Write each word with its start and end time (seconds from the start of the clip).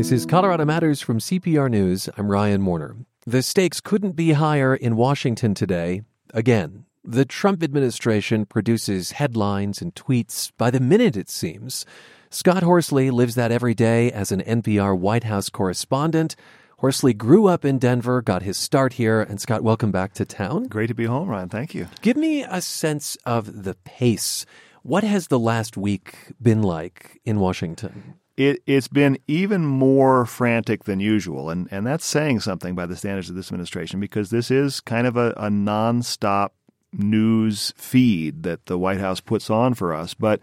This 0.00 0.12
is 0.12 0.24
Colorado 0.24 0.64
Matters 0.64 1.02
from 1.02 1.18
CPR 1.18 1.70
News. 1.70 2.08
I'm 2.16 2.30
Ryan 2.30 2.64
Warner. 2.64 2.96
The 3.26 3.42
stakes 3.42 3.82
couldn't 3.82 4.16
be 4.16 4.32
higher 4.32 4.74
in 4.74 4.96
Washington 4.96 5.52
today. 5.52 6.00
Again, 6.32 6.86
the 7.04 7.26
Trump 7.26 7.62
administration 7.62 8.46
produces 8.46 9.12
headlines 9.12 9.82
and 9.82 9.94
tweets 9.94 10.52
by 10.56 10.70
the 10.70 10.80
minute, 10.80 11.18
it 11.18 11.28
seems. 11.28 11.84
Scott 12.30 12.62
Horsley 12.62 13.10
lives 13.10 13.34
that 13.34 13.52
every 13.52 13.74
day 13.74 14.10
as 14.10 14.32
an 14.32 14.40
NPR 14.40 14.98
White 14.98 15.24
House 15.24 15.50
correspondent. 15.50 16.34
Horsley 16.78 17.12
grew 17.12 17.46
up 17.46 17.66
in 17.66 17.78
Denver, 17.78 18.22
got 18.22 18.40
his 18.40 18.56
start 18.56 18.94
here, 18.94 19.20
and 19.20 19.38
Scott, 19.38 19.62
welcome 19.62 19.92
back 19.92 20.14
to 20.14 20.24
town. 20.24 20.64
Great 20.64 20.86
to 20.86 20.94
be 20.94 21.04
home, 21.04 21.28
Ryan. 21.28 21.50
Thank 21.50 21.74
you. 21.74 21.88
Give 22.00 22.16
me 22.16 22.42
a 22.42 22.62
sense 22.62 23.18
of 23.26 23.64
the 23.64 23.74
pace. 23.84 24.46
What 24.82 25.04
has 25.04 25.26
the 25.26 25.38
last 25.38 25.76
week 25.76 26.32
been 26.40 26.62
like 26.62 27.20
in 27.26 27.38
Washington? 27.38 28.14
It, 28.40 28.62
has 28.66 28.88
been 28.88 29.18
even 29.26 29.66
more 29.66 30.24
frantic 30.24 30.84
than 30.84 30.98
usual, 30.98 31.50
and, 31.50 31.68
and 31.70 31.86
that's 31.86 32.06
saying 32.06 32.40
something 32.40 32.74
by 32.74 32.86
the 32.86 32.96
standards 32.96 33.28
of 33.28 33.36
this 33.36 33.48
administration 33.48 34.00
because 34.00 34.30
this 34.30 34.50
is 34.50 34.80
kind 34.80 35.06
of 35.06 35.18
a, 35.18 35.32
a 35.36 35.50
nonstop 35.50 36.52
news 36.90 37.74
feed 37.76 38.42
that 38.44 38.64
the 38.64 38.78
White 38.78 38.98
House 38.98 39.20
puts 39.20 39.50
on 39.50 39.74
for 39.74 39.92
us. 39.92 40.14
But 40.14 40.40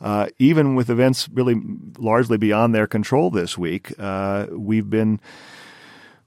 uh, 0.00 0.26
even 0.40 0.74
with 0.74 0.90
events 0.90 1.28
really 1.32 1.54
largely 1.98 2.36
beyond 2.36 2.74
their 2.74 2.88
control 2.88 3.30
this 3.30 3.56
week, 3.56 3.92
uh, 3.96 4.46
we've 4.50 4.90
been 4.90 5.20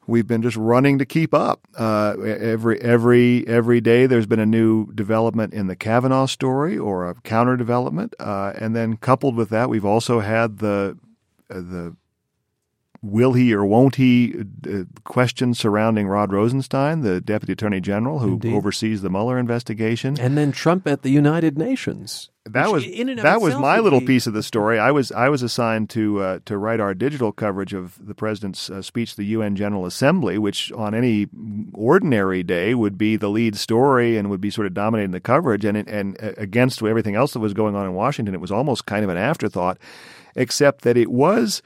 we've 0.07 0.25
been 0.25 0.41
just 0.41 0.55
running 0.55 0.99
to 0.99 1.05
keep 1.05 1.33
up. 1.33 1.67
Uh, 1.77 2.15
every 2.21 2.79
every 2.79 3.45
every 3.45 3.81
day, 3.81 4.05
there's 4.05 4.25
been 4.25 4.39
a 4.39 4.45
new 4.45 4.91
development 4.93 5.53
in 5.53 5.67
the 5.67 5.75
Kavanaugh 5.75 6.27
story 6.27 6.77
or 6.77 7.09
a 7.09 7.15
counter 7.15 7.57
development, 7.57 8.15
uh, 8.19 8.53
and 8.55 8.73
then 8.73 8.95
coupled 8.95 9.35
with 9.35 9.49
that, 9.49 9.69
we've 9.69 9.83
also 9.83 10.21
had 10.21 10.59
the 10.59 10.97
the 11.49 11.95
will 13.01 13.33
he 13.33 13.53
or 13.53 13.65
won't 13.65 13.95
he 13.95 14.43
uh, 14.69 14.83
question 15.03 15.53
surrounding 15.53 16.07
Rod 16.07 16.33
Rosenstein, 16.33 17.01
the 17.01 17.21
Deputy 17.21 17.53
Attorney 17.53 17.79
General 17.79 18.19
who 18.19 18.33
Indeed. 18.33 18.53
oversees 18.53 19.01
the 19.01 19.09
Mueller 19.09 19.39
investigation, 19.39 20.19
and 20.19 20.37
then 20.37 20.51
Trump 20.51 20.87
at 20.87 21.01
the 21.01 21.09
United 21.09 21.57
Nations. 21.57 22.29
That 22.45 22.71
was 22.71 22.83
that 22.83 23.41
was 23.41 23.55
my 23.55 23.79
little 23.79 23.99
be... 23.99 24.07
piece 24.07 24.25
of 24.25 24.33
the 24.33 24.41
story. 24.41 24.79
I 24.79 24.91
was 24.91 25.11
I 25.11 25.29
was 25.29 25.43
assigned 25.43 25.89
to 25.91 26.19
uh, 26.19 26.39
to 26.45 26.57
write 26.57 26.79
our 26.79 26.93
digital 26.93 27.31
coverage 27.31 27.73
of 27.73 28.05
the 28.05 28.15
president's 28.15 28.69
uh, 28.69 28.81
speech 28.81 29.11
to 29.11 29.17
the 29.17 29.25
UN 29.25 29.55
General 29.55 29.85
Assembly, 29.85 30.37
which 30.37 30.71
on 30.71 30.95
any 30.95 31.27
ordinary 31.73 32.41
day 32.41 32.73
would 32.73 32.97
be 32.97 33.17
the 33.17 33.29
lead 33.29 33.55
story 33.55 34.17
and 34.17 34.29
would 34.29 34.41
be 34.41 34.49
sort 34.49 34.65
of 34.65 34.73
dominating 34.73 35.11
the 35.11 35.19
coverage. 35.19 35.63
And 35.63 35.77
and 35.77 36.17
uh, 36.21 36.31
against 36.37 36.81
everything 36.81 37.15
else 37.15 37.33
that 37.33 37.39
was 37.39 37.53
going 37.53 37.75
on 37.75 37.85
in 37.85 37.93
Washington, 37.93 38.33
it 38.33 38.41
was 38.41 38.51
almost 38.51 38.85
kind 38.85 39.03
of 39.03 39.09
an 39.09 39.17
afterthought 39.17 39.77
except 40.35 40.83
that 40.83 40.97
it 40.97 41.11
was 41.11 41.61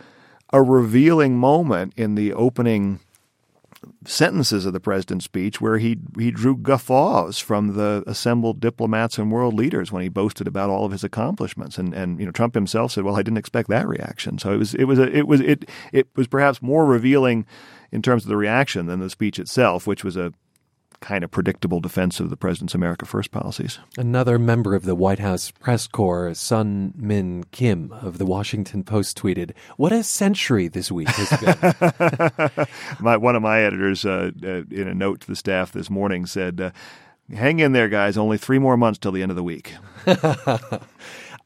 a 0.52 0.62
revealing 0.62 1.38
moment 1.38 1.94
in 1.98 2.16
the 2.16 2.34
opening 2.34 3.00
sentences 4.06 4.66
of 4.66 4.74
the 4.74 4.80
president's 4.80 5.26
speech 5.26 5.62
where 5.62 5.78
he 5.78 5.98
he 6.18 6.32
drew 6.32 6.56
guffaws 6.56 7.40
from 7.40 7.76
the 7.76 8.04
assembled 8.08 8.60
diplomats 8.60 9.18
and 9.18 9.32
world 9.32 9.54
leaders 9.54 9.92
when 9.92 10.02
he 10.02 10.10
boasted 10.10 10.48
about 10.48 10.70
all 10.70 10.86
of 10.86 10.92
his 10.92 11.04
accomplishments. 11.04 11.78
And 11.78 11.94
and 11.94 12.20
you 12.20 12.26
know 12.26 12.32
Trump 12.32 12.56
himself 12.56 12.92
said 12.92 13.04
well 13.04 13.16
I 13.16 13.22
didn't 13.22 13.38
expect 13.38 13.70
that 13.70 13.88
reaction. 13.88 14.38
So 14.38 14.54
it 14.54 14.58
was 14.58 14.76
it 14.76 14.86
was 14.86 15.00
a, 15.00 15.16
it 15.16 15.28
was 15.28 15.42
it 15.42 15.70
it 15.92 16.08
was 16.16 16.28
perhaps 16.28 16.62
more 16.62 16.86
revealing 16.86 17.46
in 17.92 18.02
terms 18.02 18.24
of 18.24 18.30
the 18.30 18.38
reaction 18.38 18.86
than 18.86 19.00
the 19.00 19.10
speech 19.10 19.40
itself 19.40 19.88
which 19.88 20.04
was 20.04 20.18
a 20.18 20.34
kind 21.04 21.24
of 21.24 21.30
predictable 21.30 21.82
defense 21.82 22.20
of 22.22 22.30
the 22.30 22.38
president's 22.38 22.74
America 22.74 23.06
First 23.06 23.30
policies. 23.32 23.78
Another 23.98 24.40
member 24.40 24.74
of 24.74 24.86
the 24.86 24.96
White 24.96 25.20
House 25.20 25.52
press 25.52 25.86
corps, 25.86 26.30
Seung 26.30 26.96
Min 26.96 27.44
Kim 27.52 27.92
of 27.92 28.18
the 28.18 28.26
Washington 28.26 28.84
Post, 28.84 29.18
tweeted, 29.18 29.52
"What 29.76 29.92
a 29.92 30.02
century 30.02 30.70
this 30.70 30.92
week 30.92 31.10
has 31.10 31.30
been." 31.40 32.68
my, 33.00 33.18
one 33.18 33.36
of 33.36 33.42
my 33.42 33.62
editors, 33.62 34.06
uh, 34.06 34.32
uh, 34.42 34.64
in 34.72 34.88
a 34.88 34.94
note 34.94 35.20
to 35.22 35.28
the 35.28 35.36
staff 35.36 35.72
this 35.72 35.90
morning, 35.90 36.26
said. 36.26 36.60
Uh, 36.60 36.72
Hang 37.34 37.60
in 37.60 37.72
there, 37.72 37.88
guys. 37.88 38.18
Only 38.18 38.38
three 38.38 38.60
more 38.60 38.76
months 38.76 39.00
till 39.00 39.14
the 39.14 39.22
end 39.22 39.32
of 39.32 39.38
the 39.38 39.44
week. 39.44 39.74
uh, 40.06 40.80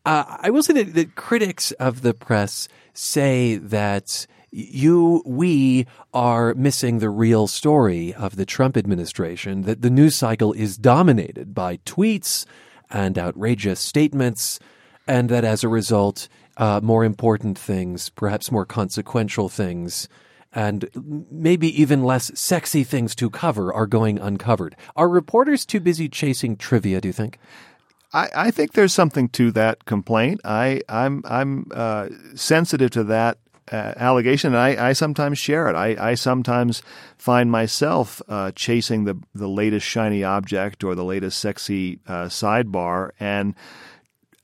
I 0.06 0.50
will 0.50 0.64
say 0.64 0.74
that, 0.74 0.96
that 0.96 1.16
critics 1.16 1.72
of 1.74 2.02
the 2.02 2.16
press 2.16 2.68
say 2.94 3.58
that 3.58 4.26
you, 4.52 5.22
we 5.26 5.86
are 6.14 6.54
missing 6.54 7.00
the 7.00 7.10
real 7.10 7.48
story 7.48 8.14
of 8.14 8.36
the 8.36 8.46
Trump 8.46 8.78
administration, 8.78 9.64
that 9.64 9.82
the 9.82 9.90
news 9.90 10.16
cycle 10.16 10.54
is 10.54 10.78
dominated 10.78 11.54
by 11.54 11.78
tweets 11.78 12.46
and 12.90 13.18
outrageous 13.18 13.80
statements, 13.80 14.60
and 15.08 15.30
that 15.30 15.44
as 15.44 15.64
a 15.64 15.68
result, 15.68 16.28
uh, 16.58 16.80
more 16.82 17.04
important 17.04 17.58
things, 17.58 18.10
perhaps 18.10 18.52
more 18.52 18.66
consequential 18.66 19.50
things, 19.50 20.08
and 20.54 20.90
maybe 21.30 21.80
even 21.80 22.04
less 22.04 22.32
sexy 22.40 22.84
things 22.84 23.14
to 23.16 23.30
cover 23.30 23.74
are 23.74 23.86
going 23.86 24.18
uncovered. 24.18 24.76
Are 24.96 25.10
reporters 25.10 25.66
too 25.66 25.80
busy 25.80 26.10
chasing 26.10 26.56
trivia, 26.56 27.02
do 27.02 27.10
you 27.10 27.14
think? 27.14 27.38
I, 28.14 28.30
I 28.36 28.52
think 28.52 28.72
there's 28.72 28.94
something 28.94 29.28
to 29.30 29.52
that 29.52 29.86
complaint. 29.86 30.42
I, 30.46 30.82
I'm 30.88 31.22
I'm 31.26 31.68
uh, 31.74 32.08
sensitive 32.36 32.92
to 32.92 33.04
that 33.04 33.38
uh, 33.72 33.94
allegation, 33.98 34.54
and 34.54 34.62
I, 34.62 34.90
I, 34.90 34.94
sometimes 34.94 35.38
share 35.38 35.68
it. 35.70 35.76
I, 35.76 36.12
I 36.12 36.14
sometimes 36.16 36.82
find 37.18 37.52
myself 37.52 38.22
uh, 38.28 38.52
chasing 38.52 39.04
the 39.04 39.18
the 39.34 39.48
latest 39.50 39.86
shiny 39.86 40.24
object 40.24 40.84
or 40.84 40.96
the 40.96 41.04
latest 41.04 41.40
sexy 41.40 42.00
uh, 42.08 42.26
sidebar, 42.26 43.12
and 43.20 43.56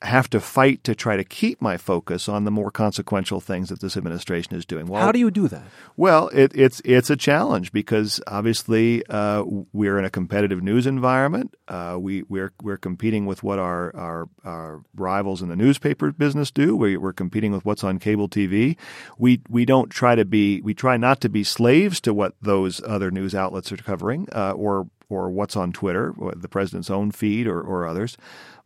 have 0.03 0.29
to 0.29 0.39
fight 0.39 0.83
to 0.83 0.93
try 0.93 1.15
to 1.15 1.23
keep 1.23 1.61
my 1.61 1.77
focus 1.77 2.27
on 2.27 2.43
the 2.43 2.51
more 2.51 2.69
consequential 2.69 3.39
things 3.39 3.69
that 3.69 3.79
this 3.79 3.95
administration 3.95 4.55
is 4.55 4.65
doing. 4.65 4.85
Well, 4.85 5.01
How 5.01 5.11
do 5.11 5.19
you 5.19 5.31
do 5.31 5.47
that? 5.47 5.63
Well, 5.95 6.27
it, 6.29 6.51
it's 6.53 6.81
it's 6.83 7.09
a 7.09 7.15
challenge 7.15 7.71
because 7.71 8.19
obviously 8.27 9.05
uh, 9.07 9.43
we're 9.71 9.97
in 9.97 10.05
a 10.05 10.09
competitive 10.09 10.61
news 10.61 10.85
environment. 10.85 11.55
Uh, 11.67 11.97
we 11.99 12.23
we're 12.23 12.51
we're 12.61 12.77
competing 12.77 13.25
with 13.25 13.43
what 13.43 13.59
our, 13.59 13.95
our, 13.95 14.29
our 14.43 14.81
rivals 14.95 15.41
in 15.41 15.47
the 15.47 15.55
newspaper 15.55 16.11
business 16.11 16.51
do. 16.51 16.75
We, 16.75 16.97
we're 16.97 17.13
competing 17.13 17.53
with 17.53 17.63
what's 17.63 17.83
on 17.83 17.97
cable 17.97 18.27
TV. 18.27 18.77
We 19.17 19.41
we 19.49 19.63
don't 19.65 19.89
try 19.89 20.15
to 20.15 20.25
be 20.25 20.61
we 20.61 20.73
try 20.73 20.97
not 20.97 21.21
to 21.21 21.29
be 21.29 21.43
slaves 21.43 22.01
to 22.01 22.13
what 22.13 22.35
those 22.41 22.83
other 22.83 23.09
news 23.09 23.33
outlets 23.33 23.71
are 23.71 23.77
covering 23.77 24.27
uh, 24.33 24.51
or 24.51 24.87
or 25.09 25.29
what's 25.29 25.55
on 25.55 25.71
Twitter, 25.71 26.13
the 26.35 26.47
president's 26.47 26.89
own 26.89 27.11
feed 27.11 27.47
or, 27.47 27.61
or 27.61 27.85
others. 27.85 28.17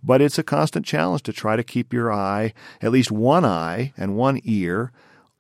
But 0.04 0.22
it's 0.22 0.38
a 0.38 0.44
constant 0.44 0.86
challenge 0.86 1.24
to 1.24 1.34
try 1.34 1.56
to 1.56 1.64
keep 1.64 1.92
your 1.92 2.12
eye, 2.14 2.54
at 2.82 2.92
least 2.92 3.12
one 3.12 3.46
eye 3.46 3.94
and 3.98 4.16
one 4.16 4.40
ear, 4.44 4.92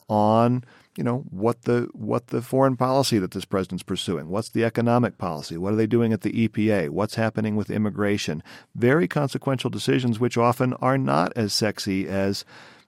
on 0.09 0.63
you 0.97 1.03
know 1.03 1.19
what 1.29 1.62
the 1.63 1.88
what 1.94 2.28
the 2.28 2.41
foreign 2.41 2.75
policy 2.75 3.19
that 3.19 3.31
this 3.31 3.45
president's 3.45 3.84
pursuing. 3.84 4.29
What's 4.29 4.50
the 4.50 4.63
economic 4.63 5.18
policy? 5.18 5.57
What 5.57 5.73
are 5.73 5.78
they 5.78 5.88
doing 5.88 6.12
at 6.12 6.22
the 6.22 6.47
EPA 6.47 6.90
what's 6.90 7.16
happening 7.16 7.56
with 7.56 7.69
immigration? 7.69 8.41
Very 8.75 9.07
consequential 9.07 9.69
decisions 9.69 10.19
which 10.19 10.38
often 10.38 10.74
are 10.75 10.97
not 10.97 11.31
as 11.35 11.53
sexy 11.53 12.07
as 12.07 12.44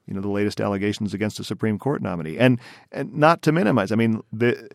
you 0.06 0.14
know 0.14 0.20
the 0.20 0.28
latest 0.28 0.60
allegations 0.60 1.14
against 1.14 1.38
a 1.38 1.44
Supreme 1.44 1.78
Court 1.78 2.02
nominee. 2.02 2.36
And 2.36 2.58
and 2.90 3.14
not 3.14 3.42
to 3.42 3.52
minimize 3.52 3.92
I 3.92 3.94
mean 3.94 4.22
the 4.32 4.68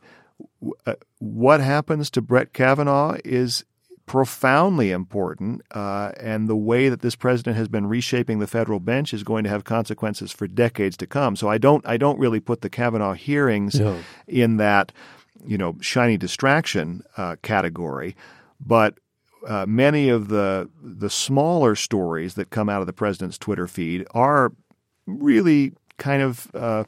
uh, 0.86 0.96
what 1.20 1.60
happens 1.60 2.10
to 2.12 2.22
Brett 2.22 2.54
Kavanaugh 2.54 3.18
is 3.26 3.66
profoundly 4.06 4.92
important, 4.92 5.62
uh, 5.72 6.12
and 6.20 6.48
the 6.48 6.56
way 6.56 6.90
that 6.90 7.02
this 7.02 7.16
president 7.16 7.58
has 7.58 7.68
been 7.68 7.88
reshaping 7.88 8.40
the 8.40 8.48
federal 8.48 8.80
bench 8.80 9.14
is 9.14 9.24
going 9.24 9.44
to 9.44 9.50
have 9.50 9.64
consequences 9.64 10.32
for 10.32 10.48
decades 10.48 10.96
to 10.98 11.08
come. 11.08 11.36
So 11.36 11.50
I 11.50 11.58
don't 11.58 11.86
I 11.88 11.98
don't 11.98 12.20
really 12.20 12.40
put 12.40 12.62
the 12.62 12.70
Kavanaugh 12.70 13.14
hearings 13.14 13.80
no. 13.80 14.00
in 14.28 14.58
that 14.58 14.92
you 15.46 15.58
know 15.58 15.76
shiny 15.82 16.18
distraction 16.18 17.04
uh, 17.18 17.38
category, 17.42 18.16
but 18.60 18.96
uh, 19.48 19.66
many 19.68 20.10
of 20.10 20.28
the 20.28 20.70
the 20.82 21.10
smaller 21.10 21.76
stories 21.76 22.36
that 22.36 22.50
come 22.50 22.70
out 22.70 22.82
of 22.82 22.88
the 22.88 22.94
president's 22.94 23.38
Twitter 23.38 23.68
feed 23.68 24.06
are 24.12 24.52
really 25.08 25.74
kind 25.98 26.22
of 26.22 26.52
uh, 26.54 26.84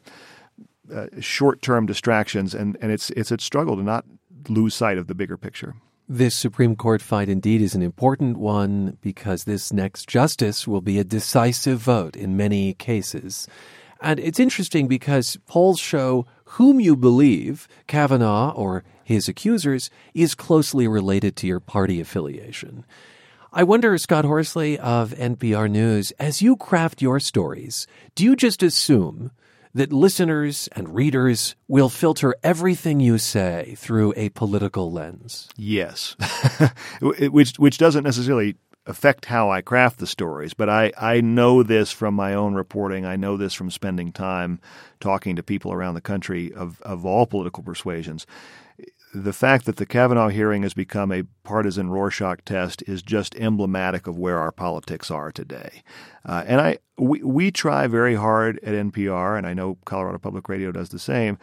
uh, 0.93 1.07
short-term 1.19 1.85
distractions, 1.85 2.53
and, 2.53 2.77
and 2.81 2.91
it's 2.91 3.09
it's 3.11 3.31
a 3.31 3.39
struggle 3.39 3.75
to 3.75 3.83
not 3.83 4.05
lose 4.49 4.75
sight 4.75 4.97
of 4.97 5.07
the 5.07 5.15
bigger 5.15 5.37
picture. 5.37 5.75
This 6.09 6.35
Supreme 6.35 6.77
Court 6.77 7.01
fight 7.01 7.27
indeed 7.27 7.61
is 7.61 7.75
an 7.75 7.81
important 7.81 8.37
one 8.37 8.97
because 9.01 9.43
this 9.43 9.73
next 9.73 10.07
justice 10.07 10.65
will 10.65 10.79
be 10.79 10.99
a 10.99 11.03
decisive 11.03 11.79
vote 11.79 12.15
in 12.15 12.37
many 12.37 12.75
cases. 12.75 13.45
And 13.99 14.17
it's 14.17 14.39
interesting 14.39 14.87
because 14.87 15.37
polls 15.47 15.81
show 15.81 16.25
whom 16.45 16.79
you 16.79 16.95
believe, 16.95 17.67
Kavanaugh 17.87 18.53
or 18.53 18.85
his 19.03 19.27
accusers, 19.27 19.89
is 20.13 20.33
closely 20.33 20.87
related 20.87 21.35
to 21.37 21.47
your 21.47 21.59
party 21.59 21.99
affiliation. 21.99 22.85
I 23.51 23.63
wonder, 23.63 23.97
Scott 23.97 24.23
Horsley 24.23 24.79
of 24.79 25.11
NPR 25.11 25.69
News, 25.69 26.11
as 26.19 26.41
you 26.41 26.55
craft 26.55 27.01
your 27.01 27.19
stories, 27.19 27.85
do 28.15 28.23
you 28.23 28.37
just 28.37 28.63
assume 28.63 29.31
that 29.77 29.93
listeners 29.93 30.67
and 30.75 30.93
readers 30.95 31.55
will 31.67 31.89
filter 31.89 32.35
everything 32.43 32.99
you 32.99 33.17
say 33.17 33.75
through 33.77 34.11
a 34.15 34.29
political 34.29 34.91
lens. 34.91 35.49
Yes, 35.55 36.15
which 37.01 37.57
which 37.57 37.77
doesn't 37.77 38.03
necessarily 38.03 38.55
affect 38.87 39.25
how 39.25 39.51
I 39.51 39.61
craft 39.61 39.99
the 39.99 40.07
stories, 40.07 40.53
but 40.53 40.69
I, 40.69 40.91
I 40.97 41.21
know 41.21 41.61
this 41.61 41.91
from 41.91 42.15
my 42.15 42.33
own 42.33 42.55
reporting. 42.55 43.05
I 43.05 43.17
know 43.17 43.37
this 43.37 43.53
from 43.53 43.69
spending 43.69 44.11
time 44.11 44.59
talking 44.99 45.35
to 45.35 45.43
people 45.43 45.73
around 45.73 45.95
the 45.95 46.01
country 46.01 46.53
of, 46.53 46.81
of 46.81 47.05
all 47.05 47.25
political 47.25 47.63
persuasions. 47.63 48.25
The 49.23 49.33
fact 49.33 49.65
that 49.65 49.77
the 49.77 49.85
Kavanaugh 49.87 50.27
hearing 50.27 50.61
has 50.61 50.75
become 50.75 51.11
a 51.11 51.23
partisan 51.43 51.89
Rorschach 51.89 52.45
test 52.45 52.83
is 52.85 53.01
just 53.01 53.35
emblematic 53.35 54.05
of 54.05 54.17
where 54.17 54.37
our 54.37 54.51
politics 54.51 55.09
are 55.09 55.31
today. 55.31 55.81
Uh, 56.23 56.43
and 56.45 56.61
I 56.61 56.77
we, 56.99 57.23
we 57.23 57.49
try 57.49 57.87
very 57.87 58.13
hard 58.13 58.59
at 58.61 58.73
NPR, 58.73 59.35
and 59.35 59.47
I 59.47 59.55
know 59.55 59.79
Colorado 59.85 60.19
Public 60.19 60.47
Radio 60.47 60.71
does 60.71 60.89
the 60.89 60.99
same, 60.99 61.39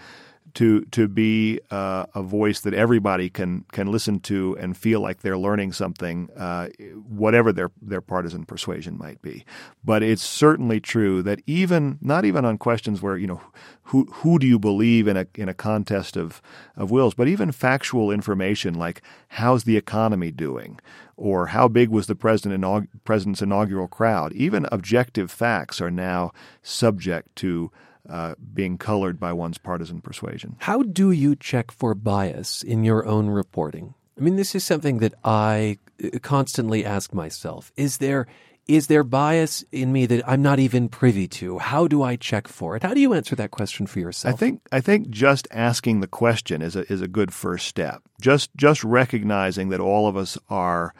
to 0.54 0.84
to 0.86 1.08
be 1.08 1.60
uh, 1.70 2.06
a 2.14 2.22
voice 2.22 2.60
that 2.60 2.74
everybody 2.74 3.28
can 3.28 3.64
can 3.72 3.90
listen 3.90 4.20
to 4.20 4.56
and 4.58 4.76
feel 4.76 5.00
like 5.00 5.20
they're 5.20 5.38
learning 5.38 5.72
something, 5.72 6.30
uh, 6.36 6.68
whatever 7.08 7.52
their 7.52 7.70
their 7.82 8.00
partisan 8.00 8.44
persuasion 8.44 8.96
might 8.96 9.20
be. 9.20 9.44
But 9.84 10.02
it's 10.02 10.22
certainly 10.22 10.80
true 10.80 11.22
that 11.22 11.40
even 11.46 11.98
not 12.00 12.24
even 12.24 12.44
on 12.44 12.58
questions 12.58 13.02
where 13.02 13.16
you 13.16 13.26
know 13.26 13.40
who 13.84 14.04
who 14.12 14.38
do 14.38 14.46
you 14.46 14.58
believe 14.58 15.08
in 15.08 15.16
a 15.16 15.26
in 15.34 15.48
a 15.48 15.54
contest 15.54 16.16
of 16.16 16.40
of 16.76 16.90
wills, 16.90 17.14
but 17.14 17.28
even 17.28 17.50
factual 17.50 18.10
information 18.10 18.74
like 18.74 19.02
how's 19.28 19.64
the 19.64 19.76
economy 19.76 20.30
doing 20.30 20.78
or 21.16 21.48
how 21.48 21.68
big 21.68 21.88
was 21.90 22.06
the 22.06 22.14
president 22.14 22.64
president's 23.04 23.42
inaugural 23.42 23.88
crowd, 23.88 24.32
even 24.32 24.66
objective 24.70 25.30
facts 25.30 25.80
are 25.80 25.90
now 25.90 26.32
subject 26.62 27.34
to 27.36 27.70
uh, 28.08 28.34
being 28.52 28.78
colored 28.78 29.18
by 29.18 29.32
one's 29.32 29.58
partisan 29.58 30.00
persuasion. 30.00 30.56
How 30.60 30.82
do 30.82 31.10
you 31.10 31.36
check 31.36 31.70
for 31.70 31.94
bias 31.94 32.62
in 32.62 32.84
your 32.84 33.06
own 33.06 33.28
reporting? 33.28 33.94
I 34.18 34.20
mean, 34.20 34.36
this 34.36 34.54
is 34.54 34.64
something 34.64 34.98
that 34.98 35.14
I 35.24 35.78
uh, 36.02 36.18
constantly 36.20 36.84
ask 36.84 37.12
myself. 37.12 37.72
Is 37.76 37.98
there 37.98 38.26
is 38.66 38.86
there 38.86 39.04
bias 39.04 39.62
in 39.72 39.92
me 39.92 40.06
that 40.06 40.26
I'm 40.26 40.40
not 40.40 40.58
even 40.58 40.88
privy 40.88 41.28
to? 41.28 41.58
How 41.58 41.86
do 41.86 42.02
I 42.02 42.16
check 42.16 42.48
for 42.48 42.76
it? 42.76 42.82
How 42.82 42.94
do 42.94 43.00
you 43.00 43.12
answer 43.12 43.36
that 43.36 43.50
question 43.50 43.86
for 43.86 44.00
yourself? 44.00 44.34
I 44.34 44.36
think 44.36 44.62
I 44.72 44.80
think 44.80 45.10
just 45.10 45.46
asking 45.50 46.00
the 46.00 46.06
question 46.06 46.62
is 46.62 46.74
a 46.76 46.90
is 46.90 47.02
a 47.02 47.08
good 47.08 47.32
first 47.32 47.66
step. 47.66 48.02
Just 48.20 48.54
just 48.56 48.82
recognizing 48.82 49.68
that 49.68 49.80
all 49.80 50.08
of 50.08 50.16
us 50.16 50.38
are 50.48 50.94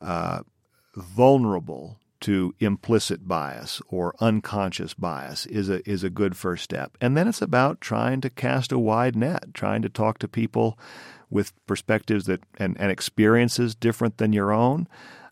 uh, 0.00 0.40
vulnerable 0.96 1.99
to 2.20 2.54
implicit 2.60 3.26
bias 3.26 3.80
or 3.88 4.14
unconscious 4.20 4.94
bias 4.94 5.46
is 5.46 5.68
a 5.68 5.88
is 5.88 6.04
a 6.04 6.10
good 6.10 6.36
first 6.36 6.64
step. 6.64 6.96
And 7.00 7.16
then 7.16 7.28
it's 7.28 7.42
about 7.42 7.80
trying 7.80 8.20
to 8.22 8.30
cast 8.30 8.72
a 8.72 8.78
wide 8.78 9.16
net, 9.16 9.54
trying 9.54 9.82
to 9.82 9.88
talk 9.88 10.18
to 10.18 10.28
people 10.28 10.78
with 11.30 11.52
perspectives 11.66 12.26
that 12.26 12.42
and, 12.58 12.76
and 12.80 12.90
experiences 12.90 13.74
different 13.74 14.18
than 14.18 14.32
your 14.32 14.52
own, 14.52 14.88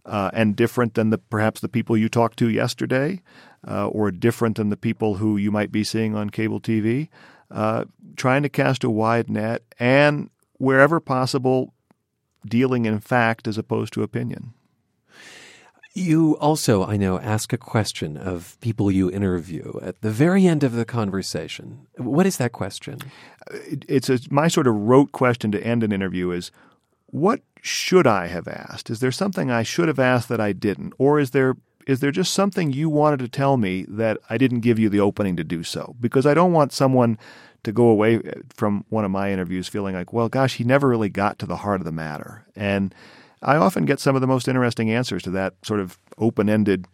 uh, 0.07 0.31
and 0.33 0.57
different 0.57 0.95
than 0.95 1.11
the 1.11 1.19
perhaps 1.19 1.61
the 1.61 1.69
people 1.69 1.97
you 1.97 2.09
talked 2.09 2.39
to 2.39 2.49
yesterday, 2.49 3.21
uh, 3.67 3.89
or 3.89 4.11
different 4.11 4.57
than 4.57 4.71
the 4.71 4.77
people 4.77 5.17
who 5.17 5.37
you 5.37 5.51
might 5.51 5.73
be 5.73 5.85
seeing 5.85 6.15
on 6.15 6.31
cable 6.31 6.61
TV. 6.61 7.09
Uh, 7.51 7.85
trying 8.17 8.43
to 8.43 8.49
cast 8.49 8.85
a 8.85 8.91
wide 8.91 9.31
net 9.31 9.63
and 9.79 10.29
wherever 10.59 11.01
possible, 11.01 11.73
dealing 12.47 12.85
in 12.85 13.01
fact 13.01 13.49
as 13.49 13.57
opposed 13.57 13.93
to 13.95 14.03
opinion. 14.03 14.53
You 15.99 16.37
also, 16.39 16.85
I 16.85 16.97
know, 16.97 17.19
ask 17.19 17.53
a 17.53 17.59
question 17.59 18.17
of 18.17 18.57
people 18.61 18.89
you 18.91 19.11
interview 19.11 19.81
at 19.83 20.01
the 20.01 20.13
very 20.13 20.47
end 20.47 20.63
of 20.63 20.73
the 20.73 20.85
conversation. 20.85 21.89
What 21.97 22.25
is 22.25 22.37
that 22.37 22.53
question? 22.53 23.01
Uh, 23.51 23.59
it's 23.89 24.09
a, 24.09 24.21
my 24.31 24.47
sort 24.47 24.69
of 24.69 24.75
rote 24.77 25.11
question 25.11 25.51
to 25.53 25.61
end 25.61 25.83
an 25.83 25.91
interview 25.91 26.31
is 26.31 26.53
what 27.07 27.41
should 27.63 28.07
I 28.07 28.29
have 28.29 28.47
asked? 28.47 28.91
Is 28.91 29.01
there 29.01 29.11
something 29.11 29.51
I 29.51 29.65
should 29.65 29.89
have 29.89 29.99
asked 29.99 30.29
that 30.29 30.41
I 30.41 30.53
didn't? 30.53 30.93
Or 30.99 31.19
is 31.19 31.33
there 31.33 31.57
is 31.89 31.99
there 31.99 32.13
just 32.13 32.33
something 32.33 32.73
you 32.73 32.89
wanted 32.89 33.19
to 33.21 33.29
tell 33.29 33.57
me 33.57 33.85
that 33.89 34.19
I 34.31 34.39
didn't 34.39 34.61
give 34.61 34.79
you 34.79 34.89
the 34.89 35.01
opening 35.01 35.37
to 35.37 35.45
do 35.45 35.65
so? 35.65 35.97
Because 36.01 36.27
I 36.27 36.35
don't 36.35 36.53
want 36.53 36.73
someone 36.73 37.19
to 37.65 37.73
go 37.73 37.89
away 37.89 38.17
uh, 38.17 38.43
from 38.55 38.85
one 38.89 39.05
of 39.05 39.11
my 39.11 39.33
interviews 39.33 39.67
feeling 39.67 39.97
like, 39.97 40.13
well, 40.13 40.29
gosh, 40.29 40.57
he 40.57 40.65
never 40.65 40.87
really 40.87 41.09
got 41.09 41.41
to 41.41 41.47
the 41.47 41.57
heart 41.57 41.81
of 41.81 41.87
the 41.87 41.93
matter. 41.93 42.47
And 42.55 42.95
I 43.43 43.57
often 43.57 43.85
get 43.85 44.01
some 44.01 44.15
of 44.15 44.21
the 44.21 44.27
most 44.27 44.49
interesting 44.49 44.91
answers 44.91 45.23
to 45.25 45.31
that 45.31 45.55
sort 45.63 45.81
of 45.81 45.99
open 46.19 46.49
ended 46.49 46.87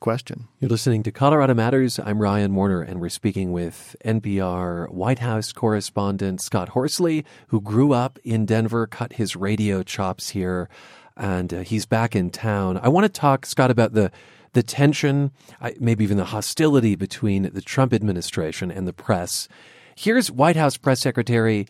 question. 0.00 0.46
You're 0.60 0.70
listening 0.70 1.02
to 1.04 1.10
Colorado 1.10 1.54
Matters. 1.54 1.98
I'm 1.98 2.20
Ryan 2.20 2.54
Warner, 2.54 2.82
and 2.82 3.00
we're 3.00 3.08
speaking 3.08 3.50
with 3.50 3.96
NPR 4.04 4.90
White 4.90 5.18
House 5.18 5.52
correspondent 5.52 6.40
Scott 6.40 6.70
Horsley, 6.70 7.24
who 7.48 7.60
grew 7.60 7.92
up 7.92 8.18
in 8.22 8.46
Denver, 8.46 8.86
cut 8.86 9.14
his 9.14 9.34
radio 9.34 9.82
chops 9.82 10.28
here, 10.30 10.68
and 11.16 11.52
uh, 11.52 11.60
he's 11.60 11.84
back 11.84 12.14
in 12.14 12.30
town. 12.30 12.78
I 12.80 12.88
want 12.88 13.04
to 13.04 13.20
talk, 13.20 13.44
Scott, 13.44 13.70
about 13.70 13.92
the 13.92 14.10
the 14.54 14.62
tension, 14.62 15.30
maybe 15.78 16.04
even 16.04 16.16
the 16.16 16.24
hostility 16.24 16.96
between 16.96 17.50
the 17.52 17.60
Trump 17.60 17.92
administration 17.92 18.70
and 18.70 18.88
the 18.88 18.94
press. 18.94 19.46
Here's 19.94 20.30
White 20.30 20.56
House 20.56 20.78
Press 20.78 21.00
Secretary 21.00 21.66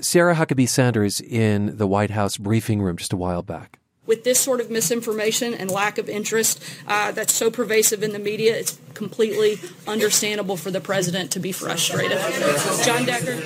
Sarah 0.00 0.34
Huckabee 0.34 0.68
Sanders 0.68 1.20
in 1.20 1.76
the 1.76 1.86
White 1.86 2.10
House 2.10 2.36
briefing 2.36 2.80
room 2.80 2.96
just 2.96 3.12
a 3.12 3.16
while 3.16 3.42
back. 3.42 3.78
With 4.06 4.24
this 4.24 4.40
sort 4.40 4.60
of 4.60 4.70
misinformation 4.70 5.54
and 5.54 5.70
lack 5.70 5.98
of 5.98 6.08
interest 6.08 6.62
uh, 6.86 7.12
that's 7.12 7.32
so 7.32 7.50
pervasive 7.50 8.02
in 8.02 8.12
the 8.12 8.18
media, 8.18 8.56
it's 8.56 8.78
completely 8.94 9.58
understandable 9.86 10.56
for 10.56 10.70
the 10.70 10.80
president 10.80 11.30
to 11.32 11.40
be 11.40 11.52
frustrated. 11.52 12.18
John 12.84 13.04
Decker. 13.04 13.40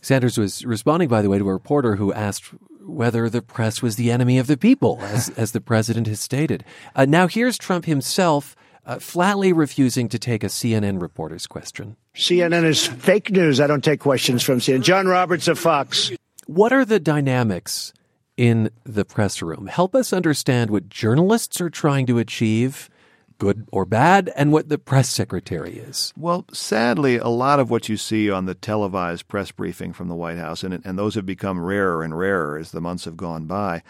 Sanders 0.00 0.36
was 0.36 0.64
responding, 0.64 1.08
by 1.08 1.22
the 1.22 1.30
way, 1.30 1.38
to 1.38 1.48
a 1.48 1.52
reporter 1.52 1.96
who 1.96 2.12
asked 2.12 2.52
whether 2.80 3.30
the 3.30 3.40
press 3.40 3.80
was 3.80 3.96
the 3.96 4.10
enemy 4.10 4.38
of 4.38 4.48
the 4.48 4.56
people, 4.56 4.98
as, 5.02 5.30
as 5.30 5.52
the 5.52 5.60
president 5.60 6.08
has 6.08 6.20
stated. 6.20 6.64
Uh, 6.96 7.04
now, 7.04 7.28
here's 7.28 7.56
Trump 7.56 7.84
himself 7.84 8.56
uh, 8.84 8.98
flatly 8.98 9.52
refusing 9.52 10.08
to 10.08 10.18
take 10.18 10.42
a 10.42 10.48
CNN 10.48 11.00
reporter's 11.00 11.46
question. 11.46 11.96
CNN 12.14 12.64
is 12.64 12.86
fake 12.86 13.30
news. 13.30 13.60
I 13.60 13.66
don't 13.66 13.84
take 13.84 14.00
questions 14.00 14.42
from 14.42 14.58
CNN. 14.58 14.82
John 14.82 15.06
Roberts 15.06 15.48
of 15.48 15.58
Fox. 15.58 16.10
What 16.46 16.72
are 16.72 16.84
the 16.84 17.00
dynamics 17.00 17.92
in 18.36 18.70
the 18.84 19.04
press 19.04 19.40
room? 19.40 19.66
Help 19.66 19.94
us 19.94 20.12
understand 20.12 20.70
what 20.70 20.88
journalists 20.88 21.60
are 21.60 21.70
trying 21.70 22.06
to 22.06 22.18
achieve, 22.18 22.90
good 23.38 23.66
or 23.72 23.84
bad, 23.84 24.32
and 24.36 24.52
what 24.52 24.68
the 24.68 24.78
press 24.78 25.08
secretary 25.08 25.74
is. 25.74 26.12
Well, 26.16 26.44
sadly, 26.52 27.16
a 27.16 27.28
lot 27.28 27.60
of 27.60 27.70
what 27.70 27.88
you 27.88 27.96
see 27.96 28.30
on 28.30 28.46
the 28.46 28.54
televised 28.54 29.28
press 29.28 29.52
briefing 29.52 29.92
from 29.92 30.08
the 30.08 30.14
White 30.16 30.38
House, 30.38 30.64
and, 30.64 30.84
and 30.84 30.98
those 30.98 31.14
have 31.14 31.26
become 31.26 31.60
rarer 31.60 32.02
and 32.02 32.18
rarer 32.18 32.58
as 32.58 32.72
the 32.72 32.80
months 32.80 33.04
have 33.04 33.16
gone 33.16 33.46
by. 33.46 33.82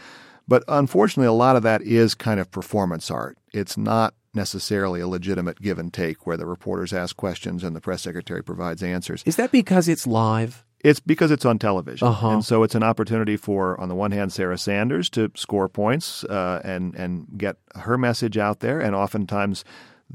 But 0.47 0.65
unfortunately, 0.69 1.29
a 1.29 1.33
lot 1.33 1.56
of 1.56 1.62
that 1.62 1.83
is 1.83 2.15
kind 2.15 2.39
of 2.39 2.50
performance 2.50 3.11
art. 3.11 3.39
It's 3.55 3.79
not 3.79 4.15
necessarily 4.34 5.00
a 5.00 5.08
legitimate 5.08 5.61
give 5.61 5.79
and 5.79 5.93
take 5.93 6.26
where 6.26 6.37
the 6.37 6.46
reporters 6.46 6.93
ask 6.93 7.17
questions 7.17 7.62
and 7.62 7.76
the 7.76 7.81
press 7.81 8.02
secretary 8.02 8.43
provides 8.43 8.82
answers. 8.82 9.23
Is 9.26 9.37
that 9.37 9.53
because 9.53 9.89
it's 9.89 10.06
live? 10.06 10.65
It's 10.81 11.01
because 11.01 11.31
it's 11.31 11.44
on 11.44 11.60
television, 11.60 12.08
uh-huh. 12.08 12.29
and 12.29 12.44
so 12.44 12.65
it's 12.65 12.74
an 12.74 12.82
opportunity 12.82 13.36
for, 13.36 13.79
on 13.81 13.89
the 13.89 13.94
one 13.94 14.10
hand, 14.10 14.32
Sarah 14.32 14.58
Sanders 14.58 15.08
to 15.10 15.31
score 15.36 15.69
points 15.69 16.24
uh, 16.24 16.60
and 16.65 16.96
and 16.96 17.29
get 17.36 17.56
her 17.77 17.96
message 17.96 18.36
out 18.36 18.60
there, 18.60 18.81
and 18.81 18.94
oftentimes. 18.94 19.65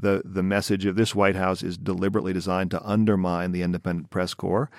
The, 0.00 0.22
the 0.24 0.44
message 0.44 0.86
of 0.86 0.94
this 0.94 1.12
White 1.12 1.34
House 1.34 1.60
is 1.60 1.76
deliberately 1.76 2.32
designed 2.32 2.70
to 2.70 2.80
undermine 2.84 3.50
the 3.50 3.62
independent 3.62 4.10
press 4.10 4.32
corps. 4.32 4.70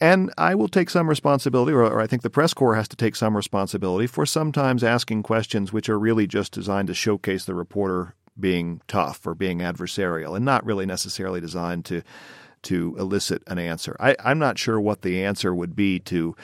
And 0.00 0.32
I 0.38 0.54
will 0.54 0.68
take 0.68 0.88
some 0.88 1.06
responsibility, 1.06 1.72
or, 1.72 1.82
or, 1.82 2.00
I 2.00 2.06
think 2.06 2.22
the 2.22 2.30
press 2.30 2.54
corps 2.54 2.74
has 2.74 2.88
to 2.88 2.96
take 2.96 3.14
some 3.14 3.36
responsibility 3.36 4.06
for 4.06 4.24
sometimes 4.24 4.82
asking 4.82 5.22
questions 5.22 5.70
which 5.70 5.90
are 5.90 5.98
really 5.98 6.26
just 6.26 6.50
designed 6.52 6.88
to 6.88 6.94
showcase 6.94 7.44
the 7.44 7.54
reporter 7.54 8.14
being 8.38 8.80
tough 8.88 9.26
or 9.26 9.34
being 9.34 9.58
adversarial 9.58 10.34
and 10.36 10.44
not 10.44 10.64
really 10.64 10.86
necessarily 10.86 11.40
designed 11.40 11.84
to 11.86 12.02
to 12.62 12.94
elicit 12.96 13.42
an 13.48 13.58
answer. 13.58 13.96
I, 13.98 14.14
I'm 14.24 14.38
not 14.38 14.56
sure 14.56 14.80
what 14.80 15.02
the 15.02 15.24
answer 15.24 15.52
would 15.52 15.74
be 15.74 15.98
to 16.00 16.36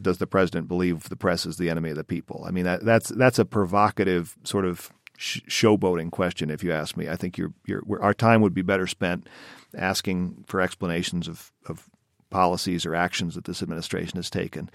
does 0.00 0.18
the 0.18 0.26
president 0.26 0.66
believe 0.66 1.08
the 1.08 1.16
press 1.16 1.46
is 1.46 1.56
the 1.56 1.70
enemy 1.70 1.90
of 1.90 1.96
the 1.96 2.04
people? 2.04 2.44
I 2.46 2.50
mean 2.50 2.64
that, 2.64 2.84
that's 2.84 3.10
that's 3.10 3.38
a 3.38 3.44
provocative 3.44 4.36
sort 4.42 4.64
of 4.64 4.92
sh- 5.16 5.40
showboating 5.48 6.10
question, 6.10 6.50
if 6.50 6.64
you 6.64 6.72
ask 6.72 6.96
me. 6.96 7.08
I 7.08 7.16
think 7.16 7.38
you're, 7.38 7.52
you're, 7.66 7.82
our 8.00 8.14
time 8.14 8.40
would 8.40 8.54
be 8.54 8.62
better 8.62 8.86
spent 8.86 9.28
asking 9.76 10.44
for 10.46 10.60
explanations 10.60 11.28
of, 11.28 11.52
of 11.66 11.88
policies 12.30 12.84
or 12.84 12.94
actions 12.94 13.34
that 13.34 13.44
this 13.44 13.62
administration 13.62 14.16
has 14.16 14.30
taken. 14.30 14.70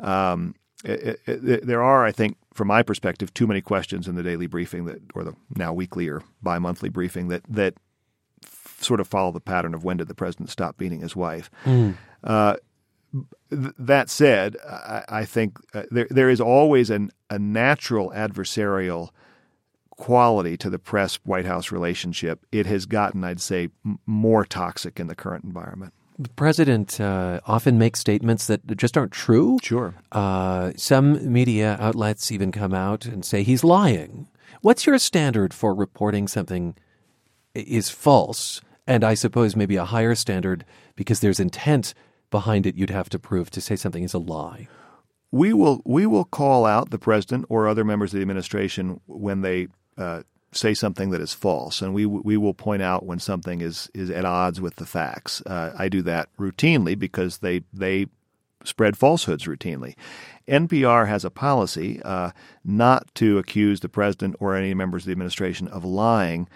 Um, 0.00 0.54
it, 0.84 1.20
it, 1.26 1.66
there 1.66 1.82
are, 1.82 2.04
I 2.04 2.12
think, 2.12 2.36
from 2.52 2.68
my 2.68 2.82
perspective, 2.82 3.32
too 3.32 3.46
many 3.46 3.60
questions 3.60 4.08
in 4.08 4.14
the 4.14 4.22
daily 4.22 4.46
briefing 4.46 4.84
that, 4.86 5.00
or 5.14 5.24
the 5.24 5.34
now 5.56 5.72
weekly 5.72 6.08
or 6.08 6.22
bi-monthly 6.42 6.88
briefing 6.88 7.28
that 7.28 7.42
that 7.48 7.74
f- 8.44 8.76
sort 8.80 9.00
of 9.00 9.08
follow 9.08 9.32
the 9.32 9.40
pattern 9.40 9.74
of 9.74 9.84
when 9.84 9.96
did 9.96 10.08
the 10.08 10.14
president 10.14 10.50
stop 10.50 10.76
beating 10.76 11.00
his 11.00 11.16
wife. 11.16 11.50
Mm. 11.64 11.94
Uh, 12.22 12.56
th- 13.50 13.74
that 13.78 14.10
said, 14.10 14.56
I, 14.68 15.04
I 15.08 15.24
think 15.24 15.58
uh, 15.74 15.84
there 15.90 16.08
there 16.10 16.30
is 16.30 16.40
always 16.40 16.90
an, 16.90 17.10
a 17.30 17.38
natural 17.38 18.10
adversarial 18.10 19.10
quality 19.90 20.56
to 20.56 20.68
the 20.68 20.78
press 20.78 21.16
White 21.24 21.46
House 21.46 21.70
relationship. 21.70 22.44
It 22.50 22.66
has 22.66 22.86
gotten, 22.86 23.22
I'd 23.24 23.40
say, 23.40 23.68
m- 23.84 23.98
more 24.04 24.44
toxic 24.44 24.98
in 24.98 25.06
the 25.06 25.14
current 25.14 25.44
environment. 25.44 25.94
The 26.22 26.28
president 26.30 27.00
uh, 27.00 27.40
often 27.46 27.78
makes 27.78 27.98
statements 27.98 28.46
that 28.46 28.76
just 28.76 28.96
aren't 28.96 29.12
true. 29.12 29.58
Sure. 29.60 29.94
Uh, 30.12 30.72
some 30.76 31.32
media 31.32 31.76
outlets 31.80 32.30
even 32.30 32.52
come 32.52 32.72
out 32.72 33.06
and 33.06 33.24
say 33.24 33.42
he's 33.42 33.64
lying. 33.64 34.28
What's 34.60 34.86
your 34.86 34.98
standard 34.98 35.52
for 35.52 35.74
reporting 35.74 36.28
something 36.28 36.76
is 37.54 37.90
false? 37.90 38.60
And 38.86 39.02
I 39.02 39.14
suppose 39.14 39.56
maybe 39.56 39.74
a 39.74 39.84
higher 39.84 40.14
standard 40.14 40.64
because 40.94 41.18
there's 41.20 41.40
intent 41.40 41.92
behind 42.30 42.66
it 42.66 42.76
you'd 42.76 42.90
have 42.90 43.10
to 43.10 43.18
prove 43.18 43.50
to 43.50 43.60
say 43.60 43.74
something 43.74 44.04
is 44.04 44.14
a 44.14 44.18
lie. 44.18 44.68
We 45.32 45.52
will 45.52 45.82
we 45.84 46.06
will 46.06 46.24
call 46.24 46.66
out 46.66 46.90
the 46.90 46.98
president 46.98 47.46
or 47.48 47.66
other 47.66 47.84
members 47.84 48.12
of 48.12 48.18
the 48.18 48.22
administration 48.22 49.00
when 49.06 49.40
they 49.40 49.68
uh, 49.98 50.22
say 50.52 50.74
something 50.74 51.10
that 51.10 51.20
is 51.20 51.32
false, 51.32 51.82
and 51.82 51.94
we 51.94 52.06
we 52.06 52.36
will 52.36 52.54
point 52.54 52.82
out 52.82 53.04
when 53.04 53.18
something 53.18 53.60
is 53.60 53.90
is 53.94 54.10
at 54.10 54.24
odds 54.24 54.60
with 54.60 54.76
the 54.76 54.86
facts. 54.86 55.42
Uh, 55.46 55.72
I 55.76 55.88
do 55.88 56.02
that 56.02 56.28
routinely 56.38 56.98
because 56.98 57.38
they 57.38 57.62
they 57.72 58.06
spread 58.64 58.96
falsehoods 58.96 59.44
routinely. 59.44 59.96
NPR 60.48 61.08
has 61.08 61.24
a 61.24 61.30
policy 61.30 62.00
uh, 62.04 62.30
not 62.64 63.12
to 63.16 63.38
accuse 63.38 63.80
the 63.80 63.88
president 63.88 64.36
or 64.40 64.54
any 64.54 64.74
members 64.74 65.02
of 65.02 65.06
the 65.06 65.12
administration 65.12 65.68
of 65.68 65.84
lying, 65.84 66.48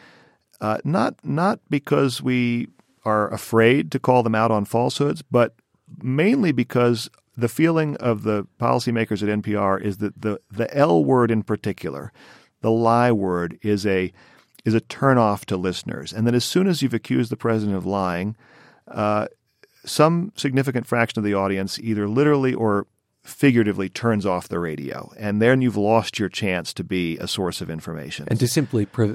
uh, 0.60 0.78
not 0.84 1.14
not 1.24 1.60
because 1.70 2.22
we 2.22 2.68
are 3.04 3.32
afraid 3.32 3.90
to 3.92 4.00
call 4.00 4.22
them 4.22 4.34
out 4.34 4.50
on 4.50 4.64
falsehoods, 4.64 5.22
but 5.22 5.54
mainly 6.02 6.52
because 6.52 7.08
the 7.36 7.48
feeling 7.48 7.96
of 7.96 8.22
the 8.22 8.46
policymakers 8.58 9.22
at 9.22 9.42
NPR 9.42 9.80
is 9.80 9.98
that 9.98 10.20
the 10.20 10.40
the 10.50 10.74
L 10.76 11.04
word 11.04 11.30
in 11.30 11.42
particular, 11.42 12.12
the 12.60 12.70
lie 12.70 13.12
word, 13.12 13.58
is 13.62 13.86
a 13.86 14.12
is 14.64 14.74
a 14.74 14.80
turnoff 14.80 15.44
to 15.46 15.56
listeners, 15.56 16.12
and 16.12 16.26
that 16.26 16.34
as 16.34 16.44
soon 16.44 16.66
as 16.66 16.82
you've 16.82 16.94
accused 16.94 17.30
the 17.30 17.36
president 17.36 17.76
of 17.76 17.86
lying, 17.86 18.36
uh, 18.88 19.28
some 19.84 20.32
significant 20.36 20.86
fraction 20.86 21.20
of 21.20 21.24
the 21.24 21.34
audience 21.34 21.78
either 21.78 22.08
literally 22.08 22.52
or 22.52 22.86
figuratively 23.22 23.88
turns 23.88 24.24
off 24.24 24.48
the 24.48 24.58
radio, 24.58 25.12
and 25.18 25.42
then 25.42 25.60
you've 25.60 25.76
lost 25.76 26.18
your 26.18 26.28
chance 26.28 26.72
to 26.72 26.84
be 26.84 27.16
a 27.18 27.28
source 27.28 27.60
of 27.60 27.70
information 27.70 28.26
and 28.28 28.38
to 28.40 28.48
simply 28.48 28.86
pre- 28.86 29.14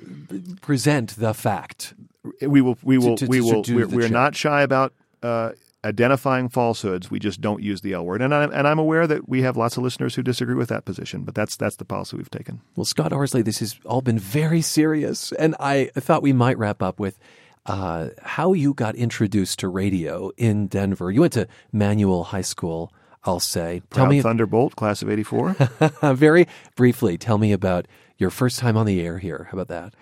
present 0.62 1.15
the 1.17 1.33
fact. 1.33 1.93
We 2.41 2.62
will. 2.62 2.77
We 2.83 2.98
will. 2.98 3.17
To, 3.17 3.25
to, 3.25 3.29
we 3.29 3.41
will. 3.41 3.63
to 3.63 3.75
We're, 3.75 3.88
we're 3.88 4.10
not 4.10 4.36
shy 4.36 4.62
about. 4.62 4.93
Uh, 5.24 5.51
identifying 5.84 6.50
falsehoods. 6.50 7.10
We 7.10 7.20
just 7.20 7.42
don't 7.42 7.62
use 7.62 7.82
the 7.82 7.94
L 7.94 8.06
word, 8.06 8.22
and 8.22 8.34
I'm, 8.34 8.52
and 8.52 8.68
I'm 8.68 8.80
aware 8.80 9.08
that 9.08 9.28
we 9.28 9.42
have 9.42 9.58
lots 9.58 9.78
of 9.78 9.84
listeners 9.84 10.16
who 10.16 10.24
disagree 10.24 10.56
with 10.56 10.70
that 10.70 10.86
position. 10.86 11.24
But 11.24 11.36
that's 11.36 11.56
that's 11.56 11.78
the 11.78 11.86
policy 11.86 12.18
we've 12.18 12.30
taken. 12.30 12.62
Well, 12.76 12.86
Scott 12.86 13.12
Horsley, 13.12 13.42
this 13.42 13.60
has 13.60 13.80
all 13.86 14.02
been 14.02 14.20
very 14.20 14.62
serious, 14.62 15.32
and 15.34 15.56
I 15.60 15.92
thought 15.96 16.22
we 16.22 16.34
might 16.34 16.58
wrap 16.58 16.82
up 16.82 17.00
with 17.00 17.20
uh, 17.66 18.10
how 18.22 18.54
you 18.54 18.74
got 18.74 18.96
introduced 18.96 19.60
to 19.60 19.68
radio 19.68 20.32
in 20.38 20.68
Denver. 20.68 21.12
You 21.12 21.22
went 21.22 21.34
to 21.34 21.48
Manual 21.72 22.26
High 22.26 22.42
School. 22.42 22.94
I'll 23.24 23.40
say. 23.40 23.84
Proud 23.92 24.06
tell 24.06 24.10
me 24.10 24.22
Thunderbolt, 24.22 24.76
class 24.76 25.04
of 25.04 25.10
'84. 25.10 25.56
very 26.16 26.48
briefly, 26.76 27.20
tell 27.20 27.38
me 27.38 27.52
about 27.52 27.88
your 28.18 28.32
first 28.32 28.58
time 28.58 28.76
on 28.78 28.88
the 28.88 29.00
air 29.00 29.20
here. 29.20 29.48
How 29.52 29.60
about 29.60 29.68
that? 29.68 29.94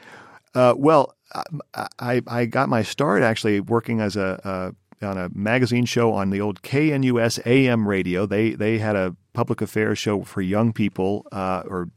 Uh, 0.56 0.74
well, 0.78 1.16
I, 2.00 2.22
I 2.26 2.46
got 2.46 2.70
my 2.70 2.82
start 2.82 3.22
actually 3.22 3.60
working 3.60 4.00
as 4.00 4.16
a, 4.16 4.40
a 4.44 4.89
on 5.02 5.18
a 5.18 5.30
magazine 5.34 5.86
show 5.86 6.12
on 6.14 6.30
the 6.30 6.42
old 6.42 6.62
KNUS 6.62 7.40
AM 7.46 7.88
radio. 7.88 8.26
They 8.26 8.52
they 8.52 8.78
had 8.78 8.96
a 8.96 9.16
public 9.34 9.62
affairs 9.62 9.98
show 9.98 10.24
for 10.24 10.42
young 10.42 10.74
people, 10.74 11.26
uh, 11.32 11.64
or 11.66 11.90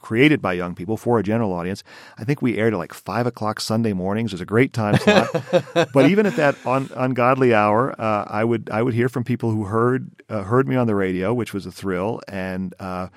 created 0.00 0.40
by 0.40 0.52
young 0.52 0.74
people 0.74 0.96
for 0.96 1.18
a 1.18 1.22
general 1.22 1.52
audience. 1.52 1.82
I 2.18 2.24
think 2.24 2.40
we 2.40 2.56
aired 2.56 2.74
at 2.74 2.78
like 2.78 2.94
five 2.94 3.26
o'clock 3.26 3.60
Sunday 3.60 3.92
mornings. 3.92 4.32
It 4.32 4.34
was 4.34 4.40
a 4.40 4.46
great 4.46 4.72
time 4.72 4.96
slot. 4.98 5.28
but 5.92 6.08
even 6.08 6.26
at 6.26 6.36
that 6.36 6.54
un- 6.66 6.90
ungodly 6.94 7.54
hour, 7.54 7.98
uh, 8.00 8.24
I 8.28 8.44
would 8.44 8.70
I 8.70 8.82
would 8.82 8.94
hear 8.94 9.08
from 9.08 9.24
people 9.24 9.50
who 9.50 9.64
heard 9.64 10.10
uh, 10.28 10.42
heard 10.42 10.68
me 10.68 10.76
on 10.76 10.86
the 10.86 10.94
radio, 10.94 11.34
which 11.34 11.52
was 11.52 11.66
a 11.66 11.72
thrill, 11.72 12.20
and 12.28 12.74
uh, 12.78 13.08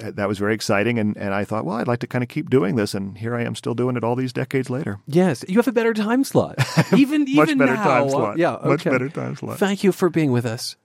Uh, 0.00 0.10
that 0.12 0.26
was 0.28 0.38
very 0.38 0.54
exciting. 0.54 0.98
And, 0.98 1.16
and 1.16 1.32
I 1.32 1.44
thought, 1.44 1.64
well, 1.64 1.76
I'd 1.76 1.86
like 1.86 2.00
to 2.00 2.06
kind 2.06 2.22
of 2.24 2.28
keep 2.28 2.50
doing 2.50 2.74
this. 2.76 2.94
And 2.94 3.16
here 3.16 3.34
I 3.36 3.42
am 3.44 3.54
still 3.54 3.74
doing 3.74 3.96
it 3.96 4.02
all 4.04 4.16
these 4.16 4.32
decades 4.32 4.68
later. 4.70 4.98
Yes. 5.06 5.44
You 5.48 5.56
have 5.58 5.68
a 5.68 5.72
better 5.72 5.94
time 5.94 6.24
slot. 6.24 6.56
Even, 6.96 7.20
Much 7.22 7.28
even 7.48 7.58
better 7.58 7.74
now. 7.74 7.84
time 7.84 8.10
slot. 8.10 8.38
Yeah. 8.38 8.54
Okay. 8.54 8.68
Much 8.68 8.84
better 8.84 9.08
time 9.08 9.36
slot. 9.36 9.58
Thank 9.58 9.84
you 9.84 9.92
for 9.92 10.10
being 10.10 10.32
with 10.32 10.44
us. 10.46 10.76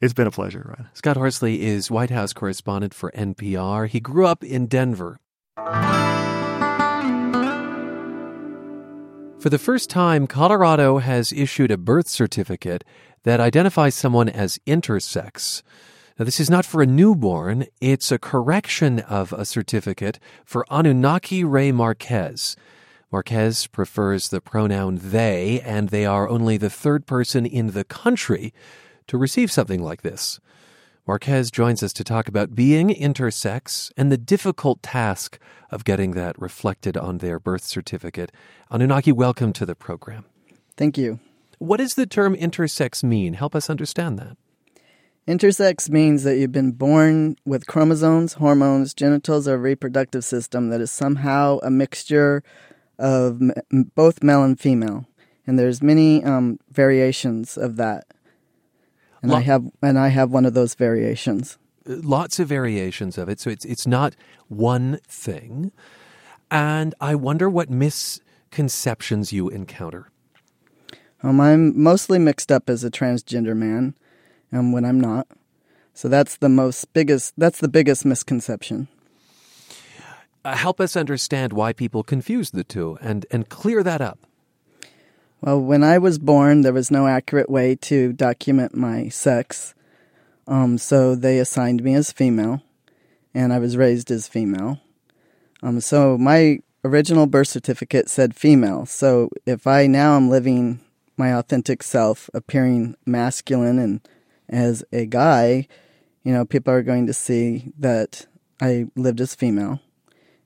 It's 0.00 0.12
been 0.14 0.26
a 0.26 0.30
pleasure, 0.32 0.64
Ryan. 0.76 0.90
Scott 0.94 1.16
Horsley 1.16 1.62
is 1.62 1.90
White 1.90 2.10
House 2.10 2.32
correspondent 2.32 2.94
for 2.94 3.10
NPR. 3.12 3.88
He 3.88 4.00
grew 4.00 4.26
up 4.26 4.44
in 4.44 4.66
Denver. 4.66 5.18
For 9.40 9.50
the 9.50 9.58
first 9.58 9.88
time, 9.88 10.26
Colorado 10.26 10.98
has 10.98 11.32
issued 11.32 11.70
a 11.70 11.76
birth 11.76 12.08
certificate 12.08 12.82
that 13.22 13.38
identifies 13.40 13.94
someone 13.94 14.28
as 14.28 14.58
intersex. 14.66 15.62
Now, 16.18 16.24
this 16.24 16.40
is 16.40 16.50
not 16.50 16.66
for 16.66 16.82
a 16.82 16.86
newborn, 16.86 17.66
it's 17.80 18.10
a 18.10 18.18
correction 18.18 18.98
of 18.98 19.32
a 19.32 19.44
certificate 19.44 20.18
for 20.44 20.66
Anunnaki 20.68 21.44
Ray 21.44 21.70
Marquez. 21.70 22.56
Marquez 23.12 23.68
prefers 23.68 24.28
the 24.28 24.40
pronoun 24.40 24.98
they, 25.00 25.60
and 25.60 25.90
they 25.90 26.04
are 26.04 26.28
only 26.28 26.56
the 26.56 26.70
third 26.70 27.06
person 27.06 27.46
in 27.46 27.70
the 27.70 27.84
country 27.84 28.52
to 29.06 29.16
receive 29.16 29.52
something 29.52 29.80
like 29.80 30.02
this. 30.02 30.40
Marquez 31.06 31.52
joins 31.52 31.84
us 31.84 31.92
to 31.92 32.02
talk 32.02 32.26
about 32.26 32.56
being 32.56 32.88
intersex 32.88 33.92
and 33.96 34.10
the 34.10 34.18
difficult 34.18 34.82
task 34.82 35.38
of 35.70 35.84
getting 35.84 36.10
that 36.12 36.36
reflected 36.36 36.96
on 36.96 37.18
their 37.18 37.38
birth 37.38 37.62
certificate. 37.62 38.32
Anunnaki, 38.72 39.12
welcome 39.12 39.52
to 39.52 39.64
the 39.64 39.76
program. 39.76 40.24
Thank 40.76 40.98
you. 40.98 41.20
What 41.58 41.76
does 41.76 41.94
the 41.94 42.06
term 42.06 42.34
intersex 42.34 43.04
mean? 43.04 43.34
Help 43.34 43.54
us 43.54 43.70
understand 43.70 44.18
that. 44.18 44.36
Intersex 45.28 45.90
means 45.90 46.22
that 46.22 46.38
you've 46.38 46.52
been 46.52 46.72
born 46.72 47.36
with 47.44 47.66
chromosomes, 47.66 48.32
hormones, 48.34 48.94
genitals, 48.94 49.46
or 49.46 49.58
reproductive 49.58 50.24
system 50.24 50.70
that 50.70 50.80
is 50.80 50.90
somehow 50.90 51.58
a 51.62 51.70
mixture 51.70 52.42
of 52.98 53.42
m- 53.42 53.92
both 53.94 54.22
male 54.22 54.42
and 54.42 54.58
female. 54.58 55.04
And 55.46 55.58
there's 55.58 55.82
many 55.82 56.24
um, 56.24 56.58
variations 56.70 57.58
of 57.58 57.76
that. 57.76 58.06
And 59.20 59.34
I 59.34 59.40
have 59.40 59.66
and 59.82 59.98
I 59.98 60.08
have 60.08 60.30
one 60.30 60.46
of 60.46 60.54
those 60.54 60.74
variations. 60.74 61.58
Lots 61.84 62.38
of 62.38 62.48
variations 62.48 63.18
of 63.18 63.28
it. 63.28 63.38
So 63.38 63.50
it's 63.50 63.66
it's 63.66 63.86
not 63.86 64.16
one 64.48 64.98
thing. 65.06 65.72
And 66.50 66.94
I 67.02 67.14
wonder 67.14 67.50
what 67.50 67.68
misconceptions 67.68 69.30
you 69.32 69.50
encounter. 69.50 70.10
Um, 71.22 71.38
I'm 71.38 71.78
mostly 71.78 72.18
mixed 72.18 72.50
up 72.50 72.70
as 72.70 72.82
a 72.82 72.90
transgender 72.90 73.54
man 73.54 73.94
um, 74.52 74.72
when 74.72 74.84
I'm 74.84 75.00
not. 75.00 75.26
So 75.94 76.08
that's 76.08 76.36
the 76.36 76.48
most 76.48 76.92
biggest. 76.92 77.34
That's 77.36 77.60
the 77.60 77.68
biggest 77.68 78.04
misconception. 78.04 78.88
Uh, 80.44 80.56
help 80.56 80.80
us 80.80 80.96
understand 80.96 81.52
why 81.52 81.72
people 81.72 82.02
confuse 82.02 82.50
the 82.50 82.64
two 82.64 82.98
and 83.00 83.26
and 83.30 83.48
clear 83.48 83.82
that 83.82 84.00
up. 84.00 84.18
Well, 85.40 85.60
when 85.60 85.84
I 85.84 85.98
was 85.98 86.18
born, 86.18 86.62
there 86.62 86.72
was 86.72 86.90
no 86.90 87.06
accurate 87.06 87.50
way 87.50 87.76
to 87.82 88.12
document 88.12 88.74
my 88.74 89.08
sex. 89.08 89.74
Um, 90.48 90.78
so 90.78 91.14
they 91.14 91.38
assigned 91.38 91.82
me 91.84 91.94
as 91.94 92.10
female, 92.10 92.62
and 93.34 93.52
I 93.52 93.58
was 93.58 93.76
raised 93.76 94.10
as 94.10 94.26
female. 94.26 94.80
Um, 95.62 95.80
so 95.80 96.16
my 96.16 96.60
original 96.84 97.26
birth 97.26 97.48
certificate 97.48 98.08
said 98.08 98.34
female. 98.34 98.86
So 98.86 99.30
if 99.46 99.66
I 99.66 99.86
now 99.86 100.16
am 100.16 100.30
living 100.30 100.80
my 101.16 101.34
authentic 101.34 101.82
self, 101.82 102.30
appearing 102.32 102.96
masculine 103.04 103.78
and 103.78 104.00
as 104.48 104.84
a 104.92 105.06
guy, 105.06 105.68
you 106.22 106.32
know, 106.32 106.44
people 106.44 106.72
are 106.72 106.82
going 106.82 107.06
to 107.06 107.12
see 107.12 107.72
that 107.78 108.26
I 108.60 108.86
lived 108.96 109.20
as 109.20 109.34
female 109.34 109.80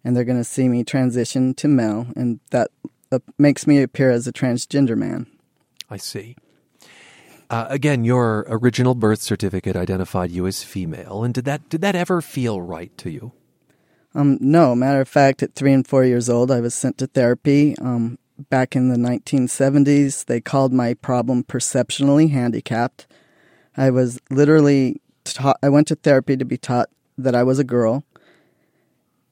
and 0.04 0.16
they're 0.16 0.24
going 0.24 0.38
to 0.38 0.44
see 0.44 0.68
me 0.68 0.84
transition 0.84 1.54
to 1.54 1.68
male, 1.68 2.08
and 2.16 2.40
that 2.50 2.70
uh, 3.10 3.20
makes 3.38 3.66
me 3.66 3.82
appear 3.82 4.10
as 4.10 4.26
a 4.26 4.32
transgender 4.32 4.96
man. 4.96 5.26
I 5.88 5.96
see. 5.96 6.36
Uh, 7.50 7.66
again, 7.68 8.04
your 8.04 8.46
original 8.48 8.94
birth 8.94 9.20
certificate 9.20 9.76
identified 9.76 10.30
you 10.30 10.46
as 10.46 10.62
female, 10.64 11.22
and 11.22 11.34
did 11.34 11.44
that 11.44 11.68
did 11.68 11.82
that 11.82 11.94
ever 11.94 12.20
feel 12.20 12.60
right 12.60 12.96
to 12.98 13.10
you? 13.10 13.32
Um, 14.14 14.38
no. 14.40 14.74
Matter 14.74 15.00
of 15.00 15.08
fact, 15.08 15.42
at 15.42 15.54
three 15.54 15.72
and 15.72 15.86
four 15.86 16.04
years 16.04 16.28
old, 16.28 16.50
I 16.50 16.60
was 16.60 16.74
sent 16.74 16.98
to 16.98 17.06
therapy. 17.06 17.76
Um, 17.78 18.18
back 18.50 18.74
in 18.74 18.88
the 18.88 18.96
1970s, 18.96 20.26
they 20.26 20.40
called 20.40 20.72
my 20.72 20.94
problem 20.94 21.44
perceptionally 21.44 22.28
handicapped. 22.28 23.06
I 23.76 23.90
was 23.90 24.20
literally 24.30 25.00
taught, 25.24 25.58
I 25.62 25.68
went 25.68 25.88
to 25.88 25.94
therapy 25.94 26.36
to 26.36 26.44
be 26.44 26.56
taught 26.56 26.90
that 27.18 27.34
I 27.34 27.42
was 27.42 27.58
a 27.58 27.64
girl. 27.64 28.04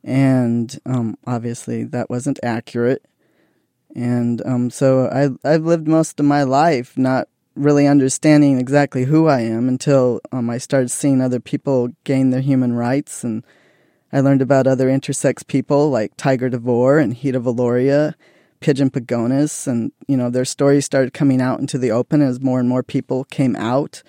And 0.02 0.78
um, 0.86 1.16
obviously, 1.26 1.84
that 1.84 2.08
wasn't 2.08 2.40
accurate. 2.42 3.04
And 3.94 4.40
um, 4.46 4.70
so 4.70 5.08
I, 5.08 5.48
I've 5.48 5.64
lived 5.64 5.88
most 5.88 6.20
of 6.20 6.26
my 6.26 6.42
life 6.42 6.96
not 6.96 7.28
really 7.54 7.86
understanding 7.86 8.58
exactly 8.58 9.04
who 9.04 9.26
I 9.26 9.40
am 9.40 9.68
until 9.68 10.20
um, 10.32 10.48
I 10.48 10.58
started 10.58 10.90
seeing 10.90 11.20
other 11.20 11.40
people 11.40 11.88
gain 12.04 12.30
their 12.30 12.40
human 12.40 12.72
rights. 12.72 13.24
And 13.24 13.44
I 14.12 14.20
learned 14.20 14.42
about 14.42 14.66
other 14.66 14.88
intersex 14.88 15.46
people 15.46 15.90
like 15.90 16.16
Tiger 16.16 16.48
DeVore 16.48 16.98
and 16.98 17.14
Hida 17.14 17.42
Viloria, 17.42 18.14
Pidgeon 18.60 18.90
Pagonis. 18.90 19.66
And, 19.66 19.92
you 20.06 20.16
know, 20.16 20.30
their 20.30 20.44
stories 20.44 20.86
started 20.86 21.12
coming 21.12 21.42
out 21.42 21.60
into 21.60 21.76
the 21.76 21.90
open 21.90 22.22
as 22.22 22.40
more 22.40 22.60
and 22.60 22.68
more 22.68 22.82
people 22.82 23.24
came 23.24 23.56
out 23.56 24.02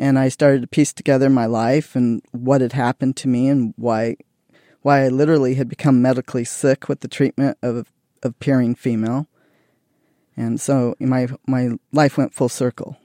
and 0.00 0.18
I 0.18 0.30
started 0.30 0.62
to 0.62 0.66
piece 0.66 0.94
together 0.94 1.28
my 1.28 1.44
life 1.44 1.94
and 1.94 2.22
what 2.32 2.62
had 2.62 2.72
happened 2.72 3.16
to 3.18 3.28
me 3.28 3.48
and 3.48 3.74
why 3.76 4.16
why 4.80 5.04
I 5.04 5.08
literally 5.08 5.56
had 5.56 5.68
become 5.68 6.00
medically 6.00 6.44
sick 6.44 6.88
with 6.88 7.00
the 7.00 7.08
treatment 7.08 7.58
of 7.62 7.76
of 7.76 7.88
appearing 8.22 8.74
female. 8.74 9.28
And 10.36 10.58
so 10.58 10.94
my 10.98 11.28
my 11.46 11.72
life 11.92 12.16
went 12.16 12.32
full 12.32 12.48
circle. 12.48 12.96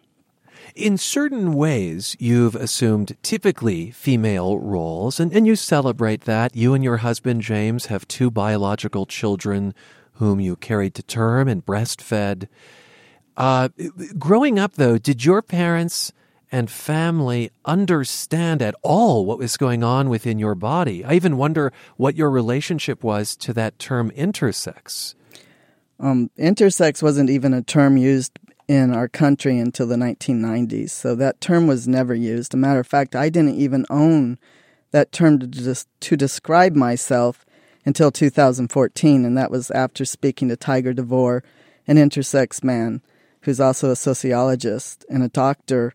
In 0.74 0.98
certain 0.98 1.54
ways, 1.54 2.16
you've 2.18 2.56
assumed 2.56 3.18
typically 3.22 3.92
female 3.92 4.58
roles, 4.58 5.20
and, 5.20 5.32
and 5.34 5.46
you 5.46 5.56
celebrate 5.56 6.22
that. 6.22 6.56
You 6.56 6.74
and 6.74 6.84
your 6.84 6.98
husband, 6.98 7.42
James, 7.42 7.86
have 7.88 8.08
two 8.08 8.32
biological 8.32 9.06
children 9.06 9.75
whom 10.14 10.40
you 10.40 10.56
carried 10.56 10.96
to 10.96 11.04
term 11.04 11.48
and 11.48 11.66
breastfed. 11.66 12.48
Uh, 13.38 13.70
growing 14.18 14.58
up, 14.58 14.74
though, 14.74 14.98
did 14.98 15.24
your 15.24 15.42
parents 15.42 16.12
and 16.52 16.70
family 16.70 17.52
understand 17.66 18.62
at 18.62 18.75
all 18.82 19.25
what 19.25 19.38
was 19.38 19.58
going 19.58 19.84
on 19.84 20.10
within 20.10 20.40
your 20.40 20.56
body? 20.56 21.04
I 21.04 21.14
even 21.14 21.38
wonder 21.38 21.74
what 21.98 22.16
your 22.16 22.30
relationship 22.30 23.04
was 23.04 23.36
to 23.38 23.54
that 23.54 23.80
term 23.80 24.12
intersex. 24.12 25.16
Um, 26.00 26.30
intersex 26.38 27.02
wasn't 27.02 27.30
even 27.30 27.54
a 27.54 27.62
term 27.62 27.98
used 27.98 28.38
in 28.68 28.94
our 28.94 29.08
country 29.08 29.60
until 29.60 29.88
the 29.88 29.96
1990s, 29.96 30.90
so 30.90 31.16
that 31.16 31.40
term 31.40 31.68
was 31.68 31.88
never 31.88 32.16
used. 32.16 32.54
A 32.54 32.58
matter 32.58 32.80
of 32.80 32.88
fact, 32.88 33.16
I 33.16 33.30
didn't 33.30 33.56
even 33.56 33.86
own 33.90 34.38
that 34.92 35.12
term 35.12 35.40
to, 35.40 35.48
des- 35.48 35.86
to 36.00 36.18
describe 36.18 36.75
myself 36.75 37.46
until 37.86 38.12
2014, 38.12 39.25
and 39.25 39.38
that 39.38 39.52
was 39.52 39.70
after 39.72 40.04
speaking 40.06 40.50
to 40.50 40.56
Tiger 40.56 40.94
DeVore, 40.94 41.44
an 41.88 41.98
intersex 41.98 42.64
man 42.64 43.02
who's 43.42 43.60
also 43.60 43.92
a 43.92 43.96
sociologist 43.96 45.06
and 45.08 45.22
a 45.22 45.30
doctor. 45.30 45.94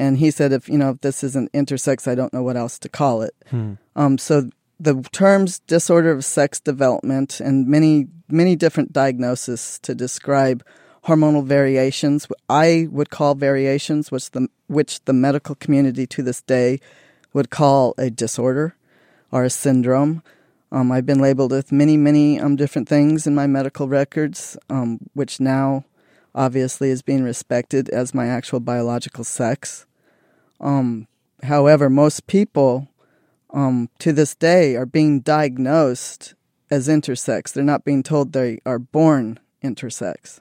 And 0.00 0.16
he 0.16 0.30
said, 0.30 0.50
if 0.50 0.66
you 0.66 0.78
know 0.78 0.88
if 0.88 1.02
this 1.02 1.22
isn't 1.22 1.52
intersex, 1.52 2.08
I 2.08 2.14
don't 2.14 2.32
know 2.32 2.42
what 2.42 2.56
else 2.56 2.78
to 2.78 2.88
call 2.88 3.20
it. 3.20 3.34
Hmm. 3.50 3.74
Um, 3.94 4.16
so 4.16 4.48
the 4.80 5.02
terms 5.12 5.58
disorder 5.58 6.10
of 6.10 6.24
sex 6.24 6.58
development 6.58 7.38
and 7.38 7.68
many 7.68 8.08
many 8.26 8.56
different 8.56 8.94
diagnoses 8.94 9.78
to 9.82 9.94
describe 9.94 10.64
hormonal 11.04 11.44
variations. 11.44 12.26
I 12.48 12.88
would 12.90 13.10
call 13.10 13.34
variations, 13.34 14.10
which 14.10 14.30
the 14.30 14.48
which 14.68 15.04
the 15.04 15.12
medical 15.12 15.54
community 15.54 16.06
to 16.06 16.22
this 16.22 16.40
day 16.40 16.80
would 17.34 17.50
call 17.50 17.94
a 17.98 18.08
disorder 18.08 18.74
or 19.30 19.44
a 19.44 19.50
syndrome. 19.50 20.22
Um, 20.72 20.90
I've 20.90 21.04
been 21.04 21.20
labeled 21.20 21.50
with 21.50 21.72
many, 21.72 21.98
many 21.98 22.40
um, 22.40 22.56
different 22.56 22.88
things 22.88 23.26
in 23.26 23.34
my 23.34 23.46
medical 23.46 23.86
records, 23.86 24.56
um, 24.70 24.98
which 25.12 25.40
now 25.40 25.84
obviously 26.34 26.88
is 26.88 27.02
being 27.02 27.22
respected 27.22 27.90
as 27.90 28.14
my 28.14 28.28
actual 28.28 28.60
biological 28.60 29.24
sex. 29.24 29.84
Um, 30.60 31.08
however, 31.42 31.90
most 31.90 32.26
people 32.26 32.88
um, 33.52 33.88
to 33.98 34.12
this 34.12 34.34
day 34.34 34.76
are 34.76 34.86
being 34.86 35.20
diagnosed 35.20 36.34
as 36.70 36.88
intersex. 36.88 37.52
They're 37.52 37.64
not 37.64 37.84
being 37.84 38.02
told 38.02 38.32
they 38.32 38.60
are 38.64 38.78
born 38.78 39.40
intersex. 39.62 40.40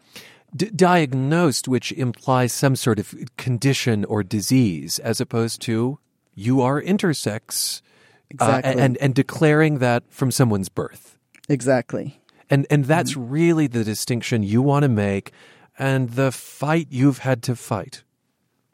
D- 0.55 0.71
diagnosed, 0.75 1.67
which 1.67 1.91
implies 1.91 2.53
some 2.53 2.75
sort 2.75 2.99
of 2.99 3.13
condition 3.37 4.05
or 4.05 4.23
disease, 4.23 4.99
as 4.99 5.21
opposed 5.21 5.61
to 5.63 5.99
you 6.33 6.61
are 6.61 6.81
intersex, 6.81 7.81
exactly. 8.29 8.73
uh, 8.73 8.77
and 8.77 8.97
and 8.97 9.13
declaring 9.13 9.79
that 9.79 10.03
from 10.09 10.31
someone's 10.31 10.69
birth. 10.69 11.17
Exactly. 11.47 12.21
And 12.49 12.65
and 12.69 12.85
that's 12.85 13.11
mm-hmm. 13.11 13.29
really 13.29 13.67
the 13.67 13.83
distinction 13.83 14.41
you 14.41 14.61
want 14.61 14.83
to 14.83 14.89
make, 14.89 15.31
and 15.77 16.11
the 16.11 16.31
fight 16.31 16.87
you've 16.89 17.19
had 17.19 17.43
to 17.43 17.55
fight. 17.55 18.03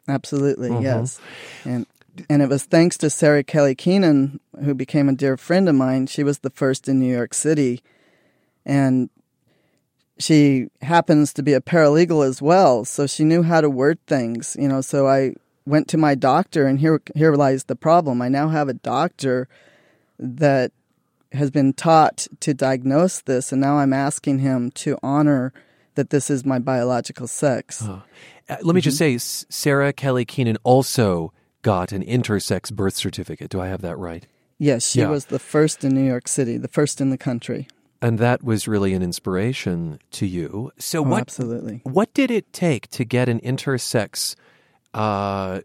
Absolutely, 0.08 0.70
mm-hmm. 0.70 0.82
yes. 0.82 1.20
And 1.64 1.86
and 2.30 2.40
it 2.40 2.48
was 2.48 2.64
thanks 2.64 2.96
to 2.98 3.10
Sara 3.10 3.44
Kelly 3.44 3.74
Keenan, 3.74 4.40
who 4.64 4.74
became 4.74 5.08
a 5.08 5.14
dear 5.14 5.36
friend 5.36 5.68
of 5.68 5.74
mine. 5.74 6.06
She 6.06 6.22
was 6.22 6.38
the 6.38 6.50
first 6.50 6.88
in 6.88 6.98
New 6.98 7.12
York 7.12 7.34
City, 7.34 7.82
and 8.64 9.10
she 10.18 10.68
happens 10.82 11.32
to 11.34 11.42
be 11.42 11.52
a 11.52 11.60
paralegal 11.60 12.26
as 12.26 12.40
well, 12.40 12.84
so 12.84 13.06
she 13.06 13.24
knew 13.24 13.42
how 13.42 13.60
to 13.60 13.68
word 13.68 13.98
things. 14.06 14.56
You 14.58 14.68
know, 14.68 14.80
so 14.80 15.06
I 15.06 15.34
went 15.66 15.88
to 15.88 15.98
my 15.98 16.14
doctor, 16.14 16.66
and 16.66 16.78
here 16.78 17.00
here 17.14 17.34
lies 17.34 17.64
the 17.64 17.76
problem. 17.76 18.22
I 18.22 18.28
now 18.28 18.48
have 18.48 18.68
a 18.68 18.74
doctor 18.74 19.48
that 20.18 20.72
has 21.32 21.50
been 21.50 21.72
taught 21.72 22.26
to 22.40 22.54
diagnose 22.54 23.20
this, 23.20 23.52
and 23.52 23.60
now 23.60 23.78
I'm 23.78 23.92
asking 23.92 24.38
him 24.38 24.70
to 24.72 24.96
honor 25.02 25.52
that 25.96 26.10
this 26.10 26.30
is 26.30 26.44
my 26.44 26.58
biological 26.58 27.26
sex. 27.26 27.82
Uh, 27.82 28.00
let 28.48 28.62
me 28.62 28.72
mm-hmm. 28.72 28.78
just 28.78 28.98
say, 28.98 29.18
Sara 29.18 29.92
Kelly 29.92 30.24
Keenan 30.24 30.56
also 30.62 31.32
got 31.62 31.92
an 31.92 32.04
intersex 32.04 32.72
birth 32.72 32.94
certificate. 32.94 33.50
Do 33.50 33.60
I 33.60 33.66
have 33.66 33.82
that 33.82 33.96
right? 33.98 34.26
Yes, 34.58 34.90
she 34.90 35.00
yeah. 35.00 35.08
was 35.08 35.26
the 35.26 35.38
first 35.38 35.84
in 35.84 35.94
New 35.94 36.04
York 36.06 36.28
City, 36.28 36.56
the 36.56 36.68
first 36.68 37.00
in 37.00 37.10
the 37.10 37.18
country. 37.18 37.68
And 38.00 38.18
that 38.18 38.42
was 38.42 38.68
really 38.68 38.94
an 38.94 39.02
inspiration 39.02 39.98
to 40.12 40.26
you. 40.26 40.70
So, 40.78 41.00
oh, 41.00 41.08
what 41.08 41.20
absolutely? 41.20 41.80
What 41.84 42.12
did 42.14 42.30
it 42.30 42.52
take 42.52 42.88
to 42.90 43.04
get 43.04 43.28
an 43.28 43.40
intersex 43.40 44.36
uh, 44.94 45.60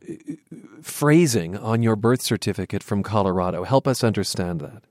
phrasing 0.82 1.58
on 1.58 1.84
your 1.84 1.96
birth 1.96 2.22
certificate 2.22 2.84
from 2.84 3.04
Colorado? 3.04 3.64
Help 3.64 3.88
us 3.88 4.04
understand 4.04 4.60
that. 4.62 4.84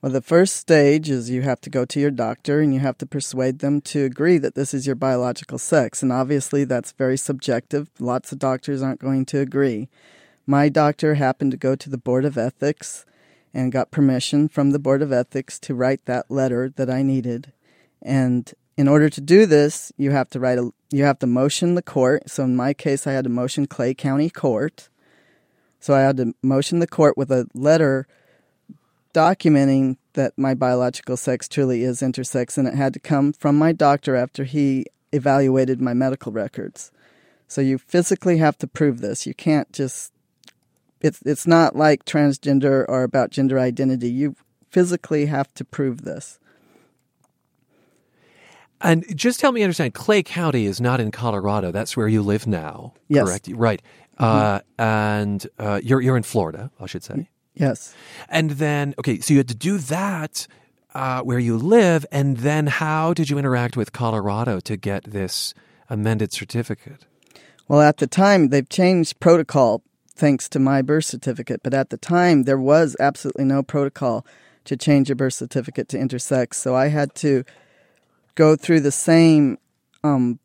Well, 0.00 0.12
the 0.12 0.22
first 0.22 0.54
stage 0.54 1.10
is 1.10 1.28
you 1.28 1.42
have 1.42 1.60
to 1.62 1.70
go 1.70 1.84
to 1.84 1.98
your 1.98 2.12
doctor 2.12 2.60
and 2.60 2.72
you 2.72 2.78
have 2.78 2.98
to 2.98 3.06
persuade 3.06 3.58
them 3.58 3.80
to 3.80 4.04
agree 4.04 4.38
that 4.38 4.54
this 4.54 4.72
is 4.72 4.86
your 4.86 4.94
biological 4.94 5.58
sex. 5.58 6.04
And 6.04 6.12
obviously, 6.12 6.62
that's 6.62 6.92
very 6.92 7.16
subjective. 7.16 7.90
Lots 7.98 8.30
of 8.30 8.38
doctors 8.38 8.80
aren't 8.80 9.00
going 9.00 9.26
to 9.26 9.40
agree. 9.40 9.88
My 10.46 10.68
doctor 10.68 11.14
happened 11.14 11.50
to 11.50 11.56
go 11.56 11.74
to 11.74 11.90
the 11.90 11.98
Board 11.98 12.24
of 12.24 12.38
Ethics 12.38 13.04
and 13.52 13.72
got 13.72 13.90
permission 13.90 14.48
from 14.48 14.70
the 14.70 14.78
Board 14.78 15.02
of 15.02 15.12
Ethics 15.12 15.58
to 15.60 15.74
write 15.74 16.04
that 16.04 16.30
letter 16.30 16.70
that 16.76 16.88
I 16.88 17.02
needed. 17.02 17.52
And 18.00 18.54
in 18.76 18.86
order 18.86 19.10
to 19.10 19.20
do 19.20 19.46
this, 19.46 19.90
you 19.96 20.12
have 20.12 20.30
to 20.30 20.38
write 20.38 20.58
a 20.58 20.70
you 20.90 21.02
have 21.02 21.18
to 21.18 21.26
motion 21.26 21.74
the 21.74 21.82
court. 21.82 22.30
So 22.30 22.44
in 22.44 22.54
my 22.54 22.72
case, 22.72 23.04
I 23.04 23.12
had 23.12 23.24
to 23.24 23.30
motion 23.30 23.66
Clay 23.66 23.94
County 23.94 24.30
Court. 24.30 24.88
So 25.80 25.92
I 25.92 26.02
had 26.02 26.18
to 26.18 26.34
motion 26.40 26.78
the 26.78 26.86
court 26.86 27.18
with 27.18 27.32
a 27.32 27.48
letter 27.52 28.06
documenting 29.14 29.96
that 30.14 30.36
my 30.36 30.54
biological 30.54 31.16
sex 31.16 31.48
truly 31.48 31.82
is 31.82 32.00
intersex, 32.00 32.58
and 32.58 32.68
it 32.68 32.74
had 32.74 32.92
to 32.94 33.00
come 33.00 33.32
from 33.32 33.56
my 33.56 33.72
doctor 33.72 34.16
after 34.16 34.44
he 34.44 34.86
evaluated 35.12 35.80
my 35.80 35.94
medical 35.94 36.32
records. 36.32 36.90
So 37.46 37.60
you 37.60 37.78
physically 37.78 38.38
have 38.38 38.58
to 38.58 38.66
prove 38.66 39.00
this. 39.00 39.26
You 39.26 39.34
can't 39.34 39.72
just 39.72 40.12
it's 41.00 41.22
it's 41.22 41.46
not 41.46 41.76
like 41.76 42.04
transgender 42.04 42.84
or 42.88 43.02
about 43.02 43.30
gender 43.30 43.58
identity. 43.58 44.10
You 44.10 44.36
physically 44.70 45.26
have 45.26 45.52
to 45.54 45.64
prove 45.64 46.02
this. 46.02 46.38
And 48.80 49.04
just 49.16 49.40
help 49.40 49.54
me 49.54 49.62
understand, 49.64 49.94
Clay 49.94 50.22
County 50.22 50.64
is 50.66 50.80
not 50.80 51.00
in 51.00 51.10
Colorado. 51.10 51.72
That's 51.72 51.96
where 51.96 52.06
you 52.06 52.22
live 52.22 52.46
now, 52.46 52.94
yes. 53.08 53.24
correct? 53.24 53.48
Right. 53.52 53.82
Mm-hmm. 54.20 54.24
Uh, 54.24 54.60
and 54.78 55.46
uh, 55.58 55.80
you're 55.82 56.00
you're 56.00 56.16
in 56.16 56.22
Florida, 56.22 56.70
I 56.80 56.86
should 56.86 57.02
say. 57.02 57.28
Yes. 57.58 57.94
And 58.28 58.52
then, 58.52 58.94
okay, 58.98 59.20
so 59.20 59.34
you 59.34 59.38
had 59.38 59.48
to 59.48 59.54
do 59.54 59.78
that 59.78 60.46
uh, 60.94 61.22
where 61.22 61.38
you 61.38 61.56
live, 61.56 62.06
and 62.10 62.38
then 62.38 62.66
how 62.66 63.12
did 63.12 63.28
you 63.30 63.38
interact 63.38 63.76
with 63.76 63.92
Colorado 63.92 64.60
to 64.60 64.76
get 64.76 65.04
this 65.04 65.54
amended 65.90 66.32
certificate? 66.32 67.04
Well, 67.66 67.80
at 67.80 67.98
the 67.98 68.06
time, 68.06 68.48
they've 68.48 68.68
changed 68.68 69.20
protocol 69.20 69.82
thanks 70.14 70.48
to 70.48 70.58
my 70.58 70.82
birth 70.82 71.04
certificate, 71.04 71.60
but 71.62 71.74
at 71.74 71.90
the 71.90 71.96
time, 71.96 72.44
there 72.44 72.58
was 72.58 72.96
absolutely 72.98 73.44
no 73.44 73.62
protocol 73.62 74.26
to 74.64 74.76
change 74.76 75.08
your 75.08 75.16
birth 75.16 75.34
certificate 75.34 75.88
to 75.88 75.98
intersex. 75.98 76.54
So 76.54 76.74
I 76.74 76.88
had 76.88 77.14
to 77.16 77.44
go 78.34 78.56
through 78.56 78.80
the 78.80 78.92
same 78.92 79.58
um, 80.02 80.38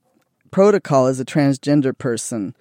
protocol 0.52 1.08
as 1.08 1.20
a 1.20 1.26
transgender 1.26 1.98
person. 1.98 2.56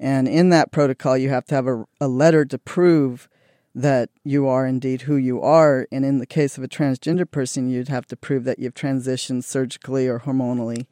And 0.00 0.26
in 0.26 0.50
that 0.50 0.72
protocol, 0.72 1.16
you 1.16 1.28
have 1.28 1.44
to 1.46 1.54
have 1.54 1.66
a, 1.66 1.84
a 2.00 2.08
letter 2.08 2.44
to 2.44 2.58
prove 2.58 3.28
that 3.76 4.08
you 4.24 4.48
are 4.48 4.66
indeed 4.66 5.02
who 5.02 5.16
you 5.16 5.42
are. 5.42 5.86
And 5.92 6.02
in 6.02 6.18
the 6.18 6.26
case 6.26 6.56
of 6.56 6.64
a 6.64 6.68
transgender 6.68 7.30
person, 7.30 7.68
you'd 7.68 7.88
have 7.88 8.06
to 8.06 8.16
prove 8.16 8.44
that 8.44 8.58
you've 8.58 8.74
transitioned 8.74 9.44
surgically 9.44 10.08
or 10.08 10.20
hormonally. 10.20 10.86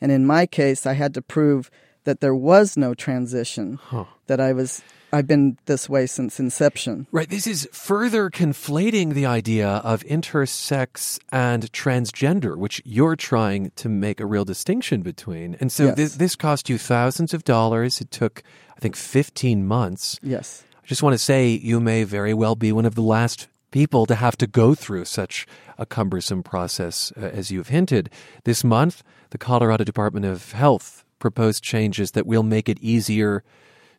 And 0.00 0.10
in 0.10 0.26
my 0.26 0.46
case, 0.46 0.86
I 0.86 0.94
had 0.94 1.12
to 1.14 1.22
prove 1.22 1.70
that 2.04 2.20
there 2.20 2.34
was 2.34 2.76
no 2.76 2.94
transition, 2.94 3.78
huh. 3.80 4.06
that 4.26 4.40
I 4.40 4.54
was 4.54 4.82
I've 5.12 5.26
been 5.26 5.58
this 5.66 5.90
way 5.90 6.06
since 6.06 6.40
inception. 6.40 7.06
Right. 7.12 7.28
This 7.28 7.46
is 7.46 7.68
further 7.70 8.30
conflating 8.30 9.12
the 9.12 9.26
idea 9.26 9.68
of 9.68 10.02
intersex 10.04 11.18
and 11.30 11.70
transgender, 11.70 12.56
which 12.56 12.80
you're 12.86 13.14
trying 13.14 13.72
to 13.76 13.90
make 13.90 14.20
a 14.20 14.26
real 14.26 14.46
distinction 14.46 15.02
between. 15.02 15.54
And 15.60 15.70
so 15.70 15.86
yes. 15.86 15.96
this, 15.96 16.14
this 16.16 16.34
cost 16.34 16.70
you 16.70 16.78
thousands 16.78 17.34
of 17.34 17.44
dollars. 17.44 18.00
It 18.00 18.10
took, 18.10 18.42
I 18.74 18.80
think, 18.80 18.96
15 18.96 19.66
months. 19.66 20.18
Yes. 20.22 20.64
Just 20.92 21.02
want 21.02 21.14
to 21.14 21.18
say 21.18 21.48
you 21.48 21.80
may 21.80 22.04
very 22.04 22.34
well 22.34 22.54
be 22.54 22.70
one 22.70 22.84
of 22.84 22.96
the 22.96 23.00
last 23.00 23.48
people 23.70 24.04
to 24.04 24.14
have 24.14 24.36
to 24.36 24.46
go 24.46 24.74
through 24.74 25.06
such 25.06 25.46
a 25.78 25.86
cumbersome 25.86 26.42
process 26.42 27.14
uh, 27.16 27.20
as 27.20 27.50
you've 27.50 27.68
hinted. 27.68 28.10
This 28.44 28.62
month, 28.62 29.02
the 29.30 29.38
Colorado 29.38 29.84
Department 29.84 30.26
of 30.26 30.52
Health 30.52 31.02
proposed 31.18 31.64
changes 31.64 32.10
that 32.10 32.26
will 32.26 32.42
make 32.42 32.68
it 32.68 32.78
easier 32.80 33.42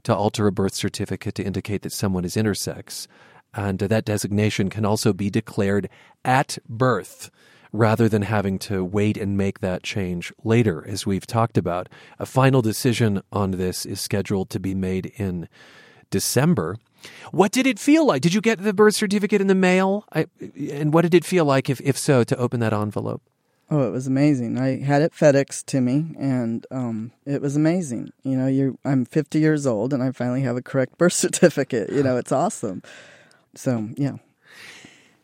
to 0.03 0.15
alter 0.15 0.45
a 0.45 0.51
birth 0.51 0.75
certificate 0.75 1.33
to 1.33 1.43
indicate 1.43 1.81
that 1.81 1.93
someone 1.93 2.25
is 2.25 2.35
intersex. 2.35 3.07
And 3.55 3.79
that 3.79 4.05
designation 4.05 4.69
can 4.69 4.85
also 4.85 5.13
be 5.13 5.31
declared 5.31 5.89
at 6.23 6.59
birth 6.69 7.31
rather 7.71 8.07
than 8.07 8.21
having 8.21 8.59
to 8.59 8.85
wait 8.85 9.17
and 9.17 9.35
make 9.35 9.61
that 9.61 9.81
change 9.81 10.31
later, 10.43 10.87
as 10.87 11.07
we've 11.07 11.25
talked 11.25 11.57
about. 11.57 11.89
A 12.19 12.27
final 12.27 12.61
decision 12.61 13.23
on 13.31 13.49
this 13.49 13.83
is 13.83 13.99
scheduled 13.99 14.51
to 14.51 14.59
be 14.59 14.75
made 14.75 15.07
in 15.17 15.49
December. 16.13 16.77
What 17.31 17.51
did 17.51 17.65
it 17.65 17.79
feel 17.79 18.05
like? 18.05 18.21
Did 18.21 18.35
you 18.35 18.39
get 18.39 18.63
the 18.63 18.71
birth 18.71 18.93
certificate 18.95 19.41
in 19.41 19.47
the 19.47 19.55
mail? 19.55 20.05
I, 20.13 20.27
and 20.71 20.93
what 20.93 21.01
did 21.01 21.15
it 21.15 21.25
feel 21.25 21.43
like, 21.43 21.71
if, 21.71 21.81
if 21.81 21.97
so, 21.97 22.23
to 22.23 22.37
open 22.37 22.59
that 22.59 22.71
envelope? 22.71 23.23
Oh, 23.71 23.87
it 23.87 23.89
was 23.89 24.05
amazing. 24.05 24.59
I 24.59 24.79
had 24.83 25.01
it 25.01 25.11
FedEx 25.13 25.65
to 25.65 25.81
me, 25.81 26.15
and 26.19 26.67
um, 26.69 27.11
it 27.25 27.41
was 27.41 27.55
amazing. 27.55 28.11
You 28.21 28.37
know, 28.37 28.45
you 28.45 28.77
I'm 28.85 29.05
50 29.05 29.39
years 29.39 29.65
old, 29.65 29.91
and 29.91 30.03
I 30.03 30.11
finally 30.11 30.41
have 30.41 30.55
a 30.55 30.61
correct 30.61 30.99
birth 30.99 31.13
certificate. 31.25 31.91
You 31.91 32.03
know, 32.03 32.15
it's 32.15 32.31
awesome. 32.31 32.83
So, 33.55 33.89
yeah. 33.97 34.17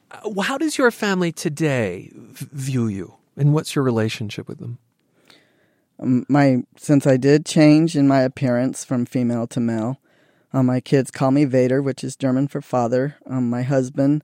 Uh, 0.10 0.42
how 0.42 0.58
does 0.58 0.80
your 0.80 0.90
family 0.90 1.32
today 1.32 2.10
view 2.16 2.88
you, 2.88 3.14
and 3.38 3.54
what's 3.54 3.76
your 3.76 3.84
relationship 3.84 4.48
with 4.48 4.58
them? 4.58 4.80
Um, 6.00 6.26
my 6.28 6.64
since 6.76 7.06
I 7.06 7.18
did 7.18 7.46
change 7.46 7.96
in 7.96 8.08
my 8.08 8.22
appearance 8.22 8.84
from 8.84 9.06
female 9.06 9.46
to 9.48 9.60
male, 9.60 10.00
um, 10.54 10.66
my 10.66 10.80
kids 10.80 11.12
call 11.12 11.32
me 11.32 11.46
Vader, 11.46 11.82
which 11.82 12.04
is 12.04 12.16
German 12.16 12.48
for 12.48 12.62
father. 12.62 13.18
Um, 13.28 13.50
my 13.50 13.62
husband, 13.62 14.24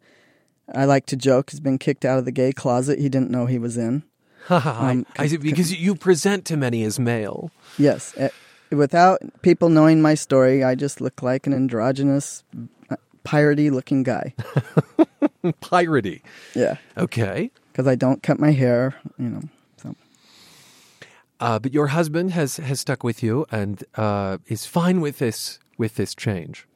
I 0.74 0.86
like 0.86 1.06
to 1.08 1.16
joke, 1.16 1.52
has 1.52 1.60
been 1.60 1.78
kicked 1.78 2.06
out 2.06 2.18
of 2.18 2.26
the 2.26 2.32
gay 2.32 2.52
closet 2.52 3.00
he 3.00 3.10
didn't 3.10 3.30
know 3.30 3.46
he 3.46 3.60
was 3.60 3.78
in. 3.78 4.04
um, 4.50 5.06
I, 5.18 5.28
because 5.38 5.76
you 5.76 5.96
present 5.96 6.46
to 6.46 6.58
many 6.58 6.84
as 6.84 7.00
male. 7.00 7.52
Yes. 7.78 8.16
Uh, 8.16 8.30
without 8.72 9.22
people 9.42 9.70
knowing 9.70 10.02
my 10.02 10.16
story, 10.16 10.64
I 10.64 10.76
just 10.76 11.02
look 11.02 11.22
like 11.22 11.48
an 11.48 11.54
androgynous, 11.54 12.44
uh, 12.90 12.96
piratey 13.24 13.72
looking 13.72 14.04
guy. 14.04 14.34
piratey. 15.44 16.22
Yeah. 16.54 16.78
Okay. 16.98 17.52
Because 17.72 17.88
I 17.88 17.96
don't 17.96 18.24
cut 18.24 18.40
my 18.40 18.52
hair, 18.52 18.96
you 19.18 19.30
know. 19.30 19.42
So. 19.78 19.96
Uh, 21.40 21.60
but 21.60 21.74
your 21.74 21.88
husband 21.88 22.32
has 22.32 22.58
has 22.58 22.80
stuck 22.80 23.04
with 23.04 23.22
you 23.22 23.46
and 23.52 23.84
uh, 23.96 24.38
is 24.48 24.66
fine 24.66 25.02
with 25.02 25.20
this 25.20 25.60
with 25.78 25.96
this 25.96 26.16
change. 26.16 26.68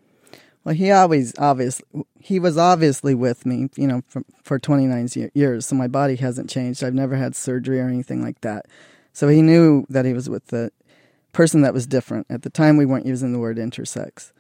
Well, 0.64 0.76
he 0.76 0.92
always 0.92 1.34
obviously 1.40 1.86
he 2.20 2.40
was 2.40 2.58
obviously 2.58 3.16
with 3.16 3.46
me, 3.46 3.70
you 3.76 3.88
know, 3.88 4.04
for, 4.08 4.24
for 4.44 4.60
29 4.60 5.08
years. 5.34 5.66
So 5.66 5.76
my 5.76 5.88
body 5.88 6.18
hasn't 6.18 6.50
changed. 6.50 6.84
I've 6.84 6.94
never 6.94 7.16
had 7.16 7.36
surgery 7.36 7.80
or 7.80 7.88
anything 7.88 8.22
like 8.22 8.42
that. 8.42 8.66
So 9.14 9.28
he 9.30 9.42
knew 9.42 9.86
that 9.90 10.06
he 10.06 10.14
was 10.14 10.30
with 10.30 10.48
the 10.48 10.72
person 11.32 11.62
that 11.62 11.74
was 11.74 11.88
different. 11.88 12.28
At 12.30 12.42
the 12.42 12.50
time, 12.50 12.78
we 12.78 12.86
weren't 12.86 13.06
using 13.06 13.34
the 13.34 13.40
word 13.40 13.58
intersex. 13.58 14.32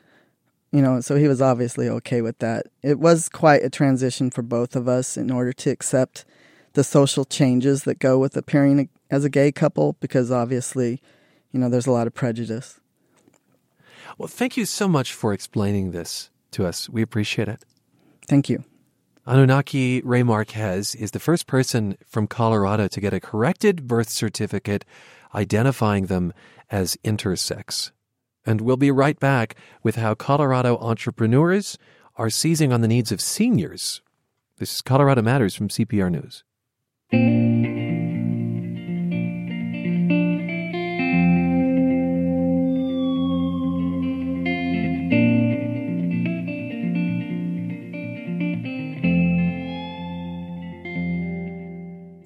You 0.71 0.81
know, 0.81 1.01
so 1.01 1.15
he 1.15 1.27
was 1.27 1.41
obviously 1.41 1.89
okay 1.89 2.21
with 2.21 2.37
that. 2.39 2.67
It 2.83 2.99
was 2.99 3.27
quite 3.27 3.63
a 3.63 3.69
transition 3.69 4.29
for 4.29 4.43
both 4.43 4.75
of 4.75 4.87
us 4.87 5.17
in 5.17 5.31
order 5.31 5.51
to 5.53 5.71
accept 5.71 6.25
the 6.73 6.83
social 6.83 7.25
changes 7.25 7.83
that 7.83 7.97
go 7.97 8.19
with 8.19 8.37
appearing 8.37 8.89
as 9.09 9.23
a 9.23 9.29
gay 9.29 9.51
couple 9.51 9.95
because 9.99 10.31
obviously, 10.31 11.01
you 11.51 11.59
know, 11.59 11.69
there's 11.69 11.87
a 11.87 11.91
lot 11.91 12.05
of 12.05 12.13
prejudice. 12.13 12.79
Well, 14.17 14.27
thank 14.27 14.57
you 14.57 14.65
so 14.65 14.87
much 14.87 15.13
for 15.13 15.33
explaining 15.33 15.91
this 15.91 16.29
to 16.51 16.65
us. 16.65 16.89
We 16.89 17.01
appreciate 17.01 17.47
it. 17.47 17.63
Thank 18.27 18.49
you. 18.49 18.63
Anunnaki 19.25 20.01
Ray 20.01 20.23
Marquez 20.23 20.95
is 20.95 21.11
the 21.11 21.19
first 21.19 21.45
person 21.45 21.97
from 22.07 22.25
Colorado 22.25 22.87
to 22.87 22.99
get 22.99 23.13
a 23.13 23.19
corrected 23.19 23.87
birth 23.87 24.09
certificate 24.09 24.85
identifying 25.35 26.07
them 26.07 26.33
as 26.71 26.97
intersex. 27.03 27.91
And 28.45 28.61
we'll 28.61 28.77
be 28.77 28.91
right 28.91 29.19
back 29.19 29.55
with 29.83 29.97
how 29.97 30.15
Colorado 30.15 30.77
entrepreneurs 30.77 31.77
are 32.15 32.29
seizing 32.29 32.73
on 32.73 32.81
the 32.81 32.87
needs 32.87 33.11
of 33.11 33.21
seniors. 33.21 34.01
This 34.57 34.75
is 34.75 34.81
Colorado 34.81 35.21
Matters 35.21 35.55
from 35.55 35.69
CPR 35.69 36.11
News. 36.11 36.43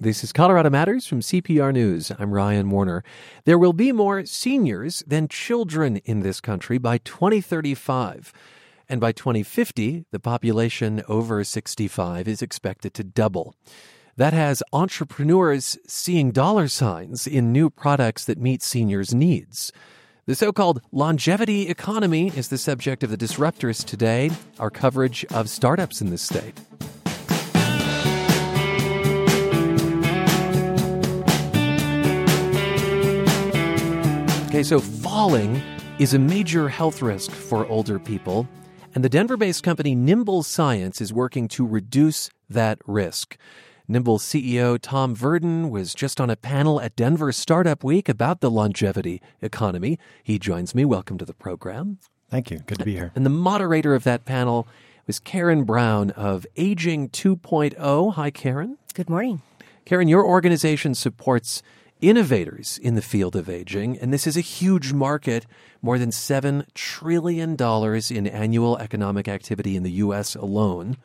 This 0.03 0.21
is 0.21 0.33
Colorado 0.33 0.69
Matters 0.69 1.07
from 1.07 1.21
CPR 1.21 1.71
News. 1.71 2.11
I'm 2.19 2.33
Ryan 2.33 2.69
Warner. 2.69 3.05
There 3.45 3.57
will 3.57 3.71
be 3.71 3.93
more 3.93 4.25
seniors 4.25 5.01
than 5.07 5.29
children 5.29 5.95
in 6.03 6.19
this 6.19 6.41
country 6.41 6.77
by 6.77 6.97
2035. 6.97 8.33
And 8.89 8.99
by 8.99 9.13
2050, 9.13 10.03
the 10.11 10.19
population 10.19 11.03
over 11.07 11.41
65 11.45 12.27
is 12.27 12.41
expected 12.41 12.93
to 12.95 13.05
double. 13.05 13.55
That 14.17 14.33
has 14.33 14.61
entrepreneurs 14.73 15.77
seeing 15.87 16.31
dollar 16.31 16.67
signs 16.67 17.25
in 17.25 17.53
new 17.53 17.69
products 17.69 18.25
that 18.25 18.37
meet 18.37 18.61
seniors' 18.61 19.13
needs. 19.15 19.71
The 20.25 20.35
so 20.35 20.51
called 20.51 20.81
longevity 20.91 21.69
economy 21.69 22.29
is 22.35 22.49
the 22.49 22.57
subject 22.57 23.03
of 23.03 23.09
the 23.09 23.17
Disruptors 23.17 23.85
today, 23.85 24.31
our 24.59 24.69
coverage 24.69 25.23
of 25.31 25.49
startups 25.49 26.01
in 26.01 26.09
this 26.09 26.23
state. 26.23 26.59
Okay, 34.53 34.61
so 34.61 34.79
falling 34.79 35.55
is 35.97 36.13
a 36.13 36.19
major 36.19 36.69
health 36.69 37.01
risk 37.01 37.31
for 37.31 37.65
older 37.65 37.97
people, 37.97 38.47
and 38.93 39.03
the 39.03 39.09
Denver 39.09 39.35
based 39.35 39.63
company 39.63 39.95
Nimble 39.95 40.43
Science 40.43 41.01
is 41.01 41.11
working 41.11 41.47
to 41.47 41.65
reduce 41.65 42.29
that 42.51 42.77
risk. 42.85 43.35
Nimble 43.87 44.19
CEO 44.19 44.77
Tom 44.79 45.15
Verdin 45.15 45.71
was 45.71 45.95
just 45.95 46.21
on 46.21 46.29
a 46.29 46.35
panel 46.35 46.79
at 46.79 46.95
Denver 46.95 47.31
Startup 47.31 47.83
Week 47.83 48.07
about 48.07 48.41
the 48.41 48.51
longevity 48.51 49.23
economy. 49.41 49.97
He 50.23 50.37
joins 50.37 50.75
me. 50.75 50.85
Welcome 50.85 51.17
to 51.17 51.25
the 51.25 51.33
program. 51.33 51.97
Thank 52.29 52.51
you. 52.51 52.59
Good 52.59 52.77
to 52.77 52.85
be 52.85 52.93
here. 52.93 53.11
And 53.15 53.25
the 53.25 53.31
moderator 53.31 53.95
of 53.95 54.03
that 54.03 54.23
panel 54.23 54.67
was 55.07 55.17
Karen 55.17 55.63
Brown 55.63 56.11
of 56.11 56.45
Aging 56.57 57.09
2.0. 57.09 58.13
Hi, 58.13 58.29
Karen. 58.29 58.77
Good 58.93 59.09
morning. 59.09 59.41
Karen, 59.85 60.07
your 60.07 60.23
organization 60.23 60.93
supports 60.93 61.63
innovators 62.03 62.77
in 62.77 62.95
the 62.95 63.01
field 63.01 63.35
of 63.35 63.49
aging, 63.49 63.97
and 63.97 64.13
this 64.13 64.27
is 64.27 64.35
a 64.35 64.41
huge 64.41 64.91
market, 64.91 65.45
more 65.81 65.97
than 65.97 66.09
$7 66.09 66.65
trillion 66.73 67.55
in 67.55 68.27
annual 68.27 68.77
economic 68.77 69.27
activity 69.27 69.75
in 69.77 69.83
the 69.83 69.91
U.S. 69.91 70.35
alone. 70.35 70.97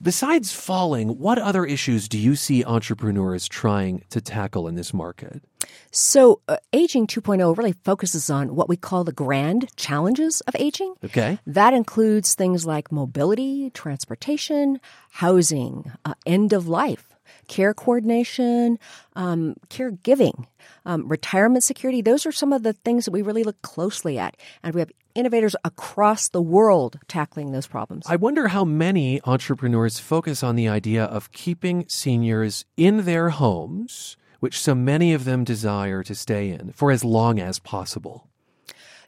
Besides 0.00 0.52
falling, 0.52 1.18
what 1.18 1.38
other 1.38 1.64
issues 1.64 2.08
do 2.08 2.18
you 2.18 2.36
see 2.36 2.64
entrepreneurs 2.64 3.48
trying 3.48 4.04
to 4.10 4.20
tackle 4.20 4.68
in 4.68 4.74
this 4.74 4.92
market? 4.92 5.42
So, 5.90 6.40
uh, 6.48 6.58
Aging 6.72 7.06
2.0 7.06 7.56
really 7.56 7.72
focuses 7.72 8.28
on 8.28 8.54
what 8.54 8.68
we 8.68 8.76
call 8.76 9.04
the 9.04 9.12
grand 9.12 9.74
challenges 9.76 10.40
of 10.42 10.54
aging. 10.58 10.94
Okay. 11.04 11.38
That 11.46 11.72
includes 11.72 12.34
things 12.34 12.66
like 12.66 12.92
mobility, 12.92 13.70
transportation, 13.70 14.80
housing, 15.10 15.92
uh, 16.04 16.14
end 16.26 16.52
of 16.52 16.68
life 16.68 17.13
care 17.44 17.74
coordination, 17.74 18.78
um, 19.14 19.54
caregiving, 19.68 20.46
um, 20.84 21.08
retirement 21.08 21.64
security. 21.64 22.02
Those 22.02 22.26
are 22.26 22.32
some 22.32 22.52
of 22.52 22.62
the 22.62 22.72
things 22.72 23.04
that 23.04 23.10
we 23.10 23.22
really 23.22 23.44
look 23.44 23.60
closely 23.62 24.18
at. 24.18 24.36
And 24.62 24.74
we 24.74 24.80
have 24.80 24.90
innovators 25.14 25.54
across 25.64 26.28
the 26.28 26.42
world 26.42 26.98
tackling 27.08 27.52
those 27.52 27.66
problems. 27.66 28.04
I 28.08 28.16
wonder 28.16 28.48
how 28.48 28.64
many 28.64 29.20
entrepreneurs 29.24 29.98
focus 29.98 30.42
on 30.42 30.56
the 30.56 30.68
idea 30.68 31.04
of 31.04 31.32
keeping 31.32 31.84
seniors 31.88 32.64
in 32.76 33.04
their 33.04 33.30
homes, 33.30 34.16
which 34.40 34.58
so 34.58 34.74
many 34.74 35.14
of 35.14 35.24
them 35.24 35.44
desire 35.44 36.02
to 36.02 36.14
stay 36.14 36.50
in, 36.50 36.72
for 36.72 36.90
as 36.90 37.04
long 37.04 37.38
as 37.38 37.58
possible. 37.58 38.28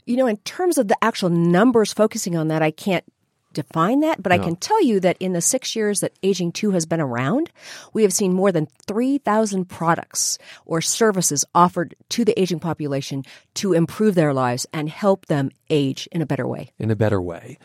You 0.07 0.17
know, 0.17 0.27
in 0.27 0.37
terms 0.39 0.79
of 0.79 0.87
the 0.87 0.97
actual 1.03 1.31
numbers 1.31 1.93
focusing 1.93 2.37
on 2.37 2.49
that, 2.49 2.63
I 2.63 2.71
can't 2.71 3.05
define 3.57 4.01
that, 4.01 4.23
but 4.23 4.31
no. 4.31 4.37
I 4.37 4.39
can 4.39 4.55
tell 4.57 4.83
you 4.83 5.01
that 5.01 5.17
in 5.19 5.33
the 5.33 5.41
six 5.41 5.75
years 5.75 6.01
that 6.01 6.13
Aging 6.23 6.53
2 6.53 6.71
has 6.73 6.87
been 6.87 7.01
around, 7.01 7.51
we 7.93 8.03
have 8.03 8.13
seen 8.13 8.33
more 8.33 8.53
than 8.53 8.69
3,000 8.87 9.65
products 9.65 10.39
or 10.65 10.81
services 10.81 11.45
offered 11.55 11.95
to 12.11 12.25
the 12.25 12.39
aging 12.41 12.61
population 12.61 13.25
to 13.55 13.73
improve 13.73 14.15
their 14.15 14.35
lives 14.35 14.67
and 14.73 14.89
help 14.89 15.27
them 15.27 15.51
age 15.71 16.09
in 16.13 16.23
a 16.23 16.27
better 16.27 16.47
way. 16.47 16.71
In 16.79 16.91
a 16.91 16.97
better 16.97 17.21
way. 17.21 17.59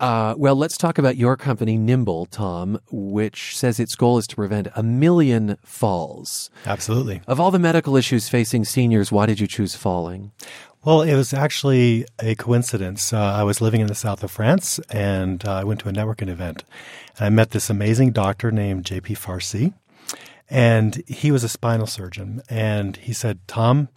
Uh, 0.00 0.34
well, 0.36 0.56
let's 0.56 0.76
talk 0.76 0.98
about 0.98 1.16
your 1.16 1.36
company, 1.36 1.78
Nimble, 1.78 2.26
Tom, 2.26 2.80
which 2.90 3.56
says 3.56 3.78
its 3.78 3.94
goal 3.94 4.18
is 4.18 4.26
to 4.26 4.34
prevent 4.34 4.66
a 4.74 4.82
million 4.82 5.56
falls. 5.64 6.50
Absolutely. 6.66 7.22
Of 7.28 7.38
all 7.38 7.52
the 7.52 7.60
medical 7.60 7.96
issues 7.96 8.28
facing 8.28 8.64
seniors, 8.64 9.12
why 9.12 9.26
did 9.26 9.38
you 9.38 9.46
choose 9.46 9.76
falling? 9.76 10.32
Well, 10.84 11.02
it 11.02 11.14
was 11.14 11.32
actually 11.32 12.06
a 12.20 12.34
coincidence. 12.34 13.12
Uh, 13.12 13.20
I 13.20 13.44
was 13.44 13.60
living 13.60 13.80
in 13.80 13.86
the 13.86 13.94
south 13.94 14.24
of 14.24 14.32
France 14.32 14.80
and 14.90 15.46
uh, 15.46 15.52
I 15.52 15.62
went 15.62 15.78
to 15.80 15.88
a 15.88 15.92
networking 15.92 16.28
event. 16.28 16.64
And 17.16 17.26
I 17.26 17.28
met 17.28 17.50
this 17.50 17.70
amazing 17.70 18.10
doctor 18.10 18.50
named 18.50 18.84
JP 18.84 19.16
Farcy. 19.16 19.74
And 20.50 21.04
he 21.06 21.30
was 21.30 21.44
a 21.44 21.48
spinal 21.48 21.86
surgeon. 21.86 22.42
And 22.50 22.96
he 22.96 23.12
said, 23.12 23.38
Tom, 23.46 23.90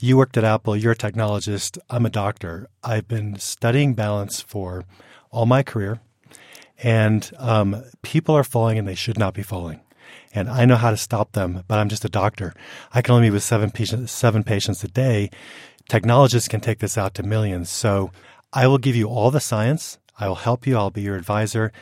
you 0.00 0.16
worked 0.16 0.36
at 0.36 0.42
Apple, 0.42 0.76
you're 0.76 0.90
a 0.90 0.96
technologist, 0.96 1.78
I'm 1.88 2.04
a 2.04 2.10
doctor. 2.10 2.68
I've 2.82 3.06
been 3.06 3.38
studying 3.38 3.94
balance 3.94 4.40
for 4.40 4.84
all 5.30 5.46
my 5.46 5.62
career. 5.62 6.00
And 6.82 7.30
um, 7.38 7.84
people 8.02 8.34
are 8.34 8.42
falling 8.42 8.76
and 8.76 8.88
they 8.88 8.96
should 8.96 9.20
not 9.20 9.34
be 9.34 9.44
falling. 9.44 9.82
And 10.34 10.48
I 10.48 10.64
know 10.64 10.76
how 10.76 10.90
to 10.90 10.96
stop 10.96 11.32
them, 11.32 11.62
but 11.68 11.78
I'm 11.78 11.88
just 11.88 12.04
a 12.04 12.08
doctor. 12.08 12.54
I 12.92 13.02
can 13.02 13.14
only 13.14 13.28
meet 13.28 13.34
with 13.34 13.44
seven 13.44 13.70
patients, 13.70 14.10
seven 14.10 14.42
patients 14.42 14.82
a 14.82 14.88
day. 14.88 15.30
Technologists 15.88 16.48
can 16.48 16.60
take 16.60 16.80
this 16.80 16.98
out 16.98 17.14
to 17.14 17.22
millions. 17.22 17.70
So 17.70 18.10
I 18.52 18.66
will 18.66 18.78
give 18.78 18.94
you 18.94 19.08
all 19.08 19.30
the 19.30 19.40
science. 19.40 19.98
I 20.18 20.28
will 20.28 20.36
help 20.36 20.66
you. 20.66 20.76
I'll 20.76 20.90
be 20.90 21.02
your 21.02 21.16
advisor 21.16 21.72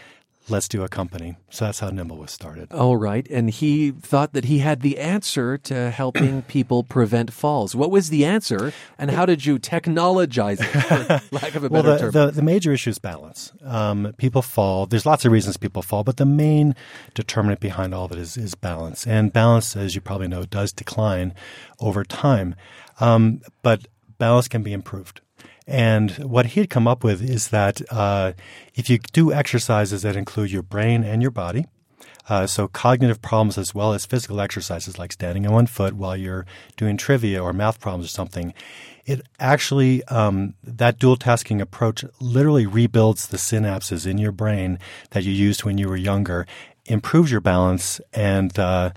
let's 0.49 0.69
do 0.69 0.85
a 0.85 0.89
company. 0.89 1.37
So 1.51 1.65
that's 1.65 1.81
how 1.81 1.89
Nimble 1.91 2.19
was 2.19 2.31
started. 2.31 2.73
All 2.73 2.97
right. 2.97 3.27
And 3.31 3.51
he 3.51 3.91
thought 3.91 4.33
that 4.33 4.45
he 4.45 4.59
had 4.59 4.81
the 4.81 4.99
answer 4.99 5.59
to 5.59 5.91
helping 5.91 6.43
people 6.49 6.83
prevent 6.83 7.33
falls. 7.33 7.75
What 7.75 7.91
was 7.91 8.11
the 8.11 8.25
answer, 8.25 8.73
and 8.99 9.11
how 9.11 9.27
did 9.27 9.45
you 9.45 9.59
technologize 9.59 10.61
it, 10.61 11.21
for 11.21 11.35
lack 11.35 11.55
of 11.55 11.65
a 11.65 11.71
better 11.71 11.71
well, 11.71 11.83
the, 11.83 11.99
term? 11.99 12.11
The, 12.13 12.31
the 12.31 12.43
major 12.43 12.73
issue 12.73 12.91
is 12.91 12.99
balance. 12.99 13.53
Um, 13.65 14.15
people 14.19 14.43
fall. 14.43 14.87
There's 14.87 15.07
lots 15.07 15.25
of 15.25 15.33
reasons 15.33 15.57
people 15.57 15.83
fall, 15.83 16.05
but 16.05 16.17
the 16.17 16.27
main 16.27 16.75
determinant 17.15 17.61
behind 17.61 17.95
all 17.95 18.05
of 18.05 18.13
it 18.13 18.19
is, 18.19 18.37
is 18.37 18.55
balance. 18.55 19.07
And 19.07 19.33
balance, 19.33 19.77
as 19.77 19.95
you 19.95 20.01
probably 20.01 20.29
know, 20.29 20.45
does 20.45 20.73
decline 20.73 21.35
over 21.81 22.05
time. 22.05 22.55
Um, 23.01 23.41
but 23.63 23.87
balance 24.19 24.49
can 24.49 24.63
be 24.63 24.73
improved. 24.73 25.21
And 25.67 26.13
what 26.19 26.47
he 26.47 26.61
had 26.61 26.71
come 26.71 26.87
up 26.87 27.03
with 27.03 27.23
is 27.23 27.49
that 27.49 27.81
uh, 27.91 28.33
if 28.75 28.89
you 28.89 28.99
do 28.99 29.33
exercises 29.33 30.03
that 30.03 30.17
include 30.17 30.51
your 30.51 30.63
brain 30.63 31.03
and 31.03 31.21
your 31.21 31.33
body, 31.33 31.67
uh, 32.29 32.47
so 32.47 32.69
cognitive 32.69 33.23
problems 33.23 33.57
as 33.57 33.75
well 33.75 33.93
as 33.93 34.07
physical 34.07 34.41
exercises 34.41 34.99
like 34.99 35.13
standing 35.13 35.47
on 35.47 35.53
one 35.53 35.67
foot 35.67 35.95
while 35.95 36.17
you're 36.17 36.47
doing 36.77 36.97
trivia 36.97 37.43
or 37.43 37.53
math 37.53 37.81
problems 37.81 38.07
or 38.07 38.09
something, 38.09 38.53
it 39.05 39.23
actually 39.39 40.03
um, 40.05 40.55
that 40.63 40.99
dual 40.99 41.17
tasking 41.17 41.61
approach 41.61 42.05
literally 42.21 42.67
rebuilds 42.67 43.29
the 43.29 43.37
synapses 43.37 44.07
in 44.07 44.19
your 44.19 44.33
brain 44.33 44.79
that 45.11 45.23
you 45.23 45.33
used 45.33 45.65
when 45.65 45.79
you 45.79 45.89
were 45.89 45.97
younger, 45.97 46.47
improves 46.87 47.31
your 47.31 47.41
balance, 47.41 48.01
and 48.13 48.59
uh, 48.59 48.91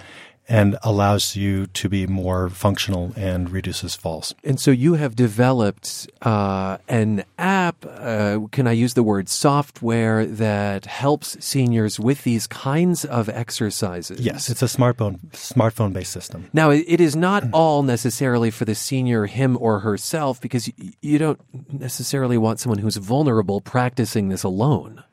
and 0.50 0.78
allows 0.82 1.36
you 1.36 1.68
to 1.68 1.88
be 1.88 2.08
more 2.08 2.50
functional 2.50 3.14
and 3.16 3.52
reduces 3.52 3.96
falls. 3.96 4.34
And 4.44 4.60
so 4.60 4.72
you 4.72 4.96
have 4.96 5.16
developed 5.16 6.10
uh, 6.24 6.80
an 6.88 7.24
app, 7.38 7.86
uh, 7.86 8.40
can 8.52 8.66
I 8.68 8.72
use 8.72 8.96
the 8.96 9.04
word 9.04 9.30
software, 9.30 10.26
that 10.26 10.88
helps 10.88 11.38
seniors 11.40 12.00
with 12.00 12.24
these 12.24 12.48
kinds 12.48 13.06
of 13.06 13.30
exercises? 13.30 14.20
Yes, 14.20 14.50
it's 14.50 14.64
a 14.64 14.66
smartphone 14.66 15.20
smartphone 15.32 15.94
based 15.94 16.12
system. 16.12 16.50
Now, 16.52 16.72
it 16.72 17.00
is 17.00 17.16
not 17.16 17.44
all 17.54 17.84
necessarily 17.84 18.50
for 18.50 18.66
the 18.66 18.76
senior, 18.76 19.28
him 19.28 19.56
or 19.62 19.80
herself, 19.80 20.42
because 20.42 20.72
you 21.02 21.20
don't 21.20 21.40
necessarily 21.72 22.38
want 22.38 22.60
someone 22.60 22.80
who's 22.80 22.98
vulnerable 22.98 23.62
practicing 23.62 24.30
this 24.30 24.44
alone. 24.44 25.04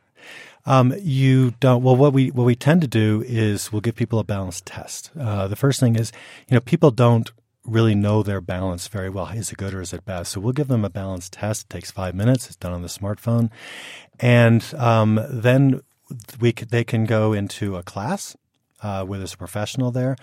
Um, 0.66 0.94
you 1.00 1.52
don't. 1.60 1.82
Well, 1.82 1.96
what 1.96 2.12
we 2.12 2.30
what 2.30 2.44
we 2.44 2.56
tend 2.56 2.80
to 2.82 2.88
do 2.88 3.24
is 3.26 3.72
we'll 3.72 3.80
give 3.80 3.94
people 3.94 4.18
a 4.18 4.24
balance 4.24 4.60
test. 4.64 5.10
Uh, 5.18 5.46
the 5.48 5.56
first 5.56 5.80
thing 5.80 5.96
is, 5.96 6.12
you 6.48 6.54
know, 6.54 6.60
people 6.60 6.90
don't 6.90 7.30
really 7.64 7.94
know 7.94 8.22
their 8.22 8.40
balance 8.40 8.88
very 8.88 9.08
well. 9.08 9.28
Is 9.28 9.50
it 9.50 9.58
good 9.58 9.74
or 9.74 9.80
is 9.80 9.92
it 9.92 10.04
bad? 10.04 10.26
So 10.26 10.40
we'll 10.40 10.52
give 10.52 10.68
them 10.68 10.84
a 10.84 10.90
balance 10.90 11.28
test. 11.28 11.62
It 11.62 11.70
takes 11.70 11.90
five 11.90 12.14
minutes. 12.14 12.46
It's 12.46 12.56
done 12.56 12.72
on 12.72 12.82
the 12.82 12.88
smartphone, 12.88 13.50
and 14.18 14.64
um, 14.76 15.20
then 15.30 15.82
we 16.40 16.52
they 16.52 16.84
can 16.84 17.04
go 17.04 17.32
into 17.32 17.76
a 17.76 17.82
class 17.82 18.36
uh, 18.82 19.04
where 19.04 19.18
there's 19.18 19.34
a 19.34 19.38
professional 19.38 19.90
there, 19.90 20.16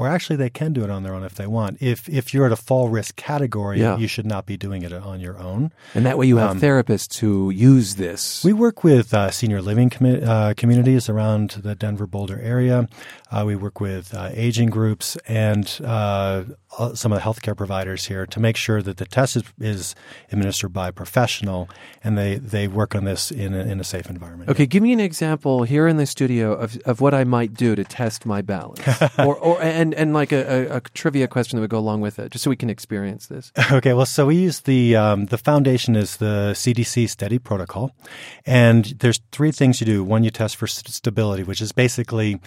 or 0.00 0.08
actually 0.08 0.36
they 0.36 0.48
can 0.50 0.72
do 0.72 0.82
it 0.82 0.90
on 0.90 1.02
their 1.04 1.14
own 1.14 1.24
if 1.24 1.34
they 1.34 1.46
want. 1.46 1.76
If 1.80 2.08
if 2.08 2.32
you're 2.32 2.46
at 2.46 2.52
a 2.52 2.56
fall 2.68 2.88
risk 2.88 3.16
category, 3.16 3.78
Yeah. 3.80 3.98
you 3.98 4.08
should 4.08 4.26
not 4.34 4.46
be 4.46 4.56
doing 4.56 4.82
it 4.82 4.92
on 4.92 5.20
your 5.20 5.36
own. 5.38 5.70
And 5.94 6.06
that 6.06 6.16
way 6.18 6.26
you 6.26 6.38
have 6.38 6.56
therapists 6.56 7.18
who 7.18 7.50
use 7.50 7.96
this. 7.96 8.42
We 8.42 8.54
work 8.54 8.82
with 8.82 9.12
uh, 9.12 9.30
senior 9.30 9.60
living 9.60 9.90
commi- 9.90 10.22
uh, 10.26 10.54
communities 10.56 11.08
around 11.10 11.50
the 11.62 11.74
Denver 11.74 12.06
Boulder 12.06 12.40
area. 12.40 12.88
Uh, 13.30 13.44
we 13.46 13.54
work 13.54 13.80
with 13.80 14.12
uh, 14.14 14.30
aging 14.32 14.70
groups 14.70 15.16
and 15.28 15.80
uh, 15.84 16.44
some 16.94 17.12
of 17.12 17.18
the 17.18 17.24
healthcare 17.24 17.56
providers 17.56 18.06
here 18.06 18.26
to 18.26 18.40
make 18.40 18.56
sure 18.56 18.82
that 18.82 18.96
the 18.96 19.04
test 19.04 19.36
is, 19.36 19.44
is 19.60 19.94
administered 20.32 20.72
by 20.72 20.88
a 20.88 20.92
professional 20.92 21.68
and 22.02 22.16
they, 22.16 22.36
they 22.36 22.66
work 22.66 22.94
on 22.94 23.04
this 23.04 23.30
in 23.30 23.54
a, 23.54 23.60
in 23.60 23.80
a 23.80 23.84
safe 23.84 24.08
environment. 24.08 24.50
Okay, 24.50 24.66
give 24.66 24.82
me 24.82 24.92
an 24.92 25.00
example 25.00 25.62
here 25.62 25.86
in 25.86 25.96
the 25.96 26.06
studio 26.06 26.52
of, 26.52 26.76
of 26.84 27.00
what 27.00 27.14
I 27.14 27.24
might 27.24 27.54
do 27.54 27.74
to 27.74 27.84
test 27.84 28.26
my 28.26 28.42
balance, 28.42 28.80
or, 29.18 29.36
or 29.36 29.62
and 29.62 29.94
and 29.94 30.12
like 30.12 30.32
a, 30.32 30.70
a, 30.72 30.76
a 30.76 30.80
trivia 30.80 31.28
question 31.28 31.56
that 31.56 31.60
would 31.60 31.70
go 31.70 31.78
along 31.78 32.00
with 32.00 32.18
it, 32.18 32.32
just 32.32 32.44
so 32.44 32.50
we 32.50 32.56
can 32.56 32.70
experience 32.70 33.26
this. 33.26 33.52
Okay, 33.70 33.94
well, 33.94 34.06
so 34.06 34.26
we 34.26 34.36
use 34.36 34.60
the 34.60 34.96
um, 34.96 35.26
the 35.26 35.38
foundation 35.38 35.94
is 35.94 36.16
the 36.16 36.52
CDC 36.54 37.08
STEADI 37.08 37.42
protocol, 37.42 37.94
and 38.44 38.84
there's 38.98 39.20
three 39.30 39.52
things 39.52 39.80
you 39.80 39.86
do. 39.86 40.02
One, 40.02 40.24
you 40.24 40.30
test 40.30 40.56
for 40.56 40.66
st- 40.66 40.92
stability, 40.92 41.44
which 41.44 41.60
is 41.60 41.70
basically 41.70 42.40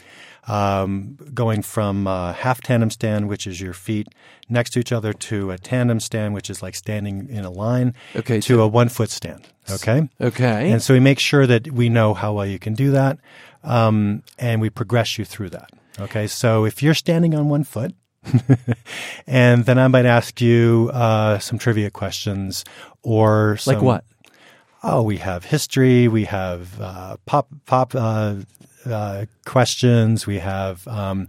um, 0.47 1.17
going 1.33 1.61
from 1.61 2.07
uh, 2.07 2.33
half 2.33 2.61
tandem 2.61 2.89
stand, 2.89 3.29
which 3.29 3.47
is 3.47 3.61
your 3.61 3.73
feet 3.73 4.07
next 4.49 4.71
to 4.71 4.79
each 4.79 4.91
other, 4.91 5.13
to 5.13 5.51
a 5.51 5.57
tandem 5.57 5.99
stand, 5.99 6.33
which 6.33 6.49
is 6.49 6.61
like 6.61 6.75
standing 6.75 7.29
in 7.29 7.45
a 7.45 7.49
line, 7.51 7.93
Okay, 8.15 8.41
to 8.41 8.61
a 8.61 8.67
one 8.67 8.89
foot 8.89 9.09
stand. 9.09 9.47
Okay, 9.71 10.09
Okay, 10.19 10.71
and 10.71 10.81
so 10.81 10.93
we 10.93 10.99
make 10.99 11.19
sure 11.19 11.47
that 11.47 11.71
we 11.71 11.87
know 11.89 12.13
how 12.13 12.33
well 12.33 12.45
you 12.45 12.59
can 12.59 12.73
do 12.73 12.91
that, 12.91 13.17
um, 13.63 14.23
and 14.37 14.59
we 14.59 14.69
progress 14.69 15.17
you 15.17 15.25
through 15.25 15.49
that. 15.51 15.69
Okay, 15.99 16.27
so 16.27 16.65
if 16.65 16.83
you're 16.83 16.93
standing 16.93 17.33
on 17.35 17.49
one 17.49 17.63
foot, 17.63 17.93
and 19.27 19.65
then 19.65 19.77
I 19.77 19.87
might 19.87 20.05
ask 20.05 20.41
you 20.41 20.89
uh, 20.93 21.39
some 21.39 21.59
trivia 21.59 21.89
questions 21.91 22.63
or 23.01 23.57
some, 23.57 23.75
like 23.75 23.83
what? 23.83 24.05
Oh, 24.83 25.01
we 25.01 25.17
have 25.17 25.45
history. 25.45 26.07
We 26.07 26.25
have 26.25 26.79
uh, 26.81 27.17
pop 27.25 27.47
pop 27.65 27.95
uh, 27.95 28.35
uh, 28.85 29.25
questions. 29.45 30.27
We 30.27 30.39
have 30.39 30.87
um, 30.87 31.27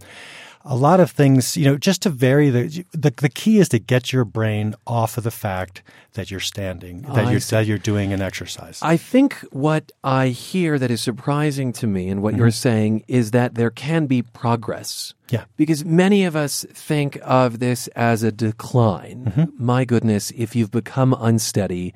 a 0.63 0.75
lot 0.75 0.99
of 0.99 1.11
things. 1.11 1.55
You 1.55 1.65
know, 1.65 1.77
just 1.77 2.01
to 2.03 2.09
vary 2.09 2.49
the, 2.49 2.85
the 2.91 3.13
the 3.15 3.29
key 3.29 3.59
is 3.59 3.69
to 3.69 3.79
get 3.79 4.11
your 4.11 4.25
brain 4.25 4.75
off 4.87 5.17
of 5.17 5.23
the 5.23 5.31
fact 5.31 5.83
that 6.13 6.31
you're 6.31 6.39
standing, 6.39 7.03
that 7.03 7.25
I 7.25 7.31
you're 7.31 7.39
see. 7.39 7.55
that 7.55 7.65
you're 7.67 7.77
doing 7.77 8.11
an 8.11 8.21
exercise. 8.21 8.79
I 8.81 8.97
think 8.97 9.35
what 9.51 9.91
I 10.03 10.29
hear 10.29 10.79
that 10.79 10.89
is 10.89 11.01
surprising 11.01 11.71
to 11.73 11.87
me 11.87 12.09
and 12.09 12.21
what 12.21 12.35
you're 12.35 12.51
saying 12.51 13.03
is 13.07 13.31
that 13.31 13.55
there 13.55 13.69
can 13.69 14.07
be 14.07 14.21
progress. 14.21 15.13
Yeah. 15.29 15.45
Because 15.57 15.83
many 15.83 16.23
of 16.23 16.35
us 16.35 16.65
think 16.71 17.19
of 17.23 17.59
this 17.59 17.87
as 17.89 18.23
a 18.23 18.31
decline. 18.31 19.51
My 19.57 19.83
goodness, 19.85 20.31
if 20.35 20.55
you've 20.55 20.71
become 20.71 21.15
unsteady, 21.19 21.93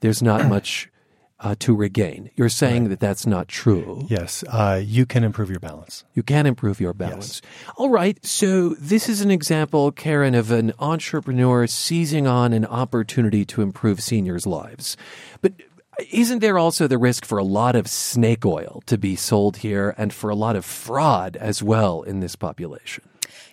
there's 0.00 0.22
not 0.22 0.46
much 0.48 0.89
uh, 1.40 1.54
to 1.60 1.74
regain. 1.74 2.30
You're 2.36 2.48
saying 2.48 2.88
that 2.90 3.00
that's 3.00 3.26
not 3.26 3.48
true. 3.48 4.06
yes, 4.08 4.44
uh, 4.48 4.80
you 4.82 5.06
can 5.06 5.24
improve 5.24 5.50
your 5.50 5.60
balance. 5.60 6.04
You 6.14 6.22
can 6.22 6.46
improve 6.46 6.80
your 6.80 6.92
balance. 6.92 7.40
All 7.76 7.90
right. 7.90 8.24
So 8.24 8.70
this 8.70 9.08
is 9.08 9.20
an 9.20 9.30
example, 9.30 9.90
Karen, 9.92 10.34
of 10.34 10.50
an 10.50 10.72
entrepreneur 10.78 11.66
seizing 11.66 12.26
on 12.26 12.52
an 12.52 12.66
opportunity 12.66 13.44
to 13.46 13.62
improve 13.62 14.00
seniors' 14.00 14.46
lives. 14.46 14.96
But 15.40 15.54
isn't 16.10 16.38
there 16.38 16.58
also 16.58 16.86
the 16.86 16.98
risk 16.98 17.24
for 17.24 17.38
a 17.38 17.44
lot 17.44 17.76
of 17.76 17.88
snake 17.88 18.44
oil 18.46 18.82
to 18.86 18.96
be 18.96 19.16
sold 19.16 19.58
here 19.58 19.94
and 19.98 20.12
for 20.12 20.30
a 20.30 20.34
lot 20.34 20.56
of 20.56 20.64
fraud 20.64 21.36
as 21.36 21.62
well 21.62 22.02
in 22.02 22.20
this 22.20 22.36
population? 22.36 23.04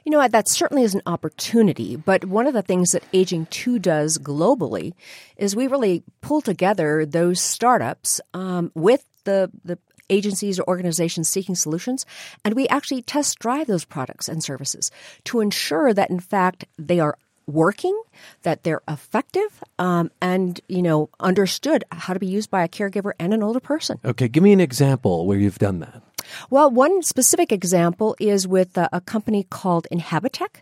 You 0.08 0.12
know? 0.12 0.26
That 0.26 0.48
certainly 0.48 0.84
is 0.84 0.96
an 0.96 1.02
opportunity. 1.06 1.98
But 1.98 2.24
one 2.24 2.48
of 2.48 2.54
the 2.54 2.62
things 2.62 2.94
that 2.94 3.04
Aging 3.12 3.48
2 3.48 3.78
does 3.78 4.18
globally 4.18 4.94
is 5.36 5.54
we 5.54 5.68
really 5.68 6.02
pull 6.22 6.40
together 6.40 7.06
those 7.06 7.42
startups 7.42 8.22
um, 8.34 8.72
with 8.74 9.04
the, 9.26 9.52
the 9.66 9.78
agencies 10.10 10.60
or 10.60 10.68
organizations 10.70 11.28
seeking 11.28 11.56
solutions, 11.56 12.06
and 12.46 12.56
we 12.56 12.70
actually 12.70 13.02
test 13.02 13.40
drive 13.40 13.68
those 13.68 13.84
products 13.84 14.30
and 14.30 14.42
services 14.42 14.92
to 15.26 15.42
ensure 15.42 15.94
that, 15.94 16.10
in 16.10 16.22
fact, 16.22 16.64
they 16.78 17.02
are 17.02 17.18
working, 17.48 18.00
that 18.44 18.64
they're 18.64 18.82
effective, 18.88 19.64
um, 19.80 20.12
and 20.22 20.60
you 20.68 20.82
know 20.82 21.10
understood 21.20 21.84
how 21.92 22.14
to 22.14 22.20
be 22.20 22.28
used 22.28 22.52
by 22.52 22.64
a 22.64 22.68
caregiver 22.68 23.14
and 23.20 23.34
an 23.34 23.42
older 23.42 23.60
person. 23.60 24.00
Okay, 24.06 24.28
give 24.28 24.44
me 24.44 24.54
an 24.54 24.60
example 24.62 25.26
where 25.26 25.38
you've 25.38 25.60
done 25.60 25.80
that. 25.80 26.04
Well, 26.50 26.70
one 26.70 27.02
specific 27.04 27.52
example 27.52 28.16
is 28.20 28.48
with 28.48 28.78
uh, 28.78 28.90
a 28.92 29.02
company 29.02 29.46
called 29.50 29.88
Inhabitech. 29.92 30.62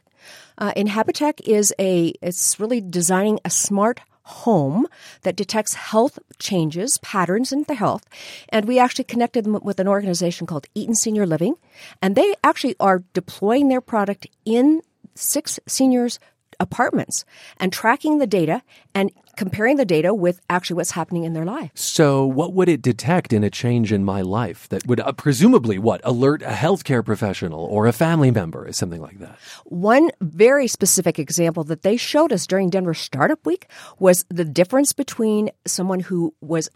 Uh, 0.58 0.72
Inhabitech 0.74 1.42
is 1.46 1.74
a 1.80 2.14
it's 2.22 2.60
really 2.60 2.82
designing 2.82 3.40
a 3.44 3.50
smart 3.50 4.00
home 4.24 4.88
that 5.22 5.36
detects 5.36 5.76
health 5.76 6.18
changes, 6.40 6.98
patterns 7.04 7.52
in 7.52 7.64
the 7.64 7.76
health, 7.76 8.06
and 8.50 8.66
we 8.66 8.80
actually 8.80 9.04
connected 9.04 9.46
them 9.46 9.60
with 9.62 9.80
an 9.80 9.88
organization 9.88 10.48
called 10.48 10.68
Eaton 10.74 10.96
Senior 10.96 11.26
Living, 11.26 11.56
and 12.02 12.16
they 12.16 12.34
actually 12.44 12.76
are 12.80 13.04
deploying 13.14 13.68
their 13.68 13.82
product 13.82 14.28
in 14.44 14.82
six 15.14 15.60
seniors 15.68 16.20
apartments 16.60 17.26
and 17.58 17.72
tracking 17.72 18.20
the 18.20 18.28
data 18.28 18.62
and 18.94 19.12
comparing 19.36 19.78
the 19.78 19.86
data 19.86 20.14
with 20.14 20.40
actually 20.50 20.76
what's 20.76 20.92
happening 20.92 21.24
in 21.24 21.34
their 21.34 21.46
life. 21.46 21.72
So, 21.76 22.26
what 22.26 22.54
would 22.54 22.70
it 22.70 22.82
detect 22.82 23.34
in 23.34 23.44
a 23.44 23.50
change 23.50 23.92
in 23.92 24.04
my 24.04 24.22
life 24.22 24.70
that 24.70 24.86
would 24.88 25.00
uh, 25.00 25.12
presumably 25.12 25.78
what 25.78 26.02
alert 26.04 26.42
a 26.42 26.48
healthcare 26.48 27.04
professional 27.04 27.66
or 27.66 27.88
a 27.88 27.94
family 27.94 28.32
member 28.32 28.68
or 28.68 28.74
something 28.74 29.02
like 29.02 29.20
that? 29.20 29.38
One 29.66 30.10
very 30.22 30.68
specific 30.68 31.20
example 31.20 31.64
that 31.66 31.84
they 31.84 31.98
showed 31.98 32.32
us 32.32 32.48
during 32.48 32.70
Denver 32.70 32.94
Startup 32.94 33.44
Week 33.46 33.68
was 34.00 34.26
the 34.30 34.46
difference 34.46 34.94
between 34.94 35.50
someone 35.66 36.00
who 36.00 36.34
was 36.42 36.70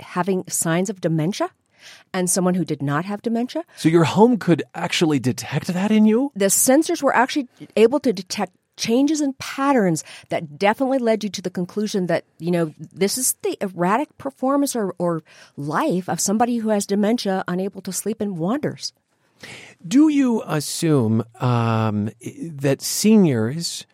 having 0.00 0.44
signs 0.48 0.90
of 0.90 1.00
dementia 1.00 1.50
and 2.12 2.30
someone 2.30 2.54
who 2.54 2.64
did 2.64 2.82
not 2.82 3.04
have 3.04 3.22
dementia. 3.22 3.64
So 3.76 3.88
your 3.88 4.04
home 4.04 4.38
could 4.38 4.62
actually 4.74 5.18
detect 5.18 5.68
that 5.68 5.90
in 5.90 6.06
you? 6.06 6.32
The 6.34 6.46
sensors 6.46 7.02
were 7.02 7.14
actually 7.14 7.48
able 7.76 8.00
to 8.00 8.12
detect 8.12 8.52
changes 8.76 9.20
in 9.20 9.34
patterns 9.34 10.04
that 10.28 10.58
definitely 10.58 10.98
led 10.98 11.24
you 11.24 11.30
to 11.30 11.42
the 11.42 11.50
conclusion 11.50 12.06
that, 12.06 12.24
you 12.38 12.50
know, 12.50 12.74
this 12.78 13.18
is 13.18 13.34
the 13.42 13.56
erratic 13.60 14.16
performance 14.18 14.74
or, 14.74 14.94
or 14.98 15.22
life 15.56 16.08
of 16.08 16.20
somebody 16.20 16.58
who 16.58 16.68
has 16.70 16.86
dementia, 16.86 17.44
unable 17.48 17.80
to 17.82 17.92
sleep 17.92 18.20
and 18.20 18.38
wanders. 18.38 18.92
Do 19.86 20.08
you 20.08 20.42
assume 20.46 21.24
um, 21.40 22.10
that 22.40 22.80
seniors 22.80 23.86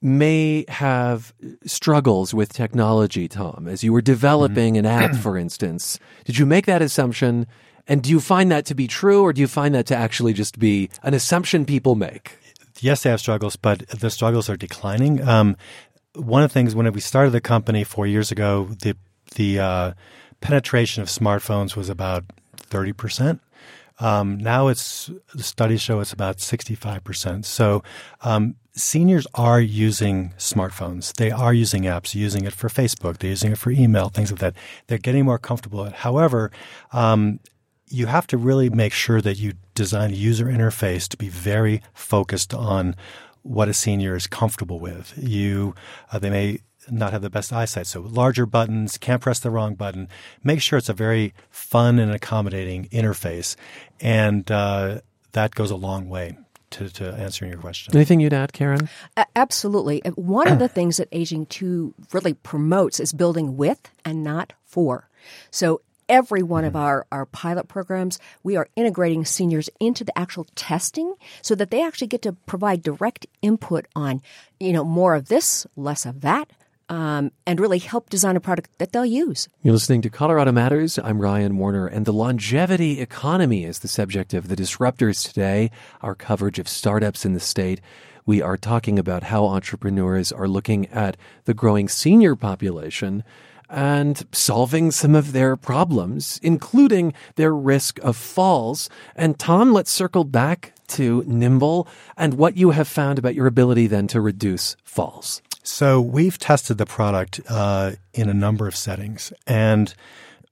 may 0.00 0.64
have 0.68 1.32
struggles 1.64 2.34
with 2.34 2.52
technology, 2.52 3.26
Tom, 3.26 3.66
as 3.68 3.82
you 3.82 3.92
were 3.92 4.02
developing 4.02 4.76
an 4.76 4.86
app, 4.86 5.14
for 5.22 5.36
instance? 5.36 5.98
Did 6.24 6.38
you 6.38 6.46
make 6.46 6.66
that 6.66 6.82
assumption? 6.82 7.46
And 7.86 8.02
do 8.02 8.10
you 8.10 8.20
find 8.20 8.50
that 8.50 8.66
to 8.66 8.74
be 8.74 8.86
true, 8.86 9.22
or 9.22 9.32
do 9.32 9.40
you 9.40 9.48
find 9.48 9.74
that 9.74 9.86
to 9.86 9.96
actually 9.96 10.32
just 10.32 10.58
be 10.58 10.90
an 11.02 11.14
assumption 11.14 11.64
people 11.64 11.94
make? 11.94 12.38
Yes, 12.80 13.02
they 13.02 13.10
have 13.10 13.20
struggles, 13.20 13.56
but 13.56 13.86
the 13.88 14.10
struggles 14.10 14.48
are 14.48 14.56
declining. 14.56 15.26
Um, 15.26 15.56
one 16.14 16.42
of 16.42 16.50
the 16.50 16.54
things 16.54 16.74
when 16.74 16.90
we 16.92 17.00
started 17.00 17.30
the 17.30 17.40
company 17.40 17.84
four 17.84 18.06
years 18.06 18.30
ago, 18.30 18.68
the 18.80 18.96
the 19.34 19.58
uh, 19.58 19.92
penetration 20.40 21.02
of 21.02 21.08
smartphones 21.08 21.76
was 21.76 21.88
about 21.88 22.24
thirty 22.56 22.92
percent. 22.92 23.40
Um, 24.00 24.38
now 24.38 24.68
it's 24.68 25.10
the 25.34 25.42
studies 25.42 25.80
show 25.80 26.00
it's 26.00 26.12
about 26.12 26.40
sixty 26.40 26.74
five 26.74 27.04
percent. 27.04 27.46
So 27.46 27.82
um, 28.22 28.56
seniors 28.74 29.26
are 29.34 29.60
using 29.60 30.34
smartphones. 30.36 31.14
They 31.14 31.30
are 31.30 31.54
using 31.54 31.84
apps, 31.84 32.14
using 32.14 32.44
it 32.44 32.52
for 32.52 32.68
Facebook. 32.68 33.18
They're 33.18 33.30
using 33.30 33.52
it 33.52 33.58
for 33.58 33.70
email, 33.70 34.08
things 34.08 34.30
like 34.30 34.40
that. 34.40 34.54
They're 34.86 34.98
getting 34.98 35.24
more 35.24 35.38
comfortable. 35.38 35.90
However, 35.90 36.50
um, 36.92 37.40
you 37.88 38.06
have 38.06 38.26
to 38.28 38.36
really 38.36 38.70
make 38.70 38.92
sure 38.92 39.20
that 39.20 39.38
you 39.38 39.54
design 39.74 40.10
a 40.10 40.14
user 40.14 40.46
interface 40.46 41.08
to 41.08 41.16
be 41.16 41.28
very 41.28 41.82
focused 41.92 42.54
on 42.54 42.96
what 43.42 43.68
a 43.68 43.74
senior 43.74 44.16
is 44.16 44.26
comfortable 44.26 44.80
with. 44.80 45.14
You, 45.16 45.74
uh, 46.10 46.18
they 46.18 46.30
may 46.30 46.60
not 46.90 47.12
have 47.12 47.22
the 47.22 47.30
best 47.30 47.52
eyesight, 47.52 47.86
so 47.86 48.00
larger 48.00 48.46
buttons, 48.46 48.98
can't 48.98 49.22
press 49.22 49.38
the 49.38 49.50
wrong 49.50 49.74
button. 49.74 50.08
Make 50.42 50.60
sure 50.60 50.78
it's 50.78 50.88
a 50.88 50.94
very 50.94 51.34
fun 51.50 51.98
and 51.98 52.12
accommodating 52.12 52.86
interface, 52.88 53.56
and 54.00 54.50
uh, 54.50 55.00
that 55.32 55.54
goes 55.54 55.70
a 55.70 55.76
long 55.76 56.08
way. 56.08 56.38
To, 56.70 56.88
to 56.88 57.12
answering 57.14 57.52
your 57.52 57.60
question. 57.60 57.94
Anything 57.94 58.18
you'd 58.18 58.32
add, 58.32 58.52
Karen? 58.52 58.88
Uh, 59.16 59.22
absolutely. 59.36 60.02
One 60.16 60.48
of 60.48 60.58
the 60.58 60.66
things 60.66 60.96
that 60.96 61.06
Aging 61.12 61.46
2 61.46 61.94
really 62.12 62.34
promotes 62.34 62.98
is 62.98 63.12
building 63.12 63.56
with 63.56 63.92
and 64.04 64.24
not 64.24 64.54
for. 64.64 65.08
So 65.52 65.82
every 66.08 66.42
one 66.42 66.64
of 66.64 66.74
mm-hmm. 66.74 66.82
our, 66.82 67.06
our 67.12 67.26
pilot 67.26 67.68
programs, 67.68 68.18
we 68.42 68.56
are 68.56 68.68
integrating 68.76 69.24
seniors 69.24 69.70
into 69.80 70.04
the 70.04 70.16
actual 70.18 70.46
testing 70.54 71.14
so 71.42 71.54
that 71.54 71.70
they 71.70 71.82
actually 71.82 72.06
get 72.08 72.22
to 72.22 72.32
provide 72.32 72.82
direct 72.82 73.26
input 73.42 73.86
on, 73.94 74.22
you 74.60 74.72
know, 74.72 74.84
more 74.84 75.14
of 75.14 75.28
this, 75.28 75.66
less 75.76 76.06
of 76.06 76.20
that. 76.22 76.50
Um, 76.90 77.32
and 77.46 77.58
really 77.60 77.78
help 77.78 78.10
design 78.10 78.36
a 78.36 78.40
product 78.40 78.76
that 78.76 78.92
they'll 78.92 79.06
use. 79.06 79.48
You're 79.62 79.72
listening 79.72 80.02
to 80.02 80.10
Colorado 80.10 80.52
Matters. 80.52 80.98
I'm 80.98 81.18
Ryan 81.18 81.56
Warner, 81.56 81.86
and 81.86 82.04
the 82.04 82.12
longevity 82.12 83.00
economy 83.00 83.64
is 83.64 83.78
the 83.78 83.88
subject 83.88 84.34
of 84.34 84.48
the 84.48 84.54
disruptors 84.54 85.26
today, 85.26 85.70
our 86.02 86.14
coverage 86.14 86.58
of 86.58 86.68
startups 86.68 87.24
in 87.24 87.32
the 87.32 87.40
state. 87.40 87.80
We 88.26 88.42
are 88.42 88.58
talking 88.58 88.98
about 88.98 89.24
how 89.24 89.46
entrepreneurs 89.46 90.30
are 90.30 90.46
looking 90.46 90.86
at 90.88 91.16
the 91.46 91.54
growing 91.54 91.88
senior 91.88 92.36
population 92.36 93.24
and 93.74 94.24
solving 94.30 94.92
some 94.92 95.16
of 95.16 95.32
their 95.32 95.56
problems, 95.56 96.38
including 96.44 97.12
their 97.34 97.52
risk 97.52 97.98
of 98.04 98.16
falls. 98.16 98.88
And 99.16 99.36
Tom, 99.36 99.72
let's 99.72 99.90
circle 99.90 100.22
back 100.22 100.72
to 100.86 101.24
Nimble 101.26 101.88
and 102.16 102.34
what 102.34 102.56
you 102.56 102.70
have 102.70 102.86
found 102.86 103.18
about 103.18 103.34
your 103.34 103.48
ability 103.48 103.88
then 103.88 104.06
to 104.08 104.20
reduce 104.20 104.76
falls. 104.84 105.42
So 105.64 106.00
we've 106.00 106.38
tested 106.38 106.78
the 106.78 106.86
product 106.86 107.40
uh, 107.48 107.92
in 108.12 108.28
a 108.28 108.34
number 108.34 108.68
of 108.68 108.76
settings, 108.76 109.32
and 109.46 109.92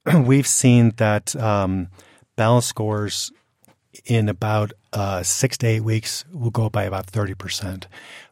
we've 0.13 0.47
seen 0.47 0.91
that 0.97 1.33
um, 1.37 1.87
balance 2.35 2.65
scores 2.65 3.31
in 4.05 4.27
about 4.27 4.73
uh, 4.91 5.23
six 5.23 5.57
to 5.59 5.67
eight 5.67 5.81
weeks 5.81 6.25
will 6.33 6.49
go 6.49 6.65
up 6.65 6.73
by 6.73 6.83
about 6.83 7.05
30%. 7.05 7.85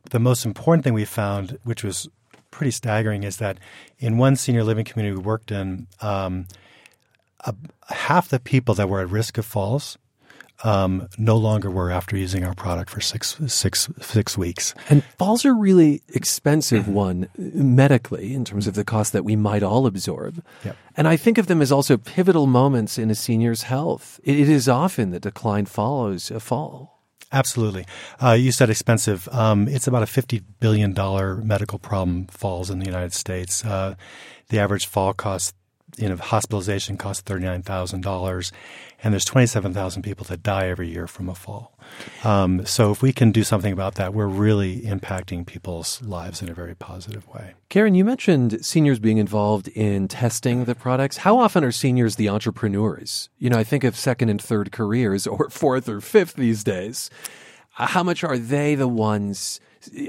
The 0.09 0.19
most 0.19 0.43
important 0.43 0.83
thing 0.83 0.93
we 0.93 1.05
found, 1.05 1.59
which 1.63 1.83
was 1.83 2.09
pretty 2.51 2.71
staggering 2.71 3.23
is 3.23 3.37
that 3.37 3.57
in 3.99 4.17
one 4.17 4.35
senior 4.35 4.63
living 4.63 4.85
community 4.85 5.17
we 5.17 5.23
worked 5.23 5.51
in, 5.51 5.87
um, 6.01 6.47
half 7.89 8.29
the 8.29 8.39
people 8.39 8.75
that 8.75 8.87
were 8.87 9.01
at 9.01 9.09
risk 9.09 9.37
of 9.37 9.45
falls 9.45 9.97
um, 10.63 11.07
no 11.17 11.37
longer 11.37 11.69
were 11.69 11.91
after 11.91 12.15
using 12.15 12.43
our 12.43 12.53
product 12.53 12.89
for 12.89 13.01
six, 13.01 13.37
six, 13.47 13.89
six 13.99 14.37
weeks. 14.37 14.75
And 14.89 15.03
falls 15.17 15.45
are 15.45 15.55
really 15.55 16.01
expensive 16.09 16.83
mm-hmm. 16.83 16.93
one 16.93 17.29
medically 17.35 18.33
in 18.33 18.45
terms 18.45 18.67
of 18.67 18.75
the 18.75 18.83
cost 18.83 19.13
that 19.13 19.25
we 19.25 19.35
might 19.35 19.63
all 19.63 19.87
absorb. 19.87 20.43
Yep. 20.63 20.77
And 20.95 21.07
I 21.07 21.17
think 21.17 21.37
of 21.37 21.47
them 21.47 21.61
as 21.61 21.71
also 21.71 21.97
pivotal 21.97 22.47
moments 22.47 22.97
in 22.97 23.09
a 23.09 23.15
senior's 23.15 23.63
health. 23.63 24.19
it 24.23 24.49
is 24.49 24.69
often 24.69 25.11
that 25.11 25.21
decline 25.21 25.65
follows 25.65 26.29
a 26.29 26.39
fall. 26.39 26.90
Absolutely. 27.31 27.85
Uh, 28.21 28.31
you 28.31 28.51
said 28.51 28.69
expensive. 28.69 29.29
Um, 29.31 29.67
it's 29.67 29.87
about 29.87 30.03
a 30.03 30.05
$50 30.05 30.43
billion 30.59 30.93
medical 31.47 31.79
problem 31.79 32.27
falls 32.27 32.69
in 32.69 32.79
the 32.79 32.85
United 32.85 33.13
States. 33.13 33.63
Uh, 33.63 33.95
the 34.49 34.59
average 34.59 34.85
fall 34.85 35.13
cost, 35.13 35.55
you 35.97 36.09
know, 36.09 36.15
hospitalization 36.15 36.97
costs 36.97 37.23
$39,000 37.23 38.51
and 39.03 39.13
there's 39.13 39.25
27,000 39.25 40.01
people 40.03 40.25
that 40.25 40.43
die 40.43 40.67
every 40.67 40.89
year 40.89 41.07
from 41.07 41.27
a 41.27 41.35
fall. 41.35 41.77
Um, 42.23 42.65
so 42.65 42.91
if 42.91 43.01
we 43.01 43.11
can 43.11 43.31
do 43.31 43.43
something 43.43 43.73
about 43.73 43.95
that, 43.95 44.13
we're 44.13 44.27
really 44.27 44.81
impacting 44.81 45.45
people's 45.45 46.01
lives 46.01 46.41
in 46.41 46.49
a 46.49 46.53
very 46.53 46.75
positive 46.75 47.27
way. 47.27 47.53
Karen, 47.69 47.95
you 47.95 48.05
mentioned 48.05 48.63
seniors 48.63 48.99
being 48.99 49.17
involved 49.17 49.67
in 49.69 50.07
testing 50.07 50.65
the 50.65 50.75
products. 50.75 51.17
How 51.17 51.39
often 51.39 51.63
are 51.63 51.71
seniors 51.71 52.15
the 52.15 52.29
entrepreneurs? 52.29 53.29
You 53.39 53.49
know, 53.49 53.57
I 53.57 53.63
think 53.63 53.83
of 53.83 53.95
second 53.95 54.29
and 54.29 54.41
third 54.41 54.71
careers 54.71 55.25
or 55.25 55.49
fourth 55.49 55.89
or 55.89 56.01
fifth 56.01 56.35
these 56.35 56.63
days. 56.63 57.09
How 57.71 58.03
much 58.03 58.23
are 58.23 58.37
they 58.37 58.75
the 58.75 58.87
ones 58.87 59.59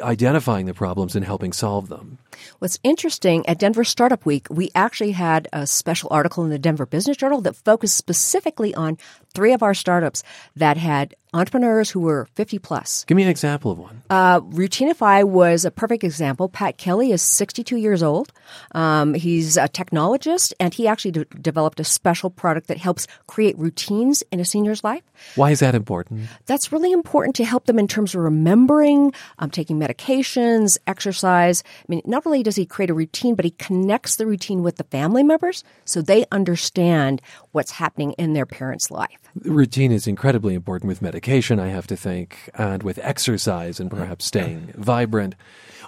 identifying 0.00 0.66
the 0.66 0.74
problems 0.74 1.16
and 1.16 1.24
helping 1.24 1.52
solve 1.52 1.88
them? 1.88 2.18
What's 2.58 2.78
interesting 2.82 3.46
at 3.46 3.58
Denver 3.58 3.84
Startup 3.84 4.24
Week, 4.24 4.46
we 4.50 4.70
actually 4.74 5.12
had 5.12 5.48
a 5.52 5.66
special 5.66 6.08
article 6.10 6.44
in 6.44 6.50
the 6.50 6.58
Denver 6.58 6.86
Business 6.86 7.16
Journal 7.16 7.40
that 7.42 7.56
focused 7.56 7.96
specifically 7.96 8.74
on 8.74 8.98
three 9.32 9.52
of 9.52 9.62
our 9.62 9.74
startups 9.74 10.22
that 10.56 10.76
had 10.76 11.14
entrepreneurs 11.34 11.90
who 11.90 12.00
were 12.00 12.26
50 12.34 12.58
plus. 12.58 13.04
Give 13.04 13.16
me 13.16 13.22
an 13.22 13.28
example 13.28 13.70
of 13.70 13.78
one. 13.78 14.02
Uh, 14.10 14.40
Routinify 14.40 15.24
was 15.24 15.64
a 15.64 15.70
perfect 15.70 16.04
example. 16.04 16.48
Pat 16.48 16.76
Kelly 16.76 17.10
is 17.10 17.22
62 17.22 17.76
years 17.76 18.02
old. 18.02 18.32
Um, 18.72 19.14
he's 19.14 19.56
a 19.56 19.68
technologist, 19.68 20.52
and 20.60 20.74
he 20.74 20.86
actually 20.86 21.12
d- 21.12 21.24
developed 21.40 21.80
a 21.80 21.84
special 21.84 22.28
product 22.28 22.66
that 22.66 22.76
helps 22.76 23.06
create 23.26 23.58
routines 23.58 24.22
in 24.30 24.40
a 24.40 24.44
senior's 24.44 24.84
life. 24.84 25.02
Why 25.36 25.50
is 25.50 25.60
that 25.60 25.74
important? 25.74 26.28
That's 26.46 26.70
really 26.70 26.92
important 26.92 27.36
to 27.36 27.44
help 27.44 27.64
them 27.64 27.78
in 27.78 27.88
terms 27.88 28.14
of 28.14 28.20
remembering, 28.20 29.14
um, 29.38 29.50
taking 29.50 29.78
medications, 29.78 30.76
exercise. 30.86 31.62
I 31.66 31.84
mean, 31.88 32.02
not 32.04 32.26
only 32.26 32.42
does 32.42 32.56
he 32.56 32.66
create 32.66 32.90
a 32.90 32.94
routine, 32.94 33.34
but 33.36 33.44
he 33.44 33.52
connects 33.52 34.16
the 34.16 34.26
routine 34.26 34.62
with 34.62 34.76
the 34.76 34.84
family 34.84 35.22
members 35.22 35.64
so 35.86 36.02
they 36.02 36.26
understand 36.30 37.22
what's 37.52 37.70
happening 37.70 38.12
in 38.12 38.34
their 38.34 38.46
parent's 38.46 38.90
life. 38.90 39.21
Routine 39.34 39.92
is 39.92 40.06
incredibly 40.06 40.54
important 40.54 40.88
with 40.88 41.00
medication, 41.00 41.58
I 41.58 41.68
have 41.68 41.86
to 41.88 41.96
think, 41.96 42.50
and 42.54 42.82
with 42.82 42.98
exercise 42.98 43.80
and 43.80 43.90
perhaps 43.90 44.26
staying 44.26 44.74
vibrant. 44.76 45.34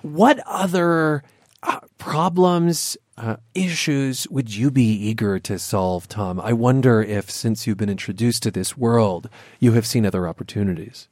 What 0.03 0.41
other 0.47 1.23
uh, 1.63 1.81
problems, 1.99 2.97
uh, 3.17 3.37
issues 3.55 4.29
would 4.29 4.55
you 4.55 4.71
be 4.71 4.85
eager 4.85 5.39
to 5.41 5.59
solve, 5.59 6.09
Tom? 6.09 6.41
I 6.41 6.53
wonder 6.53 7.03
if, 7.03 7.31
since 7.31 7.67
you've 7.67 7.77
been 7.77 7.89
introduced 7.89 8.43
to 8.45 8.51
this 8.51 8.77
world, 8.77 9.29
you 9.61 9.73
have 9.73 9.87
seen 9.87 10.05
other 10.05 10.27
opportunities. 10.27 11.09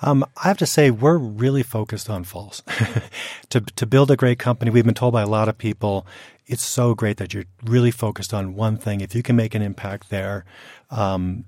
Um, 0.00 0.24
I 0.42 0.48
have 0.48 0.58
to 0.58 0.66
say, 0.66 0.90
we're 0.90 1.18
really 1.18 1.62
focused 1.62 2.08
on 2.08 2.24
falls. 2.24 2.62
to 3.50 3.60
to 3.60 3.86
build 3.86 4.10
a 4.10 4.16
great 4.16 4.38
company, 4.38 4.70
we've 4.70 4.84
been 4.84 4.94
told 4.94 5.12
by 5.12 5.22
a 5.22 5.28
lot 5.28 5.48
of 5.48 5.58
people, 5.58 6.06
it's 6.46 6.64
so 6.64 6.94
great 6.94 7.16
that 7.16 7.34
you're 7.34 7.46
really 7.64 7.90
focused 7.90 8.32
on 8.32 8.54
one 8.54 8.76
thing. 8.76 9.00
If 9.00 9.14
you 9.14 9.22
can 9.22 9.36
make 9.36 9.54
an 9.54 9.62
impact 9.62 10.10
there, 10.10 10.44
um, 10.90 11.44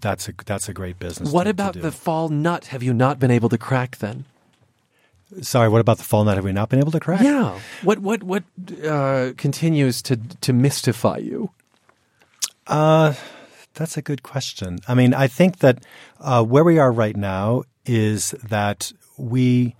that's 0.00 0.28
a 0.28 0.34
that's 0.44 0.68
a 0.68 0.72
great 0.72 0.98
business. 0.98 1.32
What 1.32 1.46
about 1.46 1.74
the 1.74 1.92
fall 1.92 2.28
nut? 2.28 2.66
Have 2.66 2.82
you 2.82 2.94
not 2.94 3.18
been 3.18 3.30
able 3.30 3.48
to 3.48 3.58
crack 3.58 3.98
then? 3.98 4.24
Sorry, 5.42 5.68
what 5.68 5.80
about 5.80 5.98
the 5.98 6.04
fall 6.04 6.24
nut? 6.24 6.36
Have 6.36 6.44
we 6.44 6.52
not 6.52 6.68
been 6.70 6.78
able 6.78 6.92
to 6.92 7.00
crack? 7.00 7.20
Yeah. 7.20 7.58
What 7.82 7.98
what 7.98 8.22
what 8.22 8.44
uh, 8.84 9.32
continues 9.36 10.00
to 10.02 10.16
to 10.16 10.52
mystify 10.52 11.18
you? 11.18 11.50
Uh, 12.66 13.14
that's 13.74 13.96
a 13.96 14.02
good 14.02 14.22
question. 14.22 14.78
I 14.88 14.94
mean, 14.94 15.14
I 15.14 15.26
think 15.28 15.58
that 15.58 15.84
uh, 16.20 16.44
where 16.44 16.64
we 16.64 16.78
are 16.78 16.92
right 16.92 17.16
now 17.16 17.64
is 17.86 18.32
that 18.48 18.92
we 19.16 19.74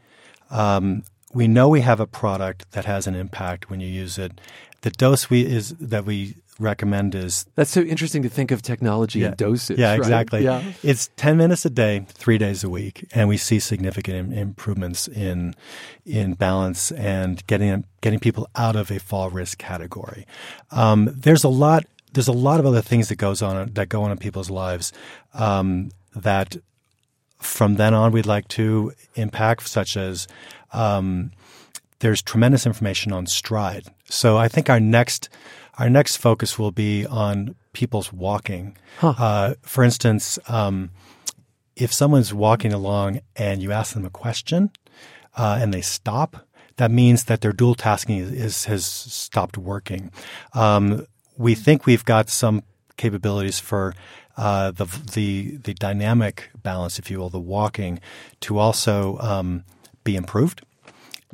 um, 0.50 1.02
we 1.32 1.48
know 1.48 1.68
we 1.68 1.80
have 1.80 2.00
a 2.00 2.06
product 2.06 2.70
that 2.72 2.84
has 2.84 3.06
an 3.06 3.14
impact 3.14 3.70
when 3.70 3.80
you 3.80 3.88
use 3.88 4.18
it. 4.18 4.40
The 4.82 4.90
dose 4.90 5.28
we 5.28 5.44
is 5.44 5.74
that 5.80 6.04
we 6.04 6.36
recommend 6.59 7.14
is 7.14 7.46
That's 7.54 7.70
so 7.70 7.80
interesting 7.82 8.22
to 8.22 8.28
think 8.28 8.50
of 8.50 8.62
technology 8.62 9.22
and 9.22 9.36
dosage. 9.36 9.78
Yeah, 9.78 9.90
right? 9.90 9.98
exactly. 9.98 10.44
Yeah. 10.44 10.62
It's 10.82 11.11
10 11.16 11.36
minutes 11.36 11.64
a 11.64 11.70
day, 11.70 12.06
3 12.09 12.38
days 12.38 12.64
a 12.64 12.68
week, 12.68 13.06
and 13.12 13.28
we 13.28 13.36
see 13.36 13.59
significant 13.61 14.32
improvements 14.32 15.09
in 15.09 15.54
in 16.04 16.34
balance 16.34 16.90
and 16.92 17.46
getting 17.46 17.84
getting 18.00 18.18
people 18.18 18.48
out 18.56 18.76
of 18.76 18.90
a 18.90 18.98
fall 18.98 19.30
risk 19.30 19.59
category. 19.59 20.26
Um, 20.70 21.11
there's 21.14 21.44
a 21.44 21.48
lot 21.48 21.84
there's 22.12 22.28
a 22.28 22.32
lot 22.32 22.59
of 22.61 22.66
other 22.66 22.82
things 22.82 23.09
that 23.09 23.16
goes 23.16 23.42
on 23.42 23.72
that 23.74 23.88
go 23.88 24.02
on 24.02 24.11
in 24.11 24.18
people's 24.18 24.50
lives 24.50 24.92
um, 25.34 25.90
that 26.16 26.56
from 27.38 27.76
then 27.76 27.94
on 27.94 28.12
we'd 28.12 28.26
like 28.26 28.48
to 28.48 28.92
impact, 29.14 29.68
such 29.68 29.96
as 29.96 30.26
um, 30.72 31.30
there's 32.00 32.22
tremendous 32.22 32.66
information 32.66 33.12
on 33.12 33.26
stride. 33.26 33.84
So 34.09 34.36
I 34.36 34.48
think 34.48 34.70
our 34.70 34.80
next 34.80 35.28
our 35.78 35.88
next 35.88 36.16
focus 36.16 36.58
will 36.58 36.72
be 36.72 37.06
on 37.06 37.54
people's 37.72 38.12
walking. 38.12 38.76
Uh, 39.00 39.54
for 39.62 39.84
instance, 39.84 40.38
um, 40.48 40.90
if 41.76 41.92
someone's 41.92 42.34
walking 42.34 42.72
along 42.72 43.20
and 43.36 43.62
you 43.62 43.70
ask 43.72 43.94
them 43.94 44.04
a 44.04 44.10
question 44.10 44.70
uh, 45.36 45.58
and 45.60 45.72
they 45.72 45.80
stop, 45.80 46.46
that 46.76 46.90
means 46.90 47.24
that 47.24 47.40
their 47.40 47.52
dual 47.52 47.74
tasking 47.74 48.18
is, 48.18 48.32
is 48.32 48.64
has 48.64 48.86
stopped 48.86 49.56
working. 49.56 50.10
Um, 50.54 51.06
we 51.36 51.54
think 51.54 51.86
we've 51.86 52.04
got 52.04 52.28
some 52.28 52.62
capabilities 52.96 53.60
for 53.60 53.94
uh, 54.36 54.70
the 54.72 54.84
the 55.12 55.56
the 55.58 55.74
dynamic 55.74 56.50
balance, 56.62 56.98
if 56.98 57.10
you 57.10 57.18
will, 57.18 57.30
the 57.30 57.40
walking, 57.40 58.00
to 58.40 58.58
also 58.58 59.18
um, 59.18 59.64
be 60.04 60.16
improved. 60.16 60.62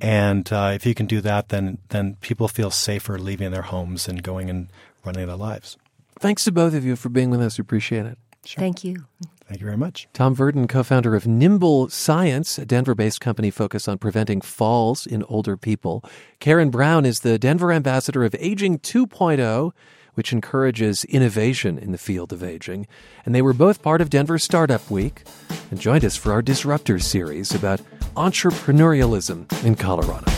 And 0.01 0.53
uh, 0.53 0.73
if 0.75 0.85
you 0.87 0.95
can 0.95 1.07
do 1.07 1.21
that, 1.21 1.49
then 1.51 1.79
then 1.91 2.17
people 2.21 2.49
feel 2.49 2.71
safer 2.71 3.19
leaving 3.19 3.51
their 3.53 3.63
homes 3.63 4.09
and 4.09 4.23
going 4.23 4.51
and 4.51 4.69
running 5.05 5.27
their 5.27 5.37
lives. 5.37 5.77
Thanks 6.19 6.45
to 6.45 6.53
both 6.53 6.75
of 6.75 6.85
you 6.85 6.97
for 6.97 7.09
being 7.09 7.31
with 7.31 7.41
us. 7.41 7.59
We 7.59 7.63
appreciate 7.63 8.07
it. 8.07 8.19
Thank 8.47 8.85
you. 8.85 9.07
Thank 9.47 9.61
you 9.61 9.67
very 9.67 9.77
much. 9.77 10.09
Tom 10.13 10.35
Verdon, 10.35 10.67
co 10.67 10.83
founder 10.83 11.15
of 11.15 11.27
Nimble 11.27 11.89
Science, 11.91 12.59
a 12.59 12.65
Denver 12.65 12.95
based 12.95 13.21
company 13.21 13.51
focused 13.51 13.89
on 13.89 13.99
preventing 13.99 14.41
falls 14.41 15.07
in 15.07 15.23
older 15.25 15.57
people. 15.57 16.05
Karen 16.41 16.71
Brown 16.71 17.05
is 17.05 17.21
the 17.21 17.39
Denver 17.39 17.71
ambassador 17.73 18.25
of 18.25 18.35
Aging 18.39 18.79
2.0, 18.79 19.73
which 20.15 20.33
encourages 20.33 21.05
innovation 21.05 21.79
in 21.79 21.93
the 21.93 21.99
field 21.99 22.33
of 22.33 22.43
aging. 22.43 22.87
And 23.27 23.35
they 23.35 23.43
were 23.43 23.53
both 23.53 23.83
part 23.83 24.01
of 24.01 24.11
Denver 24.11 24.39
Startup 24.39 24.91
Week 24.91 25.25
and 25.71 25.81
joined 25.81 26.05
us 26.05 26.17
for 26.17 26.33
our 26.33 26.43
Disruptors 26.43 27.03
series 27.03 27.55
about 27.55 27.81
entrepreneurialism 28.17 29.65
in 29.65 29.75
Colorado. 29.75 30.31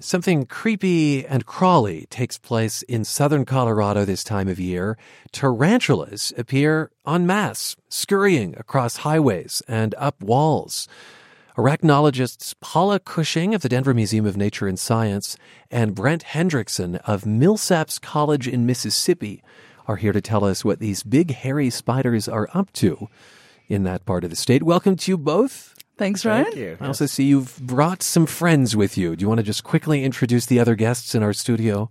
Something 0.00 0.44
creepy 0.44 1.26
and 1.26 1.46
crawly 1.46 2.06
takes 2.10 2.36
place 2.36 2.82
in 2.82 3.04
southern 3.04 3.46
Colorado 3.46 4.04
this 4.04 4.22
time 4.22 4.48
of 4.48 4.60
year. 4.60 4.98
Tarantulas 5.32 6.30
appear 6.36 6.90
en 7.06 7.26
masse, 7.26 7.74
scurrying 7.88 8.54
across 8.58 8.98
highways 8.98 9.62
and 9.66 9.94
up 9.96 10.22
walls. 10.22 10.86
Arachnologists 11.56 12.54
Paula 12.60 13.00
Cushing 13.00 13.54
of 13.54 13.62
the 13.62 13.68
Denver 13.68 13.94
Museum 13.94 14.26
of 14.26 14.36
Nature 14.36 14.68
and 14.68 14.78
Science 14.78 15.38
and 15.70 15.94
Brent 15.94 16.24
Hendrixson 16.24 17.00
of 17.06 17.22
Millsaps 17.22 17.98
College 17.98 18.46
in 18.46 18.66
Mississippi 18.66 19.42
are 19.86 19.96
here 19.96 20.12
to 20.12 20.20
tell 20.20 20.44
us 20.44 20.64
what 20.64 20.78
these 20.78 21.02
big 21.02 21.32
hairy 21.32 21.70
spiders 21.70 22.28
are 22.28 22.48
up 22.54 22.72
to 22.74 23.08
in 23.68 23.84
that 23.84 24.04
part 24.04 24.24
of 24.24 24.30
the 24.30 24.36
state. 24.36 24.62
Welcome 24.62 24.96
to 24.96 25.10
you 25.10 25.18
both. 25.18 25.74
Thanks, 25.96 26.24
Ryan. 26.24 26.44
Thank 26.44 26.56
you. 26.56 26.76
I 26.80 26.86
also 26.88 27.06
see 27.06 27.24
you've 27.24 27.56
brought 27.58 28.02
some 28.02 28.26
friends 28.26 28.74
with 28.74 28.98
you. 28.98 29.14
Do 29.14 29.22
you 29.22 29.28
want 29.28 29.38
to 29.38 29.44
just 29.44 29.62
quickly 29.62 30.02
introduce 30.02 30.46
the 30.46 30.58
other 30.58 30.74
guests 30.74 31.14
in 31.14 31.22
our 31.22 31.32
studio? 31.32 31.90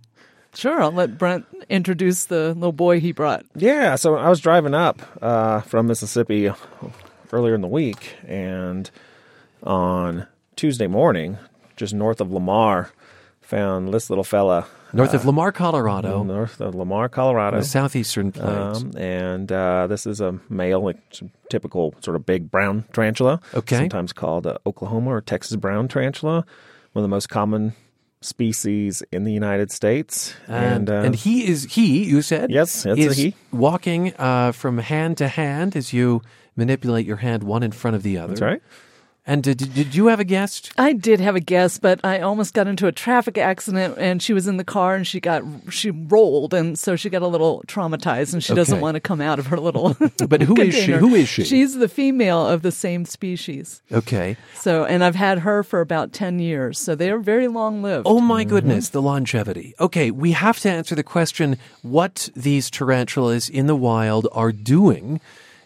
Sure, 0.54 0.82
I'll 0.82 0.92
let 0.92 1.18
Brent 1.18 1.46
introduce 1.68 2.26
the 2.26 2.54
little 2.54 2.72
boy 2.72 3.00
he 3.00 3.12
brought. 3.12 3.44
Yeah, 3.56 3.96
so 3.96 4.14
I 4.16 4.28
was 4.28 4.40
driving 4.40 4.74
up 4.74 5.00
uh, 5.22 5.62
from 5.62 5.86
Mississippi 5.86 6.50
earlier 7.32 7.54
in 7.54 7.60
the 7.60 7.66
week, 7.66 8.14
and 8.26 8.88
on 9.62 10.26
Tuesday 10.54 10.86
morning, 10.86 11.38
just 11.76 11.92
north 11.94 12.20
of 12.20 12.30
Lamar, 12.32 12.92
found 13.44 13.92
this 13.92 14.08
little 14.10 14.24
fella. 14.24 14.66
North 14.92 15.12
of 15.12 15.24
Lamar, 15.26 15.50
Colorado, 15.50 16.22
North 16.22 16.60
of 16.60 16.74
Lamar, 16.74 17.08
Colorado. 17.08 17.58
the 17.58 17.64
southeastern 17.64 18.30
plains. 18.30 18.82
Um, 18.84 18.92
and 18.96 19.50
uh, 19.50 19.88
this 19.88 20.06
is 20.06 20.20
a 20.20 20.38
male, 20.48 20.82
like 20.84 20.98
typical 21.50 21.94
sort 22.00 22.14
of 22.16 22.24
big 22.24 22.48
brown 22.50 22.84
tarantula. 22.92 23.40
Okay. 23.54 23.76
Sometimes 23.76 24.12
called 24.12 24.46
uh, 24.46 24.58
Oklahoma 24.64 25.10
or 25.10 25.20
Texas 25.20 25.56
brown 25.56 25.88
tarantula, 25.88 26.44
one 26.92 27.00
of 27.00 27.02
the 27.02 27.08
most 27.08 27.28
common 27.28 27.72
species 28.20 29.02
in 29.12 29.24
the 29.24 29.32
United 29.32 29.70
States. 29.72 30.34
and, 30.48 30.88
uh, 30.88 30.94
and 30.94 31.14
he 31.14 31.46
is 31.46 31.64
he. 31.64 32.04
You 32.04 32.22
said 32.22 32.50
Yes, 32.50 32.86
is 32.86 33.16
he. 33.16 33.34
walking 33.52 34.14
uh, 34.16 34.52
from 34.52 34.78
hand 34.78 35.18
to 35.18 35.28
hand 35.28 35.76
as 35.76 35.92
you 35.92 36.22
manipulate 36.56 37.04
your 37.04 37.16
hand 37.16 37.42
one 37.42 37.62
in 37.64 37.72
front 37.72 37.96
of 37.96 38.02
the 38.04 38.16
other. 38.18 38.28
that's 38.28 38.40
right. 38.40 38.62
And 39.26 39.42
did, 39.42 39.56
did 39.72 39.94
you 39.94 40.08
have 40.08 40.20
a 40.20 40.24
guest? 40.24 40.70
I 40.76 40.92
did 40.92 41.18
have 41.18 41.34
a 41.34 41.40
guest, 41.40 41.80
but 41.80 41.98
I 42.04 42.20
almost 42.20 42.52
got 42.52 42.66
into 42.66 42.86
a 42.86 42.92
traffic 42.92 43.38
accident 43.38 43.96
and 43.96 44.22
she 44.22 44.34
was 44.34 44.46
in 44.46 44.58
the 44.58 44.64
car 44.64 44.94
and 44.94 45.06
she 45.06 45.18
got 45.18 45.42
she 45.70 45.90
rolled 45.90 46.52
and 46.52 46.78
so 46.78 46.94
she 46.94 47.08
got 47.08 47.22
a 47.22 47.26
little 47.26 47.64
traumatized 47.66 48.34
and 48.34 48.44
she 48.44 48.54
doesn't 48.54 48.80
want 48.80 48.96
to 48.96 49.00
come 49.00 49.22
out 49.22 49.38
of 49.38 49.46
her 49.46 49.58
little 49.58 49.96
But 50.28 50.42
who 50.42 50.60
is 50.60 50.74
she? 50.74 50.92
Who 50.92 51.14
is 51.14 51.28
she? 51.28 51.44
She's 51.44 51.76
the 51.76 51.88
female 51.88 52.46
of 52.46 52.60
the 52.60 52.72
same 52.72 53.06
species. 53.06 53.80
Okay. 53.90 54.36
So 54.54 54.84
and 54.84 55.02
I've 55.02 55.14
had 55.14 55.38
her 55.38 55.62
for 55.62 55.80
about 55.80 56.12
10 56.12 56.38
years. 56.38 56.78
So 56.78 56.94
they 56.94 57.10
are 57.10 57.18
very 57.18 57.48
long 57.48 57.82
lived. 57.82 58.06
Oh 58.06 58.20
my 58.20 58.42
mm-hmm. 58.42 58.50
goodness, 58.50 58.90
the 58.90 59.00
longevity. 59.00 59.74
Okay, 59.80 60.10
we 60.10 60.32
have 60.32 60.60
to 60.60 60.70
answer 60.70 60.94
the 60.94 61.02
question 61.02 61.56
what 61.80 62.28
these 62.36 62.70
tarantulas 62.70 63.48
in 63.48 63.68
the 63.68 63.76
wild 63.76 64.28
are 64.32 64.52
doing 64.52 65.20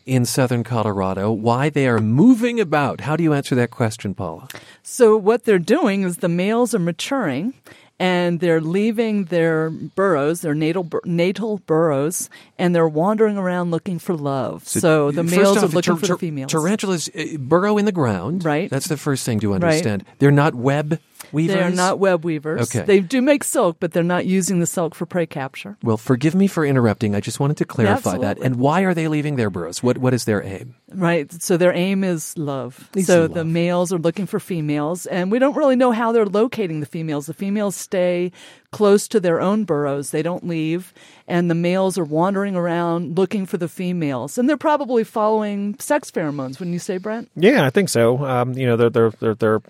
in 0.08 0.24
southern 0.24 0.64
Colorado, 0.64 1.30
why 1.30 1.68
they 1.68 1.86
are 1.86 2.00
moving 2.00 2.58
about. 2.58 3.02
How 3.02 3.14
do 3.14 3.22
you 3.22 3.34
answer 3.34 3.54
that 3.54 3.70
question, 3.70 4.14
Paula? 4.14 4.48
So 4.82 5.16
what 5.16 5.44
they're 5.44 5.58
doing 5.58 6.02
is 6.02 6.18
the 6.18 6.28
males 6.28 6.74
are 6.74 6.78
maturing 6.78 7.52
and 8.00 8.40
they're 8.40 8.60
leaving 8.60 9.24
their 9.24 9.70
burrows, 9.70 10.40
their 10.40 10.54
natal 10.54 10.84
bur- 10.84 11.02
natal 11.04 11.58
burrows, 11.66 12.30
and 12.56 12.74
they're 12.74 12.88
wandering 12.88 13.36
around 13.36 13.70
looking 13.70 13.98
for 13.98 14.14
love. 14.14 14.66
So, 14.66 15.10
the 15.10 15.24
males 15.24 15.56
off, 15.56 15.64
are 15.64 15.66
looking 15.66 15.82
tar- 15.82 15.96
for 15.96 16.06
tar- 16.06 16.16
the 16.16 16.20
females. 16.20 16.52
Tarantulas 16.52 17.08
uh, 17.08 17.36
burrow 17.38 17.76
in 17.76 17.86
the 17.86 17.92
ground. 17.92 18.44
Right. 18.44 18.70
That's 18.70 18.86
the 18.86 18.96
first 18.96 19.26
thing 19.26 19.40
to 19.40 19.52
understand. 19.52 20.04
They're 20.20 20.30
not 20.30 20.54
web 20.54 21.00
weavers. 21.32 21.56
They're 21.56 21.70
not 21.70 21.98
web 21.98 22.24
weavers. 22.24 22.62
Okay. 22.62 22.84
They 22.84 23.00
do 23.00 23.22
make 23.22 23.44
silk, 23.44 23.76
but 23.80 23.92
they're 23.92 24.02
not 24.02 24.26
using 24.26 24.60
the 24.60 24.66
silk 24.66 24.94
for 24.94 25.06
prey 25.06 25.26
capture. 25.26 25.76
Well, 25.82 25.96
forgive 25.96 26.34
me 26.34 26.46
for 26.46 26.64
interrupting. 26.64 27.14
I 27.14 27.20
just 27.20 27.40
wanted 27.40 27.56
to 27.58 27.64
clarify 27.64 28.18
that. 28.18 28.38
And 28.38 28.56
why 28.56 28.82
are 28.82 28.94
they 28.94 29.08
leaving 29.08 29.36
their 29.36 29.50
burrows? 29.50 29.82
What 29.82 29.98
What 29.98 30.14
is 30.14 30.24
their 30.24 30.42
aim? 30.42 30.74
Right. 30.92 31.30
So 31.42 31.56
their 31.56 31.72
aim 31.72 32.04
is 32.04 32.36
love. 32.38 32.88
Is 32.94 33.06
so 33.06 33.22
love. 33.22 33.34
the 33.34 33.44
males 33.44 33.92
are 33.92 33.98
looking 33.98 34.26
for 34.26 34.40
females, 34.40 35.06
and 35.06 35.30
we 35.30 35.38
don't 35.38 35.56
really 35.56 35.76
know 35.76 35.92
how 35.92 36.12
they're 36.12 36.26
locating 36.26 36.80
the 36.80 36.86
females. 36.86 37.26
The 37.26 37.34
females 37.34 37.76
stay 37.76 38.32
close 38.70 39.08
to 39.08 39.20
their 39.20 39.40
own 39.40 39.64
burrows. 39.64 40.10
They 40.10 40.22
don't 40.22 40.46
leave, 40.46 40.92
and 41.28 41.50
the 41.50 41.54
males 41.54 41.98
are 41.98 42.04
wandering 42.04 42.56
around 42.56 43.16
looking 43.16 43.46
for 43.46 43.58
the 43.58 43.68
females. 43.68 44.38
And 44.38 44.48
they're 44.48 44.56
probably 44.56 45.04
following 45.04 45.78
sex 45.78 46.10
pheromones, 46.10 46.58
wouldn't 46.58 46.72
you 46.72 46.78
say, 46.78 46.96
Brent? 46.96 47.30
Yeah, 47.36 47.64
I 47.64 47.70
think 47.70 47.90
so. 47.90 48.24
Um, 48.24 48.54
you 48.54 48.66
know, 48.66 48.76
they're, 48.76 48.90
they're 48.90 49.10
they're 49.20 49.34
they're 49.34 49.60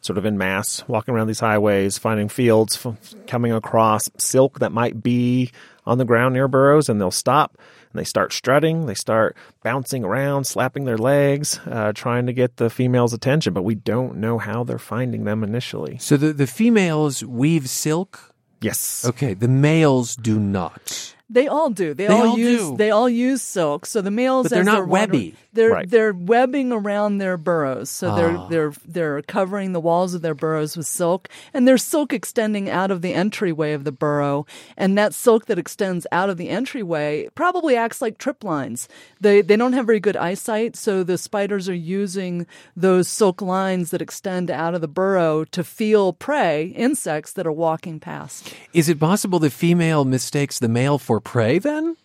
sort 0.00 0.18
of 0.18 0.26
in 0.26 0.36
mass, 0.36 0.86
walking 0.88 1.14
around 1.14 1.28
these 1.28 1.40
highways, 1.40 1.96
finding 1.96 2.28
fields, 2.28 2.84
f- 2.84 3.14
coming 3.26 3.52
across 3.52 4.10
silk 4.18 4.58
that 4.58 4.72
might 4.72 5.02
be 5.02 5.52
on 5.86 5.98
the 5.98 6.04
ground 6.04 6.34
near 6.34 6.48
burrows, 6.48 6.88
and 6.88 7.00
they'll 7.00 7.10
stop 7.10 7.56
and 7.92 7.98
they 7.98 8.04
start 8.04 8.32
strutting. 8.32 8.86
They 8.86 8.94
start 8.94 9.36
bouncing 9.62 10.04
around, 10.04 10.44
slapping 10.44 10.84
their 10.84 10.98
legs, 10.98 11.60
uh, 11.66 11.92
trying 11.94 12.26
to 12.26 12.32
get 12.32 12.56
the 12.56 12.70
female's 12.70 13.12
attention. 13.12 13.54
But 13.54 13.62
we 13.62 13.76
don't 13.76 14.16
know 14.16 14.38
how 14.38 14.64
they're 14.64 14.78
finding 14.78 15.24
them 15.24 15.42
initially. 15.42 15.96
So 15.98 16.16
the, 16.16 16.32
the 16.32 16.46
females 16.46 17.24
weave 17.24 17.68
silk. 17.68 18.34
Yes. 18.60 19.04
Okay. 19.06 19.34
The 19.34 19.48
males 19.48 20.16
do 20.16 20.38
not. 20.38 21.14
They 21.30 21.46
all 21.46 21.68
do. 21.70 21.92
They, 21.92 22.06
They 22.06 22.12
all, 22.14 22.28
all 22.30 22.38
use 22.38 22.60
do. 22.70 22.76
they 22.76 22.90
all 22.90 23.08
use 23.08 23.42
silk. 23.42 23.84
So 23.84 24.00
the 24.00 24.10
males, 24.10 24.44
But 24.44 24.50
they're 24.50 24.60
as 24.60 24.66
not 24.66 24.86
wandering- 24.88 24.90
webby. 24.90 25.34
They're 25.52 25.70
Right. 25.70 25.90
they're 25.90 26.12
webbing 26.12 26.72
around 26.72 27.18
their 27.18 27.36
burrows. 27.36 27.90
So 27.90 28.10
Ah. 28.10 28.16
they're 28.16 28.38
they're 28.48 28.72
they're 28.86 29.22
covering 29.22 29.72
the 29.72 29.80
walls 29.80 30.14
of 30.14 30.22
their 30.22 30.34
burrows 30.34 30.76
with 30.76 30.86
silk, 30.86 31.28
and 31.52 31.66
there's 31.66 31.82
silk 31.82 32.12
extending 32.12 32.70
out 32.70 32.90
of 32.90 33.02
the 33.02 33.12
entryway 33.12 33.72
of 33.72 33.84
the 33.84 33.90
burrow. 33.92 34.46
And 34.76 34.96
that 34.96 35.12
silk 35.14 35.46
that 35.46 35.58
extends 35.58 36.06
out 36.12 36.30
of 36.30 36.36
the 36.38 36.48
entryway 36.48 37.28
probably 37.34 37.76
acts 37.76 38.00
like 38.00 38.18
trip 38.18 38.44
lines. 38.44 38.88
They 39.20 39.40
they 39.42 39.56
don't 39.56 39.72
have 39.72 39.86
very 39.86 40.00
good 40.00 40.16
eyesight, 40.16 40.76
so 40.76 41.02
the 41.02 41.18
spiders 41.18 41.68
are 41.68 41.74
using 41.74 42.46
those 42.76 43.08
silk 43.08 43.42
lines 43.42 43.90
that 43.90 44.00
extend 44.00 44.50
out 44.50 44.74
of 44.74 44.80
the 44.80 44.88
burrow 44.88 45.44
to 45.46 45.64
feel 45.64 46.12
prey, 46.12 46.66
insects 46.76 47.32
that 47.32 47.46
are 47.46 47.52
walking 47.52 47.98
past. 48.00 48.54
Is 48.72 48.88
it 48.88 49.00
possible 49.00 49.38
the 49.40 49.50
female 49.50 50.04
mistakes 50.04 50.58
the 50.60 50.68
male 50.68 50.98
for 50.98 51.17
prey 51.20 51.58
then? 51.58 51.96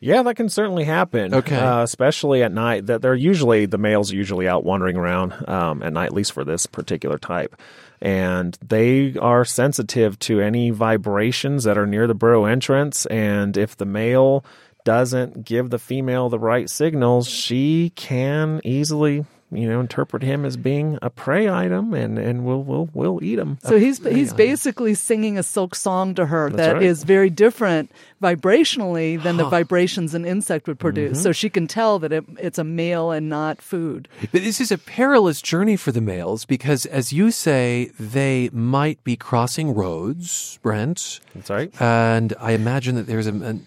Yeah, 0.00 0.22
that 0.22 0.36
can 0.36 0.48
certainly 0.48 0.84
happen. 0.84 1.34
Okay. 1.34 1.56
uh, 1.56 1.82
especially 1.82 2.42
at 2.42 2.52
night. 2.52 2.86
That 2.86 3.02
they're 3.02 3.14
usually 3.14 3.66
the 3.66 3.78
males 3.78 4.12
are 4.12 4.16
usually 4.16 4.46
out 4.46 4.64
wandering 4.64 4.96
around 4.96 5.34
um, 5.48 5.82
at 5.82 5.92
night, 5.92 6.06
at 6.06 6.12
least 6.12 6.32
for 6.32 6.44
this 6.44 6.66
particular 6.66 7.18
type, 7.18 7.56
and 8.00 8.56
they 8.66 9.16
are 9.18 9.44
sensitive 9.44 10.18
to 10.20 10.40
any 10.40 10.70
vibrations 10.70 11.64
that 11.64 11.76
are 11.76 11.86
near 11.86 12.06
the 12.06 12.14
burrow 12.14 12.44
entrance. 12.44 13.06
And 13.06 13.56
if 13.56 13.76
the 13.76 13.86
male 13.86 14.44
doesn't 14.84 15.44
give 15.44 15.70
the 15.70 15.78
female 15.78 16.28
the 16.28 16.38
right 16.38 16.70
signals, 16.70 17.28
she 17.28 17.92
can 17.96 18.60
easily. 18.64 19.26
You 19.50 19.66
know, 19.66 19.80
interpret 19.80 20.22
him 20.22 20.44
as 20.44 20.56
being 20.56 20.98
a 21.00 21.08
prey 21.08 21.48
item, 21.48 21.94
and 21.94 22.18
and 22.18 22.44
we'll 22.44 22.62
we'll 22.62 22.90
we'll 22.92 23.24
eat 23.24 23.38
him. 23.38 23.58
So 23.62 23.78
he's 23.78 24.04
he's 24.04 24.32
basically 24.34 24.94
singing 24.94 25.38
a 25.38 25.42
silk 25.42 25.74
song 25.74 26.14
to 26.16 26.26
her 26.26 26.50
That's 26.50 26.74
that 26.74 26.82
is 26.82 27.00
right. 27.00 27.06
very 27.06 27.30
different 27.30 27.90
vibrationally 28.22 29.22
than 29.22 29.36
the 29.36 29.48
vibrations 29.48 30.14
an 30.14 30.24
insect 30.24 30.66
would 30.66 30.78
produce. 30.78 31.18
Mm-hmm. 31.18 31.22
So 31.22 31.32
she 31.32 31.48
can 31.48 31.66
tell 31.66 31.98
that 32.00 32.12
it, 32.12 32.24
it's 32.38 32.58
a 32.58 32.64
male 32.64 33.10
and 33.10 33.28
not 33.28 33.62
food. 33.62 34.08
But 34.20 34.42
this 34.42 34.60
is 34.60 34.70
a 34.70 34.78
perilous 34.78 35.40
journey 35.40 35.76
for 35.76 35.92
the 35.92 36.00
males 36.00 36.44
because, 36.44 36.84
as 36.86 37.12
you 37.12 37.30
say, 37.30 37.90
they 37.98 38.50
might 38.52 39.02
be 39.04 39.16
crossing 39.16 39.74
roads, 39.74 40.58
Brent. 40.62 41.20
That's 41.34 41.50
right. 41.50 41.72
And 41.80 42.34
I 42.38 42.52
imagine 42.52 42.96
that 42.96 43.06
there's 43.06 43.26
a, 43.26 43.34
a 43.34 43.58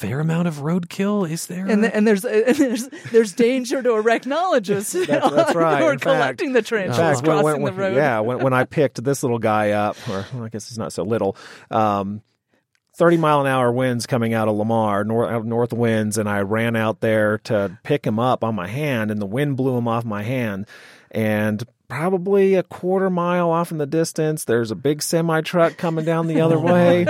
fair 0.00 0.20
amount 0.20 0.48
of 0.48 0.56
roadkill. 0.56 1.28
Is 1.30 1.46
there? 1.46 1.66
And, 1.66 1.84
the, 1.84 1.94
and 1.94 2.06
there's 2.06 2.24
and 2.24 2.56
there's 2.56 2.88
there's 3.12 3.32
danger 3.32 3.82
to 3.82 3.88
arachnologists 3.90 5.06
That's, 5.06 5.30
that's 5.34 5.54
right. 5.54 5.78
who 5.80 5.84
are 5.86 5.92
In 5.92 5.98
fact- 5.98 6.02
collecting 6.02 6.52
the 6.52 6.58
in 6.60 6.64
tarantulas 6.64 7.20
fact, 7.20 7.24
crossing 7.24 7.62
when- 7.62 7.74
the 7.74 7.80
road. 7.80 7.96
Yeah, 7.96 8.20
when, 8.20 8.38
when 8.38 8.52
I 8.52 8.64
picked 8.64 9.02
this 9.04 9.22
little 9.22 9.38
guy 9.38 9.70
up, 9.70 9.96
or 10.08 10.26
well, 10.34 10.44
I 10.44 10.48
guess 10.48 10.68
he's 10.68 10.78
not 10.78 10.92
so 10.92 11.02
little, 11.02 11.36
um, 11.70 12.22
30 12.96 13.16
mile 13.18 13.40
an 13.40 13.46
hour 13.46 13.72
winds 13.72 14.06
coming 14.06 14.34
out 14.34 14.48
of 14.48 14.56
Lamar, 14.56 15.04
north, 15.04 15.30
out 15.30 15.36
of 15.40 15.46
north 15.46 15.72
winds, 15.72 16.18
and 16.18 16.28
I 16.28 16.40
ran 16.40 16.76
out 16.76 17.00
there 17.00 17.38
to 17.44 17.78
pick 17.82 18.06
him 18.06 18.18
up 18.18 18.42
on 18.44 18.54
my 18.54 18.66
hand, 18.66 19.10
and 19.10 19.20
the 19.22 19.26
wind 19.26 19.56
blew 19.56 19.76
him 19.78 19.88
off 19.88 20.04
my 20.04 20.22
hand. 20.22 20.66
And 21.10 21.62
probably 21.88 22.54
a 22.54 22.62
quarter 22.62 23.08
mile 23.10 23.50
off 23.50 23.72
in 23.72 23.78
the 23.78 23.86
distance, 23.86 24.44
there's 24.44 24.70
a 24.70 24.76
big 24.76 25.02
semi 25.02 25.40
truck 25.40 25.76
coming 25.76 26.04
down 26.04 26.26
the 26.26 26.40
other 26.40 26.58
way. 26.58 27.06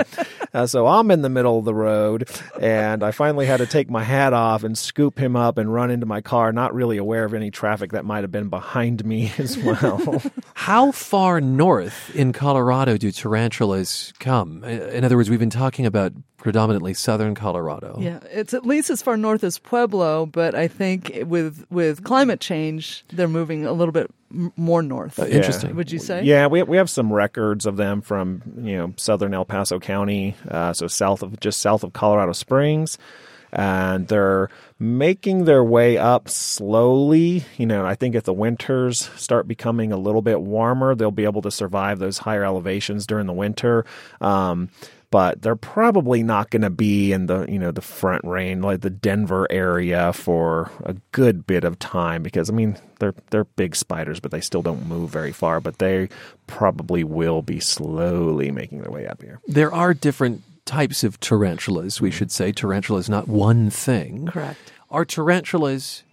Uh, 0.53 0.67
so 0.67 0.87
I'm 0.87 1.11
in 1.11 1.21
the 1.21 1.29
middle 1.29 1.59
of 1.59 1.65
the 1.65 1.73
road, 1.73 2.29
and 2.59 3.03
I 3.03 3.11
finally 3.11 3.45
had 3.45 3.57
to 3.57 3.65
take 3.65 3.89
my 3.89 4.03
hat 4.03 4.33
off 4.33 4.63
and 4.63 4.77
scoop 4.77 5.17
him 5.17 5.35
up 5.35 5.57
and 5.57 5.73
run 5.73 5.91
into 5.91 6.05
my 6.05 6.21
car, 6.21 6.51
not 6.51 6.73
really 6.73 6.97
aware 6.97 7.23
of 7.23 7.33
any 7.33 7.51
traffic 7.51 7.91
that 7.91 8.05
might 8.05 8.23
have 8.23 8.31
been 8.31 8.49
behind 8.49 9.05
me 9.05 9.31
as 9.37 9.57
well. 9.57 10.21
How 10.53 10.91
far 10.91 11.39
north 11.39 12.13
in 12.15 12.33
Colorado 12.33 12.97
do 12.97 13.11
tarantulas 13.11 14.13
come? 14.19 14.63
In 14.63 15.03
other 15.03 15.15
words, 15.15 15.29
we've 15.29 15.39
been 15.39 15.49
talking 15.49 15.85
about 15.85 16.13
predominantly 16.41 16.93
southern 16.93 17.35
Colorado. 17.35 17.97
Yeah, 17.99 18.19
it's 18.31 18.53
at 18.53 18.65
least 18.65 18.89
as 18.89 19.01
far 19.01 19.15
north 19.15 19.43
as 19.43 19.59
Pueblo, 19.59 20.25
but 20.25 20.55
I 20.55 20.67
think 20.67 21.23
with 21.25 21.65
with 21.69 22.03
climate 22.03 22.39
change, 22.41 23.05
they're 23.13 23.27
moving 23.27 23.65
a 23.65 23.71
little 23.71 23.91
bit 23.91 24.11
more 24.55 24.81
north. 24.81 25.19
Uh, 25.19 25.25
interesting. 25.25 25.75
Would 25.75 25.91
you 25.91 25.99
say? 25.99 26.23
Yeah, 26.23 26.47
we 26.47 26.63
we 26.63 26.77
have 26.77 26.89
some 26.89 27.13
records 27.13 27.65
of 27.65 27.77
them 27.77 28.01
from 28.01 28.41
you 28.57 28.75
know 28.77 28.93
southern 28.97 29.33
El 29.33 29.45
Paso 29.45 29.79
County, 29.79 30.35
uh, 30.47 30.73
so 30.73 30.87
south 30.87 31.23
of 31.23 31.39
just 31.39 31.59
south 31.59 31.83
of 31.83 31.93
Colorado 31.93 32.33
Springs, 32.33 32.97
and 33.51 34.07
they're 34.07 34.49
making 34.79 35.45
their 35.45 35.63
way 35.63 35.97
up 35.97 36.29
slowly. 36.29 37.43
You 37.57 37.65
know, 37.65 37.85
I 37.85 37.95
think 37.95 38.15
if 38.15 38.23
the 38.23 38.33
winters 38.33 39.09
start 39.15 39.47
becoming 39.47 39.91
a 39.91 39.97
little 39.97 40.21
bit 40.21 40.41
warmer, 40.41 40.95
they'll 40.95 41.11
be 41.11 41.25
able 41.25 41.41
to 41.43 41.51
survive 41.51 41.99
those 41.99 42.19
higher 42.19 42.43
elevations 42.43 43.05
during 43.05 43.27
the 43.27 43.33
winter. 43.33 43.85
Um, 44.19 44.69
but 45.11 45.41
they're 45.41 45.55
probably 45.55 46.23
not 46.23 46.49
going 46.49 46.61
to 46.61 46.69
be 46.69 47.11
in 47.11 47.27
the 47.27 47.45
you 47.47 47.59
know 47.59 47.71
the 47.71 47.81
front 47.81 48.23
range 48.23 48.63
like 48.63 48.81
the 48.81 48.89
Denver 48.89 49.45
area 49.51 50.11
for 50.13 50.71
a 50.83 50.95
good 51.11 51.45
bit 51.45 51.63
of 51.63 51.77
time 51.77 52.23
because 52.23 52.49
I 52.49 52.53
mean 52.53 52.77
they're 52.99 53.13
they're 53.29 53.43
big 53.43 53.75
spiders 53.75 54.19
but 54.19 54.31
they 54.31 54.41
still 54.41 54.61
don't 54.61 54.87
move 54.87 55.11
very 55.11 55.31
far 55.31 55.59
but 55.59 55.77
they 55.77 56.09
probably 56.47 57.03
will 57.03 57.41
be 57.41 57.59
slowly 57.59 58.51
making 58.51 58.81
their 58.81 58.91
way 58.91 59.05
up 59.05 59.21
here. 59.21 59.39
There 59.47 59.73
are 59.73 59.93
different 59.93 60.41
types 60.65 61.03
of 61.03 61.19
tarantulas, 61.19 61.99
we 61.99 62.11
should 62.11 62.31
say. 62.31 62.51
Tarantula 62.51 62.99
is 62.99 63.09
not 63.09 63.27
one 63.27 63.69
thing. 63.69 64.27
Correct. 64.27 64.71
Are 64.89 65.05
tarantulas 65.05 66.03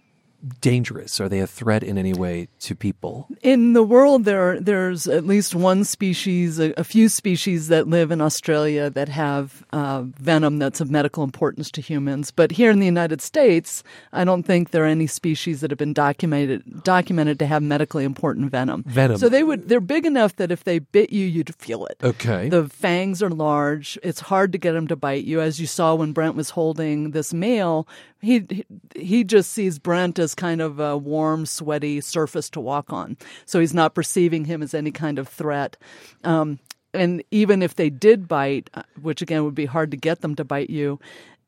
dangerous? 0.61 1.19
Are 1.19 1.29
they 1.29 1.39
a 1.39 1.47
threat 1.47 1.83
in 1.83 1.97
any 1.97 2.13
way 2.13 2.47
to 2.61 2.75
people? 2.75 3.27
In 3.41 3.73
the 3.73 3.83
world, 3.83 4.25
there 4.25 4.59
there's 4.59 5.07
at 5.07 5.25
least 5.25 5.55
one 5.55 5.83
species, 5.83 6.59
a, 6.59 6.73
a 6.77 6.83
few 6.83 7.09
species 7.09 7.67
that 7.67 7.87
live 7.87 8.11
in 8.11 8.21
Australia 8.21 8.89
that 8.89 9.09
have 9.09 9.63
uh, 9.71 10.03
venom 10.03 10.59
that's 10.59 10.81
of 10.81 10.89
medical 10.89 11.23
importance 11.23 11.71
to 11.71 11.81
humans. 11.81 12.31
But 12.31 12.51
here 12.51 12.71
in 12.71 12.79
the 12.79 12.85
United 12.85 13.21
States, 13.21 13.83
I 14.13 14.23
don't 14.23 14.43
think 14.43 14.71
there 14.71 14.83
are 14.83 14.87
any 14.87 15.07
species 15.07 15.61
that 15.61 15.71
have 15.71 15.77
been 15.77 15.93
documented 15.93 16.83
documented 16.83 17.39
to 17.39 17.45
have 17.45 17.61
medically 17.61 18.03
important 18.03 18.51
venom. 18.51 18.83
Venom. 18.87 19.17
So 19.17 19.29
they 19.29 19.43
would 19.43 19.69
they're 19.69 19.79
big 19.79 20.05
enough 20.05 20.35
that 20.37 20.51
if 20.51 20.63
they 20.63 20.79
bit 20.79 21.11
you, 21.11 21.25
you'd 21.25 21.53
feel 21.55 21.85
it. 21.85 21.97
Okay. 22.03 22.49
The 22.49 22.67
fangs 22.69 23.21
are 23.21 23.29
large. 23.29 23.97
It's 24.03 24.19
hard 24.19 24.51
to 24.53 24.57
get 24.57 24.73
them 24.73 24.87
to 24.87 24.95
bite 24.95 25.25
you. 25.25 25.41
As 25.41 25.59
you 25.59 25.67
saw 25.67 25.95
when 25.95 26.13
Brent 26.13 26.35
was 26.35 26.51
holding 26.51 27.11
this 27.11 27.33
male, 27.33 27.87
he 28.21 28.65
he- 28.95 29.23
just 29.23 29.51
sees 29.51 29.79
Brent 29.79 30.19
as 30.19 30.35
kind 30.35 30.61
of 30.61 30.79
a 30.79 30.97
warm, 30.97 31.45
sweaty 31.45 32.01
surface 32.01 32.49
to 32.51 32.59
walk 32.59 32.91
on. 32.91 33.17
So 33.45 33.59
he's 33.59 33.73
not 33.73 33.95
perceiving 33.95 34.45
him 34.45 34.61
as 34.61 34.73
any 34.73 34.91
kind 34.91 35.19
of 35.19 35.27
threat. 35.27 35.77
Um, 36.23 36.59
and 36.93 37.23
even 37.31 37.61
if 37.61 37.75
they 37.75 37.89
did 37.89 38.27
bite, 38.27 38.69
uh, 38.73 38.83
which 39.01 39.21
again 39.21 39.43
would 39.45 39.55
be 39.55 39.65
hard 39.65 39.91
to 39.91 39.97
get 39.97 40.21
them 40.21 40.35
to 40.35 40.43
bite 40.43 40.69
you, 40.69 40.99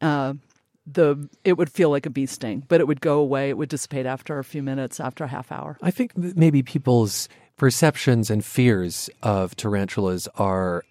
uh, 0.02 0.34
the 0.86 1.30
it 1.44 1.58
would 1.58 1.70
feel 1.70 1.90
like 1.90 2.06
a 2.06 2.10
bee 2.10 2.26
sting, 2.26 2.64
but 2.68 2.80
it 2.80 2.88
would 2.88 3.02
go 3.02 3.20
away. 3.20 3.50
It 3.50 3.58
would 3.58 3.70
dissipate 3.70 4.06
after 4.06 4.40
a 4.40 4.44
few 4.44 4.64
minutes, 4.64 5.00
after 5.00 5.24
a 5.24 5.28
half 5.28 5.52
hour. 5.52 5.78
I 5.82 5.92
think 5.92 6.16
maybe 6.16 6.64
people's 6.64 7.28
perceptions 7.58 8.30
and 8.30 8.44
fears 8.44 9.10
of 9.22 9.56
tarantulas 9.56 10.28
are 10.36 10.84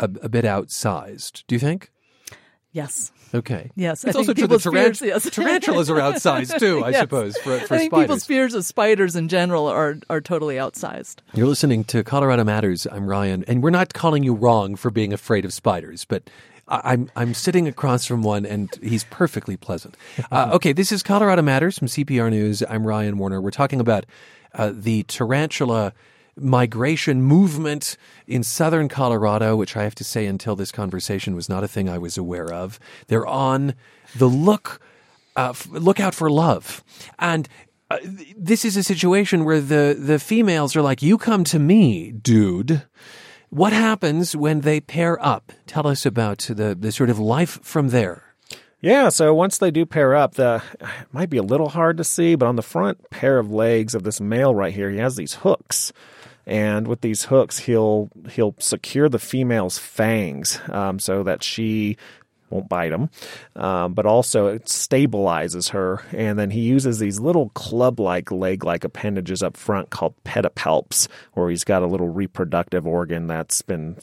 a, 0.00 0.04
a 0.22 0.28
bit 0.28 0.44
outsized. 0.44 1.44
Do 1.46 1.54
you 1.54 1.60
think? 1.60 1.90
Yes. 2.76 3.10
Okay. 3.34 3.70
Yes, 3.74 4.04
It's 4.04 4.12
think 4.12 4.16
also 4.28 4.34
true 4.34 4.46
that 4.46 4.60
fears- 4.60 5.00
yes. 5.00 5.28
tarantulas 5.32 5.88
are 5.90 5.96
outsized 5.96 6.58
too, 6.58 6.84
I 6.84 6.90
Yes. 6.90 7.00
suppose, 7.00 7.36
for, 7.38 7.58
for 7.60 7.74
I 7.74 7.78
think 7.78 7.90
spiders. 7.90 8.04
people's 8.04 8.24
fears 8.26 8.54
of 8.54 8.64
spiders 8.66 9.16
in 9.16 9.28
general 9.28 9.66
are 9.66 9.96
are 10.10 10.20
totally 10.20 10.56
outsized. 10.56 11.16
You're 11.34 11.48
listening 11.48 11.84
to 11.84 12.04
Colorado 12.04 12.44
Matters. 12.44 12.86
I'm 12.90 13.06
Ryan, 13.06 13.44
and 13.48 13.62
we're 13.62 13.70
not 13.70 13.94
calling 13.94 14.22
you 14.22 14.34
wrong 14.34 14.76
for 14.76 14.90
being 14.90 15.12
afraid 15.12 15.44
of 15.44 15.52
spiders, 15.52 16.04
but 16.04 16.28
I- 16.68 16.92
I'm 16.92 17.10
I'm 17.16 17.32
sitting 17.34 17.66
across 17.66 18.04
from 18.06 18.22
one, 18.22 18.44
and 18.46 18.68
he's 18.82 19.04
perfectly 19.04 19.56
pleasant. 19.56 19.96
Uh, 20.30 20.50
okay, 20.56 20.72
this 20.72 20.92
is 20.92 21.02
Colorado 21.02 21.42
Matters 21.42 21.78
from 21.78 21.88
CPR 21.88 22.30
News. 22.30 22.62
I'm 22.68 22.86
Ryan 22.86 23.16
Warner. 23.18 23.40
We're 23.40 23.50
talking 23.50 23.80
about 23.80 24.04
uh, 24.54 24.70
the 24.74 25.02
tarantula 25.04 25.92
migration 26.36 27.22
movement 27.22 27.96
in 28.26 28.42
southern 28.42 28.88
Colorado, 28.88 29.56
which 29.56 29.76
I 29.76 29.82
have 29.84 29.94
to 29.96 30.04
say, 30.04 30.26
until 30.26 30.56
this 30.56 30.72
conversation 30.72 31.34
was 31.34 31.48
not 31.48 31.64
a 31.64 31.68
thing 31.68 31.88
I 31.88 31.98
was 31.98 32.18
aware 32.18 32.52
of. 32.52 32.78
They're 33.06 33.26
on 33.26 33.74
the 34.14 34.28
look 34.28 34.80
uh, 35.36 35.52
look 35.70 36.00
out 36.00 36.14
for 36.14 36.30
love. 36.30 36.82
And 37.18 37.48
uh, 37.90 37.98
this 38.36 38.64
is 38.64 38.76
a 38.76 38.82
situation 38.82 39.44
where 39.44 39.60
the, 39.60 39.96
the 39.98 40.18
females 40.18 40.74
are 40.74 40.82
like, 40.82 41.02
you 41.02 41.18
come 41.18 41.44
to 41.44 41.58
me, 41.58 42.10
dude. 42.10 42.82
What 43.50 43.72
happens 43.72 44.34
when 44.34 44.62
they 44.62 44.80
pair 44.80 45.24
up? 45.24 45.52
Tell 45.66 45.86
us 45.86 46.04
about 46.04 46.38
the, 46.38 46.74
the 46.78 46.90
sort 46.90 47.10
of 47.10 47.18
life 47.18 47.60
from 47.62 47.90
there. 47.90 48.34
Yeah, 48.80 49.08
so 49.08 49.34
once 49.34 49.58
they 49.58 49.70
do 49.70 49.86
pair 49.86 50.14
up, 50.14 50.34
the 50.34 50.62
it 50.80 51.12
might 51.12 51.30
be 51.30 51.38
a 51.38 51.42
little 51.42 51.70
hard 51.70 51.96
to 51.96 52.04
see, 52.04 52.34
but 52.34 52.46
on 52.46 52.56
the 52.56 52.62
front 52.62 53.08
pair 53.10 53.38
of 53.38 53.50
legs 53.50 53.94
of 53.94 54.02
this 54.02 54.20
male 54.20 54.54
right 54.54 54.74
here, 54.74 54.90
he 54.90 54.98
has 54.98 55.16
these 55.16 55.34
hooks, 55.34 55.92
and 56.46 56.86
with 56.86 57.00
these 57.00 57.24
hooks, 57.24 57.58
he'll 57.58 58.10
he'll 58.30 58.54
secure 58.58 59.08
the 59.08 59.18
female's 59.18 59.78
fangs 59.78 60.60
um, 60.68 60.98
so 60.98 61.22
that 61.22 61.42
she 61.42 61.96
won't 62.50 62.68
bite 62.68 62.92
him, 62.92 63.10
um, 63.56 63.92
but 63.92 64.06
also 64.06 64.46
it 64.46 64.66
stabilizes 64.66 65.70
her. 65.70 66.02
And 66.12 66.38
then 66.38 66.50
he 66.50 66.60
uses 66.60 66.98
these 66.98 67.18
little 67.18 67.48
club-like 67.50 68.30
leg-like 68.30 68.84
appendages 68.84 69.42
up 69.42 69.56
front 69.56 69.90
called 69.90 70.14
pedipalps, 70.24 71.08
where 71.32 71.50
he's 71.50 71.64
got 71.64 71.82
a 71.82 71.86
little 71.86 72.08
reproductive 72.08 72.86
organ 72.86 73.26
that's 73.26 73.62
been 73.62 73.96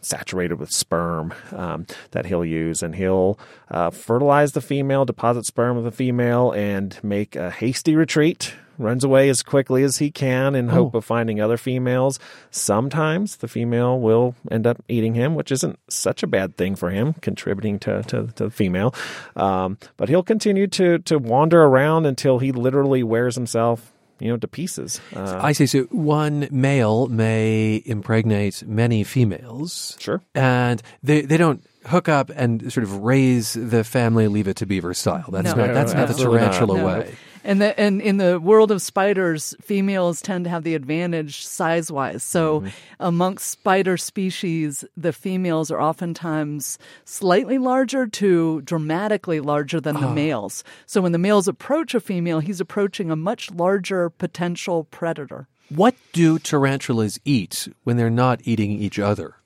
saturated 0.00 0.58
with 0.58 0.72
sperm 0.72 1.32
um, 1.52 1.86
that 2.10 2.26
he'll 2.26 2.44
use, 2.44 2.82
and 2.82 2.96
he'll 2.96 3.38
uh, 3.70 3.90
fertilize 3.90 4.52
the 4.52 4.60
female, 4.60 5.04
deposit 5.04 5.46
sperm 5.46 5.76
with 5.76 5.84
the 5.84 5.92
female, 5.92 6.50
and 6.52 6.98
make 7.02 7.36
a 7.36 7.50
hasty 7.50 7.94
retreat. 7.94 8.54
Runs 8.78 9.04
away 9.04 9.28
as 9.28 9.42
quickly 9.42 9.82
as 9.84 9.98
he 9.98 10.10
can 10.10 10.54
in 10.54 10.68
hope 10.68 10.94
of 10.94 11.04
finding 11.04 11.40
other 11.40 11.56
females. 11.56 12.18
Sometimes 12.50 13.36
the 13.36 13.48
female 13.48 14.00
will 14.00 14.34
end 14.50 14.66
up 14.66 14.82
eating 14.88 15.14
him, 15.14 15.34
which 15.34 15.52
isn't 15.52 15.78
such 15.88 16.22
a 16.22 16.26
bad 16.26 16.56
thing 16.56 16.74
for 16.74 16.90
him, 16.90 17.12
contributing 17.20 17.78
to, 17.80 18.02
to, 18.04 18.26
to 18.36 18.44
the 18.44 18.50
female. 18.50 18.94
Um, 19.36 19.78
but 19.96 20.08
he'll 20.08 20.22
continue 20.22 20.66
to, 20.68 20.98
to 21.00 21.18
wander 21.18 21.62
around 21.62 22.06
until 22.06 22.38
he 22.38 22.52
literally 22.52 23.02
wears 23.02 23.34
himself, 23.34 23.92
you 24.18 24.28
know, 24.28 24.36
to 24.38 24.48
pieces. 24.48 25.00
Uh, 25.14 25.38
I 25.42 25.52
see. 25.52 25.66
So 25.66 25.82
one 25.90 26.48
male 26.50 27.06
may 27.08 27.82
impregnate 27.84 28.62
many 28.66 29.04
females. 29.04 29.96
Sure. 30.00 30.22
And 30.34 30.82
they, 31.02 31.20
they 31.22 31.36
don't 31.36 31.62
hook 31.86 32.08
up 32.08 32.30
and 32.34 32.72
sort 32.72 32.84
of 32.84 33.02
raise 33.02 33.52
the 33.52 33.84
family, 33.84 34.26
leave 34.28 34.48
it 34.48 34.56
to 34.56 34.66
Beaver 34.66 34.94
style. 34.94 35.26
That's 35.30 35.54
No. 35.54 35.66
not 35.66 35.74
that's 35.74 35.92
No, 35.92 35.98
not 36.00 36.06
the 36.08 36.12
absolutely 36.14 36.40
not. 36.40 36.52
tarantula 36.54 36.78
No. 36.78 36.86
way. 36.86 37.14
And 37.46 37.60
the, 37.60 37.78
and 37.78 38.00
in 38.00 38.16
the 38.16 38.40
world 38.40 38.70
of 38.70 38.80
spiders, 38.80 39.54
females 39.60 40.22
tend 40.22 40.44
to 40.44 40.50
have 40.50 40.64
the 40.64 40.74
advantage 40.74 41.44
size 41.44 41.92
wise. 41.92 42.22
So 42.22 42.60
Mm-hmm. 42.60 42.68
amongst 43.00 43.50
spider 43.50 43.96
species, 43.98 44.84
the 44.96 45.12
females 45.12 45.70
are 45.70 45.80
oftentimes 45.80 46.78
slightly 47.04 47.58
larger 47.58 48.06
to 48.06 48.62
dramatically 48.62 49.40
larger 49.40 49.80
than 49.80 49.96
Ah. 49.96 50.00
the 50.00 50.10
males. 50.14 50.64
So 50.86 51.00
when 51.02 51.12
the 51.12 51.18
males 51.18 51.46
approach 51.46 51.94
a 51.94 52.00
female, 52.00 52.40
he's 52.40 52.60
approaching 52.60 53.10
a 53.10 53.16
much 53.16 53.50
larger 53.50 54.08
potential 54.10 54.84
predator. 54.84 55.46
What 55.68 55.94
do 56.12 56.38
tarantulas 56.38 57.18
eat 57.24 57.68
when 57.84 57.96
they're 57.96 58.10
not 58.10 58.40
eating 58.44 58.70
each 58.70 58.98
other? 58.98 59.36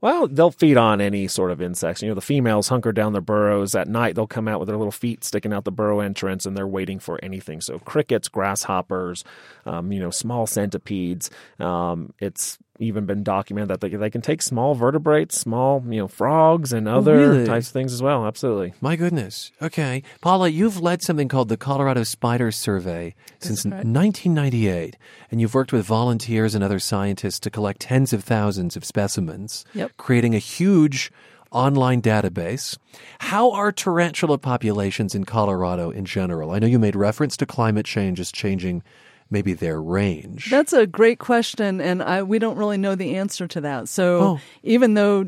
Well, 0.00 0.28
they'll 0.28 0.52
feed 0.52 0.76
on 0.76 1.00
any 1.00 1.26
sort 1.26 1.50
of 1.50 1.60
insects. 1.60 2.02
You 2.02 2.08
know, 2.08 2.14
the 2.14 2.20
females 2.20 2.68
hunker 2.68 2.92
down 2.92 3.12
their 3.12 3.20
burrows 3.20 3.74
at 3.74 3.88
night. 3.88 4.14
They'll 4.14 4.28
come 4.28 4.46
out 4.46 4.60
with 4.60 4.68
their 4.68 4.76
little 4.76 4.92
feet 4.92 5.24
sticking 5.24 5.52
out 5.52 5.64
the 5.64 5.72
burrow 5.72 5.98
entrance, 5.98 6.46
and 6.46 6.56
they're 6.56 6.68
waiting 6.68 7.00
for 7.00 7.18
anything. 7.22 7.60
So 7.60 7.80
crickets, 7.80 8.28
grasshoppers, 8.28 9.24
um, 9.66 9.90
you 9.90 9.98
know, 9.98 10.10
small 10.10 10.46
centipedes. 10.46 11.30
Um, 11.58 12.12
it's 12.20 12.58
even 12.78 13.06
been 13.06 13.22
documented 13.22 13.68
that 13.68 13.80
they, 13.80 13.88
they 13.88 14.10
can 14.10 14.20
take 14.20 14.42
small 14.42 14.74
vertebrates, 14.74 15.38
small 15.38 15.82
you 15.88 16.00
know 16.00 16.08
frogs, 16.08 16.72
and 16.72 16.88
oh, 16.88 16.98
other 16.98 17.16
really? 17.16 17.44
types 17.46 17.68
of 17.68 17.72
things 17.72 17.92
as 17.92 18.02
well. 18.02 18.26
Absolutely. 18.26 18.74
My 18.80 18.96
goodness. 18.96 19.52
Okay. 19.60 20.02
Paula, 20.20 20.48
you've 20.48 20.80
led 20.80 21.02
something 21.02 21.28
called 21.28 21.48
the 21.48 21.56
Colorado 21.56 22.04
Spider 22.04 22.50
Survey 22.50 23.14
since 23.40 23.64
1998, 23.64 24.96
and 25.30 25.40
you've 25.40 25.54
worked 25.54 25.72
with 25.72 25.84
volunteers 25.86 26.54
and 26.54 26.62
other 26.62 26.78
scientists 26.78 27.40
to 27.40 27.50
collect 27.50 27.80
tens 27.80 28.12
of 28.12 28.24
thousands 28.24 28.76
of 28.76 28.84
specimens, 28.84 29.64
Yep. 29.74 29.92
creating 29.96 30.34
a 30.34 30.38
huge 30.38 31.10
online 31.50 32.02
database. 32.02 32.76
How 33.20 33.50
are 33.52 33.72
tarantula 33.72 34.38
populations 34.38 35.14
in 35.14 35.24
Colorado 35.24 35.90
in 35.90 36.04
general? 36.04 36.50
I 36.50 36.58
know 36.58 36.66
you 36.66 36.78
made 36.78 36.94
reference 36.94 37.36
to 37.38 37.46
climate 37.46 37.86
change 37.86 38.20
as 38.20 38.30
changing 38.30 38.82
maybe 39.30 39.52
their 39.52 39.80
range. 39.80 40.50
That's 40.50 40.72
a 40.72 40.86
great 40.86 41.18
question, 41.18 41.80
and 41.80 42.02
I, 42.02 42.22
we 42.22 42.38
don't 42.38 42.56
really 42.56 42.78
know 42.78 42.94
the 42.94 43.16
answer 43.16 43.46
to 43.48 43.60
that. 43.62 43.88
So 43.88 44.20
Oh. 44.20 44.40
even 44.62 44.94
though 44.94 45.26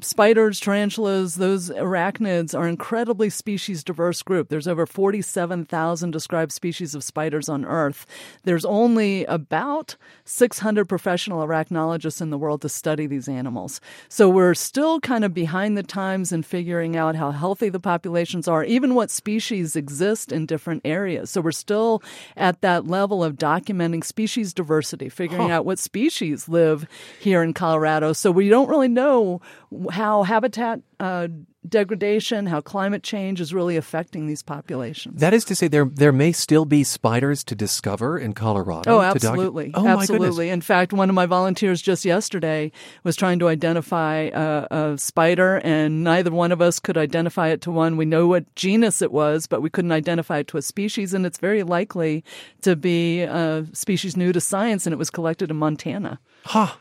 spiders, 0.00 0.60
tarantulas, 0.60 1.36
those 1.36 1.70
arachnids 1.70 2.58
are 2.58 2.66
incredibly 2.66 3.30
species 3.30 3.84
diverse 3.84 4.22
group. 4.22 4.48
There's 4.48 4.68
over 4.68 4.86
47,000 4.86 6.10
described 6.10 6.52
species 6.52 6.94
of 6.94 7.04
spiders 7.04 7.48
on 7.48 7.64
Earth. 7.64 8.06
There's 8.44 8.64
only 8.64 9.24
about 9.26 9.96
600 10.24 10.88
professional 10.88 11.46
arachnologists 11.46 12.20
in 12.20 12.30
the 12.30 12.38
world 12.38 12.62
to 12.62 12.68
study 12.68 13.06
these 13.06 13.28
animals. 13.28 13.80
So 14.08 14.28
we're 14.28 14.54
still 14.54 15.00
kind 15.00 15.24
of 15.24 15.34
behind 15.34 15.76
the 15.76 15.82
times 15.82 16.32
in 16.32 16.42
figuring 16.42 16.96
out 16.96 17.16
how 17.16 17.30
healthy 17.30 17.68
the 17.68 17.80
populations 17.80 18.48
are, 18.48 18.64
even 18.64 18.94
what 18.94 19.10
species 19.10 19.76
exist 19.76 20.32
in 20.32 20.46
different 20.46 20.82
areas. 20.84 21.30
So 21.30 21.40
we're 21.40 21.52
still 21.52 22.02
at 22.36 22.60
that 22.62 22.86
level 22.86 23.22
of 23.22 23.36
documenting 23.36 24.04
species 24.04 24.54
diversity, 24.54 25.08
figuring 25.08 25.50
out 25.50 25.66
what 25.66 25.78
species 25.78 26.48
live 26.48 26.86
here 27.20 27.42
in 27.42 27.52
Colorado. 27.52 28.12
So 28.12 28.30
we 28.30 28.48
don't 28.48 28.68
really 28.68 28.88
know 28.88 29.41
how 29.90 30.22
habitat 30.22 30.80
uh, 31.00 31.28
degradation, 31.68 32.46
how 32.46 32.60
climate 32.60 33.02
change 33.02 33.40
is 33.40 33.54
really 33.54 33.76
affecting 33.76 34.26
these 34.26 34.42
populations. 34.42 35.20
that 35.20 35.32
is 35.32 35.44
to 35.44 35.54
say, 35.54 35.68
there 35.68 35.84
there 35.84 36.12
may 36.12 36.32
still 36.32 36.64
be 36.64 36.82
spiders 36.84 37.44
to 37.44 37.54
discover 37.54 38.18
in 38.18 38.32
Colorado. 38.32 38.90
Oh, 38.90 39.00
to 39.00 39.06
docu- 39.06 39.14
absolutely. 39.14 39.70
oh, 39.74 39.86
absolutely. 39.86 40.50
In 40.50 40.60
fact, 40.60 40.92
one 40.92 41.08
of 41.08 41.14
my 41.14 41.26
volunteers 41.26 41.80
just 41.80 42.04
yesterday 42.04 42.72
was 43.04 43.16
trying 43.16 43.38
to 43.38 43.48
identify 43.48 44.30
a, 44.32 44.66
a 44.70 44.98
spider, 44.98 45.60
and 45.64 46.02
neither 46.04 46.30
one 46.30 46.52
of 46.52 46.60
us 46.60 46.80
could 46.80 46.98
identify 46.98 47.48
it 47.48 47.60
to 47.62 47.70
one. 47.70 47.96
We 47.96 48.04
know 48.04 48.26
what 48.26 48.52
genus 48.56 49.00
it 49.02 49.12
was, 49.12 49.46
but 49.46 49.62
we 49.62 49.70
couldn't 49.70 49.92
identify 49.92 50.38
it 50.38 50.48
to 50.48 50.58
a 50.58 50.62
species, 50.62 51.14
and 51.14 51.24
it's 51.24 51.38
very 51.38 51.62
likely 51.62 52.24
to 52.62 52.76
be 52.76 53.22
a 53.22 53.66
species 53.72 54.16
new 54.16 54.32
to 54.32 54.40
science, 54.40 54.86
and 54.86 54.92
it 54.92 54.98
was 54.98 55.10
collected 55.10 55.50
in 55.50 55.56
Montana. 55.56 56.18
Huh. 56.44 56.74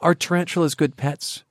Are 0.00 0.14
tarantulas 0.14 0.74
good 0.74 0.96
pets? 0.96 1.44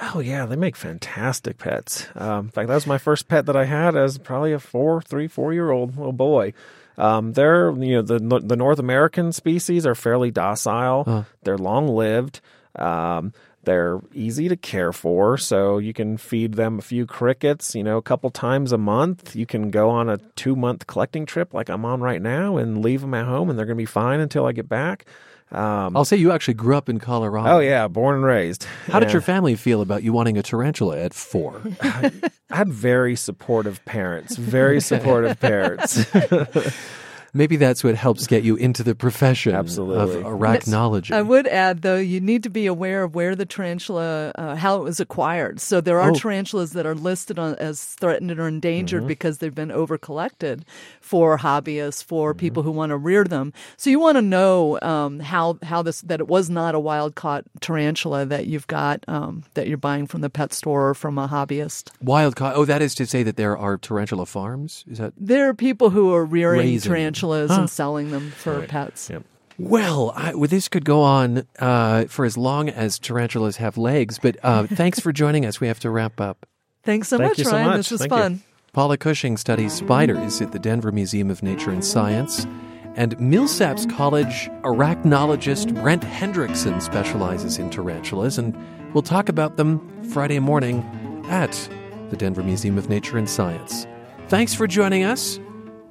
Oh 0.00 0.20
yeah, 0.20 0.46
they 0.46 0.56
make 0.56 0.76
fantastic 0.76 1.58
pets. 1.58 2.06
Um, 2.14 2.46
in 2.46 2.50
fact, 2.50 2.68
that 2.68 2.74
was 2.74 2.86
my 2.86 2.98
first 2.98 3.28
pet 3.28 3.46
that 3.46 3.56
I 3.56 3.64
had 3.64 3.96
as 3.96 4.18
probably 4.18 4.52
a 4.52 4.58
four, 4.58 5.02
three, 5.02 5.28
four 5.28 5.52
year 5.52 5.70
old 5.70 5.96
little 5.96 6.12
boy. 6.12 6.52
Um, 6.96 7.32
they're 7.32 7.70
you 7.70 7.96
know 7.96 8.02
the 8.02 8.18
the 8.18 8.56
North 8.56 8.78
American 8.78 9.32
species 9.32 9.86
are 9.86 9.94
fairly 9.94 10.30
docile. 10.30 11.04
They're 11.42 11.58
long 11.58 11.88
lived. 11.88 12.40
Um, 12.76 13.32
they're 13.64 14.00
easy 14.14 14.48
to 14.48 14.56
care 14.56 14.92
for, 14.92 15.36
so 15.36 15.78
you 15.78 15.92
can 15.92 16.16
feed 16.16 16.54
them 16.54 16.78
a 16.78 16.82
few 16.82 17.04
crickets, 17.06 17.74
you 17.74 17.82
know, 17.84 17.98
a 17.98 18.02
couple 18.02 18.30
times 18.30 18.72
a 18.72 18.78
month. 18.78 19.36
You 19.36 19.46
can 19.46 19.70
go 19.70 19.90
on 19.90 20.08
a 20.08 20.16
two 20.36 20.56
month 20.56 20.86
collecting 20.86 21.26
trip 21.26 21.52
like 21.52 21.68
I'm 21.68 21.84
on 21.84 22.00
right 22.00 22.22
now 22.22 22.56
and 22.56 22.82
leave 22.82 23.02
them 23.02 23.14
at 23.14 23.26
home, 23.26 23.50
and 23.50 23.58
they're 23.58 23.66
going 23.66 23.76
to 23.76 23.82
be 23.82 23.84
fine 23.86 24.20
until 24.20 24.46
I 24.46 24.52
get 24.52 24.68
back. 24.68 25.04
Um, 25.50 25.96
I'll 25.96 26.04
say 26.04 26.16
you 26.16 26.30
actually 26.30 26.54
grew 26.54 26.76
up 26.76 26.88
in 26.88 26.98
Colorado. 26.98 27.56
oh 27.56 27.58
yeah, 27.60 27.88
born 27.88 28.16
and 28.16 28.24
raised. 28.24 28.64
How 28.86 29.00
did 29.00 29.12
your 29.12 29.22
family 29.22 29.54
feel 29.56 29.80
about 29.80 30.02
you 30.02 30.12
wanting 30.12 30.36
a 30.36 30.42
tarantula 30.42 30.98
at 30.98 31.14
four? 31.14 31.62
I 31.80 32.12
had 32.50 32.68
very 32.68 33.16
supportive 33.16 33.82
parents, 33.86 34.36
very 34.36 34.80
supportive 34.80 35.40
parents. 35.40 36.04
Maybe 37.34 37.56
that's 37.56 37.84
what 37.84 37.94
helps 37.94 38.26
get 38.26 38.42
you 38.42 38.56
into 38.56 38.82
the 38.82 38.94
profession 38.94 39.54
Absolutely. 39.54 40.20
of 40.20 40.24
arachnology. 40.24 41.12
I 41.12 41.22
would 41.22 41.46
add, 41.46 41.82
though, 41.82 41.96
you 41.96 42.20
need 42.20 42.42
to 42.44 42.50
be 42.50 42.66
aware 42.66 43.02
of 43.02 43.14
where 43.14 43.34
the 43.36 43.46
tarantula, 43.46 44.32
uh, 44.34 44.54
how 44.56 44.76
it 44.76 44.84
was 44.84 45.00
acquired. 45.00 45.60
So 45.60 45.80
there 45.80 46.00
are 46.00 46.10
Oh. 46.10 46.14
tarantulas 46.14 46.72
that 46.72 46.86
are 46.86 46.94
listed 46.94 47.38
on, 47.38 47.54
as 47.56 47.82
threatened 47.84 48.30
or 48.38 48.48
endangered 48.48 49.00
Mm-hmm. 49.02 49.08
because 49.08 49.38
they've 49.38 49.54
been 49.54 49.70
over 49.70 49.98
collected 49.98 50.64
for 51.00 51.38
hobbyists, 51.38 52.02
for 52.02 52.32
Mm-hmm. 52.32 52.38
people 52.38 52.62
who 52.62 52.70
want 52.70 52.90
to 52.90 52.96
rear 52.96 53.24
them. 53.24 53.52
So 53.76 53.90
you 53.90 54.00
want 54.00 54.16
to 54.16 54.22
know 54.22 54.78
um, 54.82 55.20
how 55.20 55.58
how 55.62 55.82
this 55.82 56.00
that 56.02 56.20
it 56.20 56.28
was 56.28 56.48
not 56.50 56.74
a 56.74 56.80
wild 56.80 57.14
caught 57.14 57.44
tarantula 57.60 58.24
that 58.26 58.46
you've 58.46 58.66
got 58.66 59.04
um, 59.08 59.44
that 59.54 59.68
you're 59.68 59.76
buying 59.76 60.06
from 60.06 60.20
the 60.22 60.30
pet 60.30 60.52
store 60.52 60.90
or 60.90 60.94
from 60.94 61.18
a 61.18 61.28
hobbyist. 61.28 61.90
Wild 62.02 62.36
caught. 62.36 62.56
Oh, 62.56 62.64
that 62.64 62.82
is 62.82 62.94
to 62.96 63.06
say 63.06 63.22
that 63.22 63.36
there 63.36 63.56
are 63.56 63.76
tarantula 63.76 64.26
farms. 64.26 64.84
Is 64.90 64.98
that? 64.98 65.12
There 65.16 65.48
are 65.48 65.54
people 65.54 65.90
who 65.90 66.14
are 66.14 66.24
rearing 66.24 66.60
Raising 66.60 66.90
them. 66.90 66.98
Tarantulas 67.28 67.58
and 67.58 67.70
selling 67.70 68.10
them 68.10 68.30
for 68.30 68.66
pets. 68.66 69.10
Yep. 69.10 69.24
Well, 69.58 70.12
I, 70.14 70.34
well, 70.34 70.46
this 70.46 70.68
could 70.68 70.84
go 70.84 71.02
on 71.02 71.44
uh, 71.58 72.04
for 72.04 72.24
as 72.24 72.38
long 72.38 72.68
as 72.68 72.98
tarantulas 72.98 73.56
have 73.56 73.76
legs. 73.76 74.18
But 74.18 74.36
uh, 74.42 74.66
thanks 74.68 75.00
for 75.00 75.12
joining 75.12 75.44
us. 75.44 75.60
We 75.60 75.66
have 75.66 75.80
to 75.80 75.90
wrap 75.90 76.20
up. 76.20 76.46
Thanks 76.84 77.08
so 77.08 77.18
Thank 77.18 77.32
much, 77.32 77.38
you 77.38 77.44
so 77.44 77.52
Ryan. 77.52 77.66
much. 77.66 77.76
This 77.76 77.90
was 77.90 78.00
Thank 78.00 78.12
you. 78.12 78.18
fun. 78.18 78.42
Paula 78.72 78.96
Cushing 78.96 79.36
studies 79.36 79.72
spiders 79.72 80.40
at 80.40 80.52
the 80.52 80.58
Denver 80.58 80.92
Museum 80.92 81.30
of 81.30 81.42
Nature 81.42 81.70
and 81.70 81.84
Science. 81.84 82.46
And 82.94 83.16
Millsaps 83.18 83.90
College 83.96 84.48
arachnologist 84.62 85.74
Brent 85.80 86.02
Hendrixson 86.02 86.80
specializes 86.82 87.58
in 87.58 87.70
tarantulas, 87.70 88.38
and 88.38 88.56
we'll 88.92 89.02
talk 89.02 89.28
about 89.28 89.56
them 89.56 89.80
Friday 90.04 90.38
morning 90.38 90.82
at 91.28 91.68
the 92.10 92.16
Denver 92.16 92.42
Museum 92.42 92.78
of 92.78 92.88
Nature 92.88 93.18
and 93.18 93.28
Science. 93.28 93.86
Thanks 94.28 94.54
for 94.54 94.66
joining 94.66 95.04
us. 95.04 95.38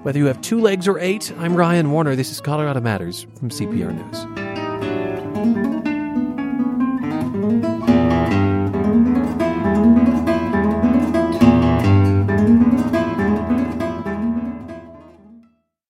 Whether 0.04 0.20
you 0.20 0.26
have 0.26 0.42
two 0.42 0.60
legs 0.60 0.88
or 0.88 1.00
eight, 1.00 1.32
I'm 1.40 1.56
Ryan 1.56 1.92
Warner. 1.92 2.16
This 2.16 2.32
is 2.32 2.40
Colorado 2.40 2.80
Matters 2.82 3.26
from 3.40 3.50
CPR 3.50 3.94
News. 3.94 4.47